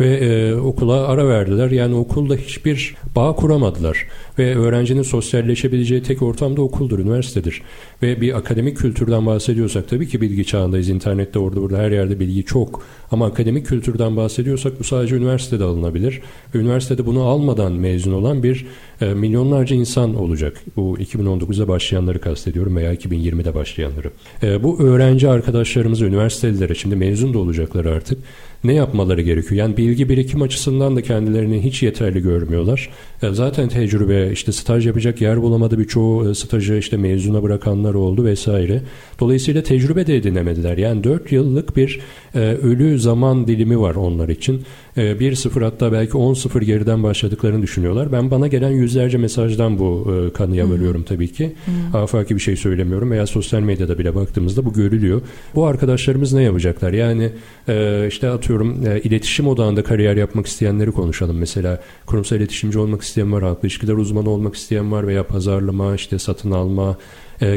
ve 0.00 0.16
e, 0.16 0.54
okula 0.54 1.08
ara 1.08 1.28
verdiler. 1.28 1.70
Yani 1.70 1.94
okulda 1.94 2.34
hiçbir 2.34 2.94
bağ 3.16 3.32
kuramadılar 3.36 4.06
ve 4.38 4.56
öğrencinin 4.56 5.02
sosyalleşebileceği 5.02 6.02
tek 6.02 6.22
ortam 6.22 6.56
da 6.56 6.62
okuldur, 6.62 6.98
üniversitedir. 6.98 7.62
Ve 8.02 8.20
bir 8.20 8.36
akademik 8.38 8.76
kültürden 8.76 9.26
bahsediyorsak 9.26 9.88
tabii 9.88 10.08
ki 10.08 10.20
bilgi 10.20 10.44
çağındayız. 10.44 10.88
İnternette 10.88 11.38
orada 11.38 11.60
burada 11.60 11.78
her 11.78 11.90
yerde 11.90 12.20
bilgi 12.20 12.44
çok. 12.44 12.82
Ama 13.10 13.26
akademik 13.26 13.66
kültürden 13.66 14.16
bahsediyorsak 14.16 14.80
bu 14.80 14.84
sadece 14.84 15.16
üniversitede 15.16 15.64
alınabilir. 15.64 16.20
Ve 16.54 16.58
üniversitede 16.58 17.06
bunu 17.06 17.22
almadan 17.22 17.72
mezun 17.72 18.12
olan 18.12 18.42
bir 18.42 18.66
e, 19.00 19.14
milyonlarca 19.14 19.76
insan 19.76 20.14
olacak. 20.14 20.60
Bu 20.76 20.98
2019'da 20.98 21.68
başlayanları 21.68 22.20
kastediyorum 22.20 22.76
veya 22.76 22.94
2020'de 22.94 23.54
başlayanları. 23.54 24.10
E, 24.42 24.62
bu 24.62 24.80
öğrenci 24.82 25.28
arkadaşlarımızı 25.28 26.04
üniversitelilere 26.04 26.74
şimdi 26.74 26.96
mezun 26.96 27.34
da 27.34 27.38
olacaklar 27.38 27.84
artık 27.84 28.18
ne 28.64 28.74
yapmaları 28.74 29.22
gerekiyor? 29.22 29.54
Yani 29.54 29.76
bilgi 29.76 30.08
birikim 30.08 30.42
açısından 30.42 30.96
da 30.96 31.02
kendilerini 31.02 31.64
hiç 31.64 31.82
yeterli 31.82 32.22
görmüyorlar. 32.22 32.90
E, 33.22 33.30
zaten 33.30 33.68
tecrübe 33.68 34.23
işte 34.32 34.52
staj 34.52 34.86
yapacak 34.86 35.20
yer 35.20 35.42
bulamadı 35.42 35.78
birçoğu 35.78 36.30
e, 36.30 36.34
stajı 36.34 36.74
işte 36.74 36.96
mezuna 36.96 37.42
bırakanlar 37.42 37.94
oldu 37.94 38.24
vesaire. 38.24 38.82
Dolayısıyla 39.20 39.62
tecrübe 39.62 40.06
de 40.06 40.16
edinemediler. 40.16 40.78
Yani 40.78 41.04
4 41.04 41.32
yıllık 41.32 41.76
bir 41.76 42.00
e, 42.34 42.38
ölü 42.38 42.98
zaman 42.98 43.46
dilimi 43.46 43.80
var 43.80 43.94
onlar 43.94 44.28
için. 44.28 44.62
1-0 44.96 45.64
hatta 45.64 45.92
belki 45.92 46.12
10-0 46.12 46.64
geriden 46.64 47.02
başladıklarını 47.02 47.62
düşünüyorlar. 47.62 48.12
Ben 48.12 48.30
bana 48.30 48.46
gelen 48.46 48.70
yüzlerce 48.70 49.18
mesajdan 49.18 49.78
bu 49.78 50.14
e, 50.14 50.32
kanıya 50.32 50.70
varıyorum 50.70 51.02
tabii 51.02 51.32
ki. 51.32 51.52
Hı. 51.92 51.98
Afaki 51.98 52.34
bir 52.34 52.40
şey 52.40 52.56
söylemiyorum 52.56 53.10
veya 53.10 53.26
sosyal 53.26 53.60
medyada 53.60 53.98
bile 53.98 54.14
baktığımızda 54.14 54.64
bu 54.64 54.72
görülüyor. 54.72 55.22
Bu 55.54 55.66
arkadaşlarımız 55.66 56.32
ne 56.32 56.42
yapacaklar? 56.42 56.92
Yani 56.92 57.30
e, 57.68 58.06
işte 58.08 58.30
atıyorum 58.30 58.86
e, 58.86 59.00
iletişim 59.00 59.48
odağında 59.48 59.84
kariyer 59.84 60.16
yapmak 60.16 60.46
isteyenleri 60.46 60.92
konuşalım. 60.92 61.38
Mesela 61.38 61.80
kurumsal 62.06 62.38
iletişimci 62.38 62.78
olmak 62.78 63.02
isteyen 63.02 63.32
var, 63.32 63.42
halkla 63.42 63.60
ilişkiler 63.68 63.94
uzmanı 63.94 64.30
olmak 64.30 64.54
isteyen 64.54 64.92
var 64.92 65.06
veya 65.06 65.26
pazarlama, 65.26 65.94
işte 65.94 66.18
satın 66.18 66.50
alma, 66.50 66.96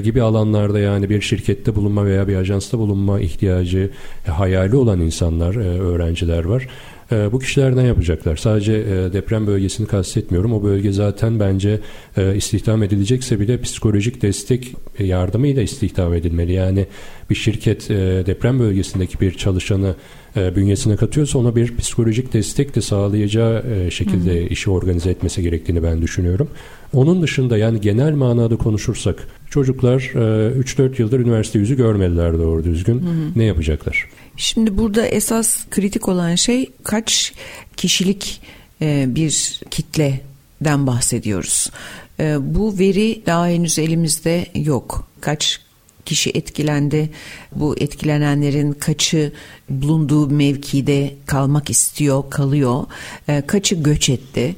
gibi 0.03 0.21
alanlarda 0.21 0.79
yani 0.79 1.09
bir 1.09 1.21
şirkette 1.21 1.75
bulunma 1.75 2.05
veya 2.05 2.27
bir 2.27 2.35
ajansta 2.35 2.77
bulunma 2.77 3.19
ihtiyacı 3.19 3.89
hayali 4.27 4.75
olan 4.75 5.01
insanlar, 5.01 5.55
öğrenciler 5.79 6.43
var. 6.43 6.67
E, 7.11 7.31
bu 7.31 7.39
kişiler 7.39 7.75
ne 7.75 7.83
yapacaklar? 7.83 8.35
Sadece 8.35 8.73
e, 8.73 9.13
deprem 9.13 9.47
bölgesini 9.47 9.87
kastetmiyorum. 9.87 10.53
O 10.53 10.63
bölge 10.63 10.91
zaten 10.91 11.39
bence 11.39 11.79
e, 12.17 12.35
istihdam 12.35 12.83
edilecekse 12.83 13.39
bile 13.39 13.61
psikolojik 13.61 14.21
destek 14.21 14.73
e, 14.99 15.05
yardımıyla 15.05 15.61
istihdam 15.61 16.13
edilmeli. 16.13 16.53
Yani 16.53 16.85
bir 17.29 17.35
şirket 17.35 17.91
e, 17.91 18.23
deprem 18.25 18.59
bölgesindeki 18.59 19.19
bir 19.19 19.31
çalışanı 19.31 19.95
e, 20.35 20.55
bünyesine 20.55 20.95
katıyorsa 20.95 21.39
ona 21.39 21.55
bir 21.55 21.77
psikolojik 21.77 22.33
destek 22.33 22.75
de 22.75 22.81
sağlayacağı 22.81 23.63
e, 23.73 23.91
şekilde 23.91 24.41
hmm. 24.41 24.47
işi 24.47 24.69
organize 24.69 25.09
etmesi 25.09 25.41
gerektiğini 25.41 25.83
ben 25.83 26.01
düşünüyorum. 26.01 26.49
Onun 26.93 27.21
dışında 27.21 27.57
yani 27.57 27.81
genel 27.81 28.13
manada 28.13 28.55
konuşursak 28.55 29.27
çocuklar 29.49 29.99
3-4 29.99 30.89
e, 30.89 30.95
yıldır 30.97 31.19
üniversite 31.19 31.59
yüzü 31.59 31.77
görmediler 31.77 32.33
doğru 32.33 32.63
düzgün. 32.63 32.99
Hmm. 32.99 33.07
Ne 33.35 33.43
yapacaklar? 33.43 34.07
Şimdi 34.37 34.77
burada 34.77 35.05
esas 35.05 35.65
kritik 35.69 36.07
olan 36.07 36.35
şey 36.35 36.71
kaç 36.83 37.33
kişilik 37.77 38.41
e, 38.81 39.05
bir 39.07 39.61
kitleden 39.71 40.87
bahsediyoruz. 40.87 41.71
E, 42.19 42.37
bu 42.55 42.79
veri 42.79 43.21
daha 43.25 43.47
henüz 43.47 43.79
elimizde 43.79 44.45
yok. 44.55 45.07
Kaç 45.21 45.61
kişi 46.05 46.29
etkilendi. 46.29 47.09
Bu 47.55 47.77
etkilenenlerin 47.77 48.71
kaçı 48.71 49.31
bulunduğu 49.69 50.29
mevkide 50.29 51.15
kalmak 51.25 51.69
istiyor, 51.69 52.29
kalıyor. 52.29 52.83
E, 53.27 53.41
kaçı 53.47 53.75
göç 53.75 54.09
etti 54.09 54.55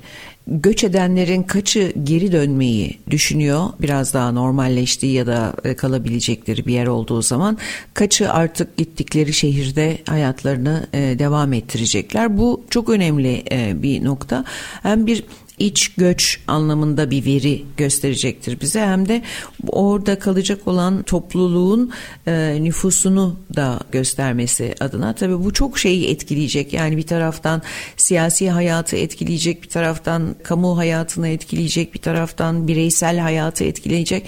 göç 0.50 0.84
edenlerin 0.84 1.44
kaçı 1.44 1.94
geri 2.04 2.32
dönmeyi 2.32 3.00
düşünüyor 3.10 3.70
biraz 3.82 4.14
daha 4.14 4.32
normalleştiği 4.32 5.14
ya 5.14 5.28
da 5.28 5.54
e, 5.64 5.76
kalabilecekleri 5.76 6.66
bir 6.66 6.74
yer 6.74 6.88
olduğu 6.88 7.22
zaman 7.22 7.58
kaçı 7.94 8.32
artık 8.32 8.78
gittikleri 8.78 9.34
şehirde 9.34 9.98
hayatlarını 10.10 10.88
e, 10.94 11.20
devam 11.20 11.54
ettirecekler. 11.54 12.38
Bu 12.38 12.64
çok 12.70 12.90
önemli 12.90 13.44
e, 13.52 13.84
bir 13.84 14.04
nokta. 14.04 14.46
Hem 14.82 15.08
bir 15.08 15.24
iç 15.60 15.92
göç 15.98 16.40
anlamında 16.48 17.12
bir 17.12 17.26
veri 17.26 17.64
gösterecektir 17.78 18.62
bize. 18.62 18.82
Hem 18.82 19.08
de 19.08 19.22
orada 19.68 20.20
kalacak 20.20 20.68
olan 20.68 21.04
topluluğun 21.04 21.92
e, 22.28 22.58
nüfusunu 22.62 23.40
da 23.56 23.80
göstermesi 23.92 24.76
adına. 24.80 25.14
Tabii 25.14 25.44
bu 25.44 25.54
çok 25.54 25.80
şeyi 25.80 26.10
etkileyecek. 26.10 26.74
Yani 26.74 26.98
bir 26.98 27.08
taraftan 27.08 27.62
siyasi 27.98 28.50
hayatı 28.50 28.96
etkileyecek 28.96 29.64
bir 29.64 29.70
taraftan 29.70 30.36
kamu 30.44 30.78
hayatını 30.78 31.28
etkileyecek 31.28 31.94
bir 31.94 32.00
taraftan 32.00 32.68
bireysel 32.68 33.20
hayatı 33.20 33.64
etkileyecek. 33.64 34.26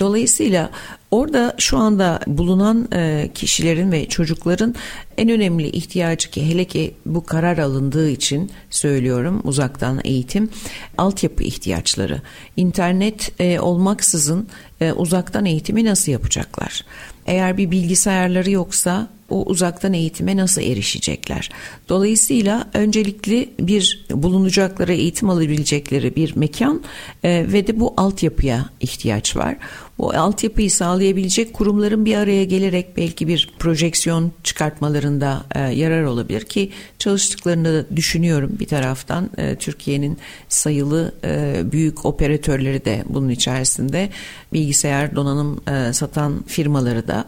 Dolayısıyla 0.00 0.70
Orada 1.14 1.54
şu 1.58 1.78
anda 1.78 2.20
bulunan 2.26 2.88
e, 2.92 3.30
kişilerin 3.34 3.92
ve 3.92 4.08
çocukların 4.08 4.74
en 5.18 5.28
önemli 5.28 5.68
ihtiyacı 5.68 6.30
ki 6.30 6.48
hele 6.48 6.64
ki 6.64 6.94
bu 7.06 7.24
karar 7.24 7.58
alındığı 7.58 8.10
için 8.10 8.50
söylüyorum 8.70 9.40
uzaktan 9.44 10.00
eğitim 10.04 10.50
altyapı 10.98 11.44
ihtiyaçları. 11.44 12.22
İnternet 12.56 13.40
e, 13.40 13.60
olmaksızın 13.60 14.48
e, 14.80 14.92
uzaktan 14.92 15.44
eğitimi 15.44 15.84
nasıl 15.84 16.12
yapacaklar? 16.12 16.84
Eğer 17.26 17.56
bir 17.56 17.70
bilgisayarları 17.70 18.50
yoksa 18.50 19.08
o 19.30 19.42
uzaktan 19.42 19.92
eğitime 19.92 20.36
nasıl 20.36 20.62
erişecekler? 20.62 21.50
Dolayısıyla 21.88 22.68
öncelikli 22.74 23.50
bir 23.60 24.06
bulunacakları, 24.10 24.92
eğitim 24.92 25.30
alabilecekleri 25.30 26.16
bir 26.16 26.36
mekan 26.36 26.82
ve 27.24 27.66
de 27.66 27.80
bu 27.80 27.94
altyapıya 27.96 28.64
ihtiyaç 28.80 29.36
var. 29.36 29.56
Bu 29.98 30.10
altyapıyı 30.14 30.70
sağlayabilecek 30.70 31.54
kurumların 31.54 32.04
bir 32.04 32.16
araya 32.16 32.44
gelerek 32.44 32.96
belki 32.96 33.28
bir 33.28 33.54
projeksiyon 33.58 34.32
çıkartmalarında 34.44 35.44
e, 35.54 35.60
yarar 35.60 36.02
olabilir 36.04 36.44
ki 36.44 36.70
çalıştıklarını 36.98 37.64
da 37.64 37.96
düşünüyorum 37.96 38.56
bir 38.60 38.66
taraftan. 38.66 39.30
E, 39.36 39.56
Türkiye'nin 39.56 40.18
sayılı 40.48 41.14
e, 41.24 41.62
büyük 41.72 42.04
operatörleri 42.04 42.84
de 42.84 43.04
bunun 43.08 43.28
içerisinde. 43.28 44.08
Bilgisayar 44.52 45.16
donanım 45.16 45.60
e, 45.68 45.92
satan 45.92 46.42
firmaları 46.46 47.08
da 47.08 47.24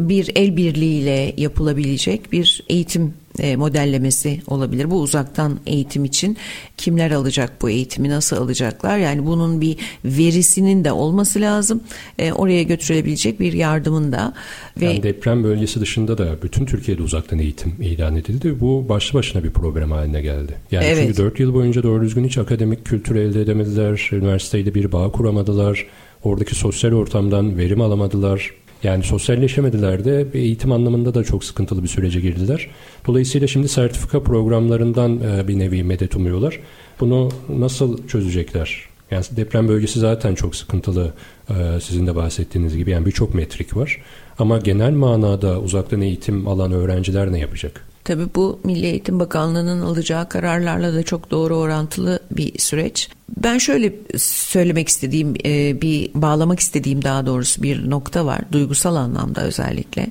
bir 0.00 0.30
el 0.34 0.56
birliğiyle 0.56 1.34
yapılabilecek 1.36 2.32
bir 2.32 2.62
eğitim 2.68 3.14
e, 3.38 3.56
modellemesi 3.56 4.40
olabilir. 4.46 4.90
Bu 4.90 5.00
uzaktan 5.00 5.58
eğitim 5.66 6.04
için 6.04 6.36
kimler 6.76 7.10
alacak 7.10 7.62
bu 7.62 7.70
eğitimi 7.70 8.08
nasıl 8.08 8.36
alacaklar? 8.36 8.98
Yani 8.98 9.26
bunun 9.26 9.60
bir 9.60 9.76
verisinin 10.04 10.84
de 10.84 10.92
olması 10.92 11.40
lazım. 11.40 11.80
E, 12.18 12.32
oraya 12.32 12.62
götürülebilecek 12.62 13.40
bir 13.40 13.52
yardımın 13.52 14.12
da. 14.12 14.34
Ve 14.80 14.84
yani 14.84 15.02
deprem 15.02 15.44
bölgesi 15.44 15.80
dışında 15.80 16.18
da 16.18 16.42
bütün 16.42 16.66
Türkiye'de 16.66 17.02
uzaktan 17.02 17.38
eğitim 17.38 17.74
ilan 17.80 18.16
edildi. 18.16 18.60
Bu 18.60 18.88
başlı 18.88 19.18
başına 19.18 19.44
bir 19.44 19.50
problem 19.50 19.90
haline 19.90 20.22
geldi. 20.22 20.54
Yani 20.70 20.84
evet. 20.84 21.04
çünkü 21.06 21.16
4 21.16 21.40
yıl 21.40 21.54
boyunca 21.54 21.82
doğru 21.82 22.02
düzgün 22.02 22.24
hiç 22.24 22.38
akademik 22.38 22.84
kültür 22.84 23.16
elde 23.16 23.40
edemediler. 23.40 24.10
Üniversiteyle 24.12 24.74
bir 24.74 24.92
bağ 24.92 25.12
kuramadılar. 25.12 25.86
Oradaki 26.24 26.54
sosyal 26.54 26.92
ortamdan 26.92 27.58
verim 27.58 27.80
alamadılar. 27.80 28.50
Yani 28.82 29.04
sosyalleşemediler 29.04 30.04
de 30.04 30.26
eğitim 30.34 30.72
anlamında 30.72 31.14
da 31.14 31.24
çok 31.24 31.44
sıkıntılı 31.44 31.82
bir 31.82 31.88
sürece 31.88 32.20
girdiler. 32.20 32.70
Dolayısıyla 33.06 33.46
şimdi 33.46 33.68
sertifika 33.68 34.22
programlarından 34.22 35.20
e, 35.20 35.48
bir 35.48 35.58
nevi 35.58 35.82
medet 35.82 36.16
umuyorlar. 36.16 36.60
Bunu 37.00 37.28
nasıl 37.48 38.06
çözecekler? 38.06 38.88
Yani 39.10 39.24
deprem 39.36 39.68
bölgesi 39.68 39.98
zaten 39.98 40.34
çok 40.34 40.56
sıkıntılı 40.56 41.12
e, 41.50 41.80
sizin 41.80 42.06
de 42.06 42.16
bahsettiğiniz 42.16 42.76
gibi. 42.76 42.90
Yani 42.90 43.06
birçok 43.06 43.34
metrik 43.34 43.76
var. 43.76 44.02
Ama 44.38 44.58
genel 44.58 44.92
manada 44.92 45.60
uzaktan 45.60 46.00
eğitim 46.00 46.48
alan 46.48 46.72
öğrenciler 46.72 47.32
ne 47.32 47.38
yapacak? 47.38 47.84
Tabii 48.08 48.28
bu 48.34 48.60
Milli 48.64 48.86
Eğitim 48.86 49.20
Bakanlığı'nın 49.20 49.80
alacağı 49.80 50.28
kararlarla 50.28 50.94
da 50.94 51.02
çok 51.02 51.30
doğru 51.30 51.56
orantılı 51.56 52.20
bir 52.30 52.58
süreç. 52.58 53.08
Ben 53.36 53.58
şöyle 53.58 53.94
söylemek 54.18 54.88
istediğim, 54.88 55.34
e, 55.44 55.82
bir 55.82 56.10
bağlamak 56.14 56.60
istediğim 56.60 57.04
daha 57.04 57.26
doğrusu 57.26 57.62
bir 57.62 57.90
nokta 57.90 58.26
var. 58.26 58.40
Duygusal 58.52 58.96
anlamda 58.96 59.42
özellikle. 59.42 60.06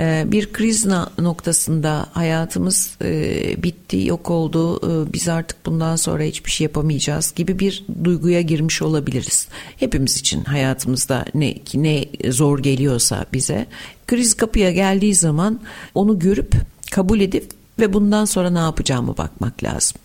E, 0.00 0.24
bir 0.26 0.52
kriz 0.52 0.86
noktasında 1.18 2.06
hayatımız 2.12 2.96
e, 3.04 3.62
bitti, 3.62 4.06
yok 4.06 4.30
oldu, 4.30 4.80
biz 5.12 5.28
artık 5.28 5.66
bundan 5.66 5.96
sonra 5.96 6.22
hiçbir 6.22 6.50
şey 6.50 6.64
yapamayacağız 6.64 7.32
gibi 7.36 7.58
bir 7.58 7.84
duyguya 8.04 8.40
girmiş 8.40 8.82
olabiliriz. 8.82 9.48
Hepimiz 9.76 10.16
için 10.16 10.44
hayatımızda 10.44 11.24
ne 11.34 11.54
ne 11.74 12.04
zor 12.30 12.58
geliyorsa 12.58 13.26
bize 13.32 13.66
kriz 14.06 14.34
kapıya 14.34 14.72
geldiği 14.72 15.14
zaman 15.14 15.60
onu 15.94 16.18
görüp 16.18 16.54
kabul 16.90 17.20
edip 17.20 17.50
ve 17.78 17.92
bundan 17.92 18.24
sonra 18.24 18.50
ne 18.50 18.58
yapacağımı 18.58 19.16
bakmak 19.16 19.64
lazım. 19.64 19.96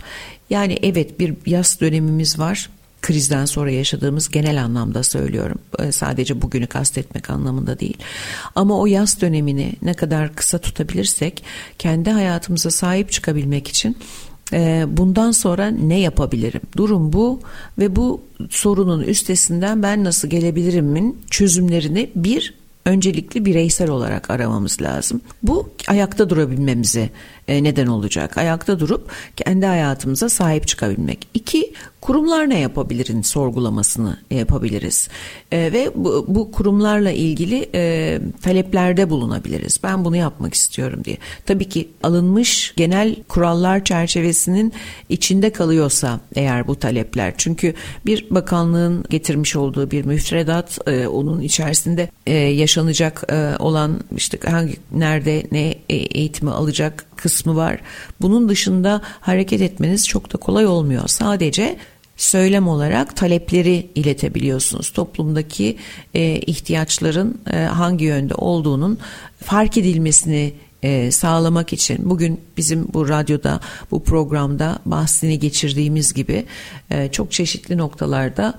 Yani 0.50 0.80
evet 0.84 1.20
bir 1.20 1.36
yaz 1.46 1.82
dönemimiz 1.82 2.40
var 2.40 2.70
krizden 3.04 3.46
sonra 3.46 3.72
yaşadığımız 3.72 4.30
genel 4.30 4.64
anlamda 4.64 5.04
söylüyorum. 5.04 5.60
Ee, 5.80 5.92
sadece 5.92 6.42
bugünü 6.42 6.68
kastetmek 6.68 7.30
anlamında 7.30 7.80
değil. 7.80 7.98
Ama 8.56 8.80
o 8.80 8.86
yaz 8.86 9.22
dönemini 9.22 9.74
ne 9.82 9.94
kadar 9.94 10.36
kısa 10.36 10.58
tutabilirsek 10.58 11.44
kendi 11.80 12.10
hayatımıza 12.10 12.72
sahip 12.72 13.12
çıkabilmek 13.12 13.68
için 13.68 13.98
e, 14.54 14.86
bundan 14.88 15.32
sonra 15.32 15.68
ne 15.68 16.00
yapabilirim? 16.00 16.62
Durum 16.78 17.14
bu 17.14 17.40
ve 17.80 17.96
bu 17.96 18.22
sorunun 18.50 19.02
üstesinden 19.02 19.84
ben 19.84 20.04
nasıl 20.04 20.28
gelebilirimin 20.28 21.22
çözümlerini 21.30 22.10
bir 22.16 22.54
öncelikli 22.86 23.46
bireysel 23.46 23.90
olarak 23.90 24.30
aramamız 24.30 24.82
lazım. 24.82 25.22
Bu 25.44 25.70
ayakta 25.88 26.30
durabilmemize 26.30 27.10
e, 27.43 27.43
neden 27.48 27.88
olacak. 27.88 28.38
Ayakta 28.38 28.80
durup 28.80 29.12
kendi 29.36 29.66
hayatımıza 29.66 30.30
sahip 30.30 30.68
çıkabilmek. 30.68 31.28
İki, 31.34 31.74
kurumlar 32.04 32.50
ne 32.50 32.60
yapabilirin 32.60 33.22
sorgulamasını 33.22 34.18
yapabiliriz. 34.32 35.08
E, 35.52 35.58
ve 35.58 35.91
bu, 35.96 36.26
bu 36.28 36.52
kurumlarla 36.52 37.12
ilgili 37.12 37.70
e, 37.76 38.20
taleplerde 38.41 39.10
bulunabiliriz. 39.10 39.80
Ben 39.84 40.06
bunu 40.06 40.16
yapmak 40.16 40.54
istiyorum 40.54 41.02
diye. 41.06 41.18
Tabii 41.46 41.70
ki 41.70 41.89
alınmış 42.04 42.74
genel 42.78 43.16
kurallar 43.28 43.84
çerçevesinin 43.84 44.74
içinde 45.10 45.50
kalıyorsa 45.50 46.20
eğer 46.36 46.68
bu 46.68 46.76
talepler. 46.76 47.34
Çünkü 47.38 47.74
bir 48.06 48.28
bakanlığın 48.30 49.06
getirmiş 49.10 49.56
olduğu 49.56 49.91
bir 49.91 50.06
müfredat 50.06 50.88
e, 50.88 51.08
onun 51.08 51.41
içerisinde 51.41 52.10
e, 52.28 52.34
yaşanacak 52.34 53.24
e, 53.30 53.56
olan 53.60 54.00
işte 54.18 54.38
hangi 54.50 54.76
nerede 54.91 55.44
ne 55.52 55.76
e, 55.89 55.96
eğitimi 55.96 56.52
alacak 56.52 57.06
kısmı 57.24 57.55
var. 57.55 57.80
Bunun 58.21 58.49
dışında 58.49 59.01
hareket 59.19 59.61
etmeniz 59.61 60.07
çok 60.07 60.34
da 60.34 60.38
kolay 60.38 60.65
olmuyor. 60.65 61.07
Sadece 61.07 61.78
söylem 62.17 62.67
olarak 62.67 63.15
talepleri 63.15 63.89
iletebiliyorsunuz. 63.95 64.89
Toplumdaki 64.89 65.78
e, 66.13 66.36
ihtiyaçların 66.36 67.41
e, 67.53 67.57
hangi 67.57 68.05
yönde 68.05 68.36
olduğunun 68.36 68.97
fark 69.43 69.78
edilmesini 69.78 70.53
e, 70.84 71.11
sağlamak 71.11 71.74
için 71.74 72.09
bugün 72.09 72.41
bizim 72.57 72.88
bu 72.93 73.09
radyoda 73.09 73.59
bu 73.91 74.03
programda 74.03 74.80
bahsini 74.86 75.39
geçirdiğimiz 75.39 76.13
gibi 76.13 76.45
e, 76.91 77.11
çok 77.11 77.32
çeşitli 77.32 77.78
noktalarda 77.78 78.53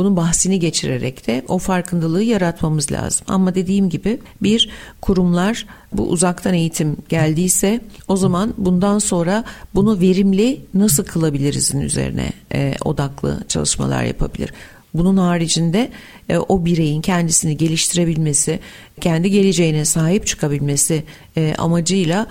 bunun 0.00 0.16
bahsini 0.16 0.58
geçirerek 0.60 1.26
de 1.26 1.42
o 1.48 1.58
farkındalığı 1.58 2.22
yaratmamız 2.22 2.92
lazım. 2.92 3.26
Ama 3.28 3.54
dediğim 3.54 3.88
gibi 3.88 4.18
bir 4.42 4.68
kurumlar 5.00 5.66
bu 5.92 6.08
uzaktan 6.08 6.54
eğitim 6.54 6.96
geldiyse 7.08 7.80
o 8.08 8.16
zaman 8.16 8.54
bundan 8.58 8.98
sonra 8.98 9.44
bunu 9.74 10.00
verimli 10.00 10.60
nasıl 10.74 11.04
kılabilirizin 11.04 11.80
üzerine 11.80 12.32
e, 12.54 12.74
odaklı 12.84 13.44
çalışmalar 13.48 14.04
yapabilir. 14.04 14.52
Bunun 14.94 15.16
haricinde 15.16 15.90
e, 16.28 16.38
o 16.38 16.64
bireyin 16.64 17.00
kendisini 17.00 17.56
geliştirebilmesi, 17.56 18.60
kendi 19.00 19.30
geleceğine 19.30 19.84
sahip 19.84 20.26
çıkabilmesi 20.26 21.04
e, 21.36 21.54
amacıyla 21.58 22.26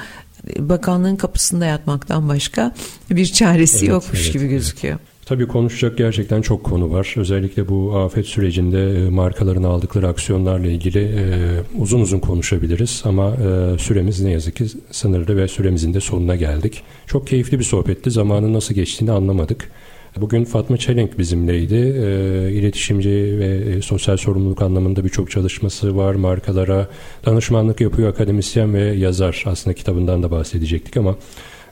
e, 0.55 0.69
bakanlığın 0.69 1.15
kapısında 1.15 1.65
yatmaktan 1.65 2.29
başka 2.29 2.75
bir 3.09 3.25
çaresi 3.25 3.77
evet, 3.77 3.89
yokmuş 3.89 4.23
evet, 4.23 4.33
gibi 4.33 4.47
gözüküyor. 4.47 4.99
Tabii 5.29 5.47
konuşacak 5.47 5.97
gerçekten 5.97 6.41
çok 6.41 6.63
konu 6.63 6.91
var. 6.91 7.13
Özellikle 7.17 7.69
bu 7.69 7.97
afet 7.97 8.25
sürecinde 8.25 9.05
e, 9.05 9.09
markaların 9.09 9.63
aldıkları 9.63 10.07
aksiyonlarla 10.07 10.67
ilgili 10.67 10.99
e, 10.99 11.23
uzun 11.77 12.01
uzun 12.01 12.19
konuşabiliriz. 12.19 13.01
Ama 13.05 13.35
e, 13.35 13.77
süremiz 13.77 14.21
ne 14.21 14.31
yazık 14.31 14.55
ki 14.55 14.65
sınırlı 14.91 15.37
ve 15.37 15.47
süremizin 15.47 15.93
de 15.93 15.99
sonuna 15.99 16.35
geldik. 16.35 16.83
Çok 17.07 17.27
keyifli 17.27 17.59
bir 17.59 17.63
sohbetti. 17.63 18.11
Zamanın 18.11 18.53
nasıl 18.53 18.75
geçtiğini 18.75 19.11
anlamadık. 19.11 19.71
Bugün 20.17 20.45
Fatma 20.45 20.77
Çelenk 20.77 21.19
bizimleydi. 21.19 21.75
E, 21.75 22.51
iletişimci 22.51 23.39
ve 23.39 23.81
sosyal 23.81 24.17
sorumluluk 24.17 24.61
anlamında 24.61 25.03
birçok 25.03 25.31
çalışması 25.31 25.97
var. 25.97 26.15
Markalara 26.15 26.87
danışmanlık 27.25 27.81
yapıyor 27.81 28.09
akademisyen 28.09 28.73
ve 28.73 28.81
yazar. 28.81 29.43
Aslında 29.45 29.73
kitabından 29.73 30.23
da 30.23 30.31
bahsedecektik 30.31 30.97
ama 30.97 31.15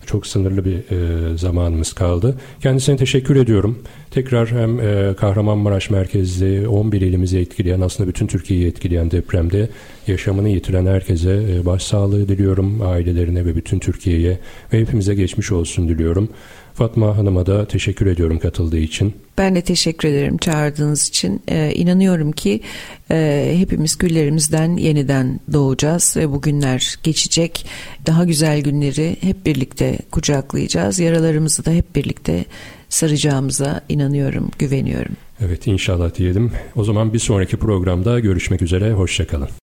çok 0.08 0.28
sınırlı 0.28 0.66
bir 0.66 0.78
e, 0.78 1.38
zamanımız 1.38 1.94
kaldı. 1.94 2.38
Kendisine 2.62 2.98
teşekkür 2.98 3.36
ediyorum. 3.36 3.80
Tekrar 4.12 4.52
hem 4.52 4.80
e, 4.80 5.14
Kahramanmaraş 5.18 5.90
merkezli 5.90 6.68
11 6.68 7.02
ilimizi 7.02 7.40
etkileyen 7.40 7.82
aslında 7.82 8.10
bütün 8.10 8.28
Türkiye'yi 8.28 8.68
etkileyen 8.68 9.12
depremde 9.12 9.70
yaşamını 10.08 10.50
yitiren 10.50 10.86
herkese 10.86 11.44
e, 11.52 11.66
başsağlığı 11.66 12.28
diliyorum. 12.28 12.82
Ailelerine 12.82 13.46
ve 13.46 13.56
bütün 13.56 13.80
Türkiye'ye 13.80 14.40
ve 14.74 14.80
hepimize 14.82 15.16
geçmiş 15.16 15.52
olsun 15.52 15.90
diliyorum. 15.90 16.30
Fatma 16.78 17.18
Hanım'a 17.18 17.46
da 17.46 17.66
teşekkür 17.66 18.06
ediyorum 18.06 18.40
katıldığı 18.40 18.78
için. 18.78 19.14
Ben 19.38 19.56
de 19.56 19.62
teşekkür 19.62 20.08
ederim 20.08 20.38
çağırdığınız 20.38 21.08
için. 21.08 21.42
Ee, 21.48 21.72
inanıyorum 21.76 22.32
ki 22.32 22.62
e, 23.12 23.54
hepimiz 23.58 23.98
küllerimizden 23.98 24.78
yeniden 24.78 25.40
doğacağız 25.54 26.14
ve 26.18 26.32
bu 26.32 26.42
günler 26.42 26.96
geçecek. 27.04 27.66
Daha 28.06 28.24
güzel 28.24 28.62
günleri 28.62 29.18
hep 29.22 29.46
birlikte 29.46 29.98
kucaklayacağız. 30.12 31.00
Yaralarımızı 31.00 31.66
da 31.66 31.72
hep 31.72 31.96
birlikte 31.96 32.46
saracağımıza 32.90 33.82
inanıyorum, 33.90 34.52
güveniyorum. 34.60 35.16
Evet 35.46 35.68
inşallah 35.68 36.16
diyelim. 36.16 36.52
O 36.76 36.84
zaman 36.84 37.14
bir 37.14 37.20
sonraki 37.20 37.58
programda 37.58 38.20
görüşmek 38.20 38.62
üzere. 38.62 38.92
Hoşçakalın. 38.92 39.50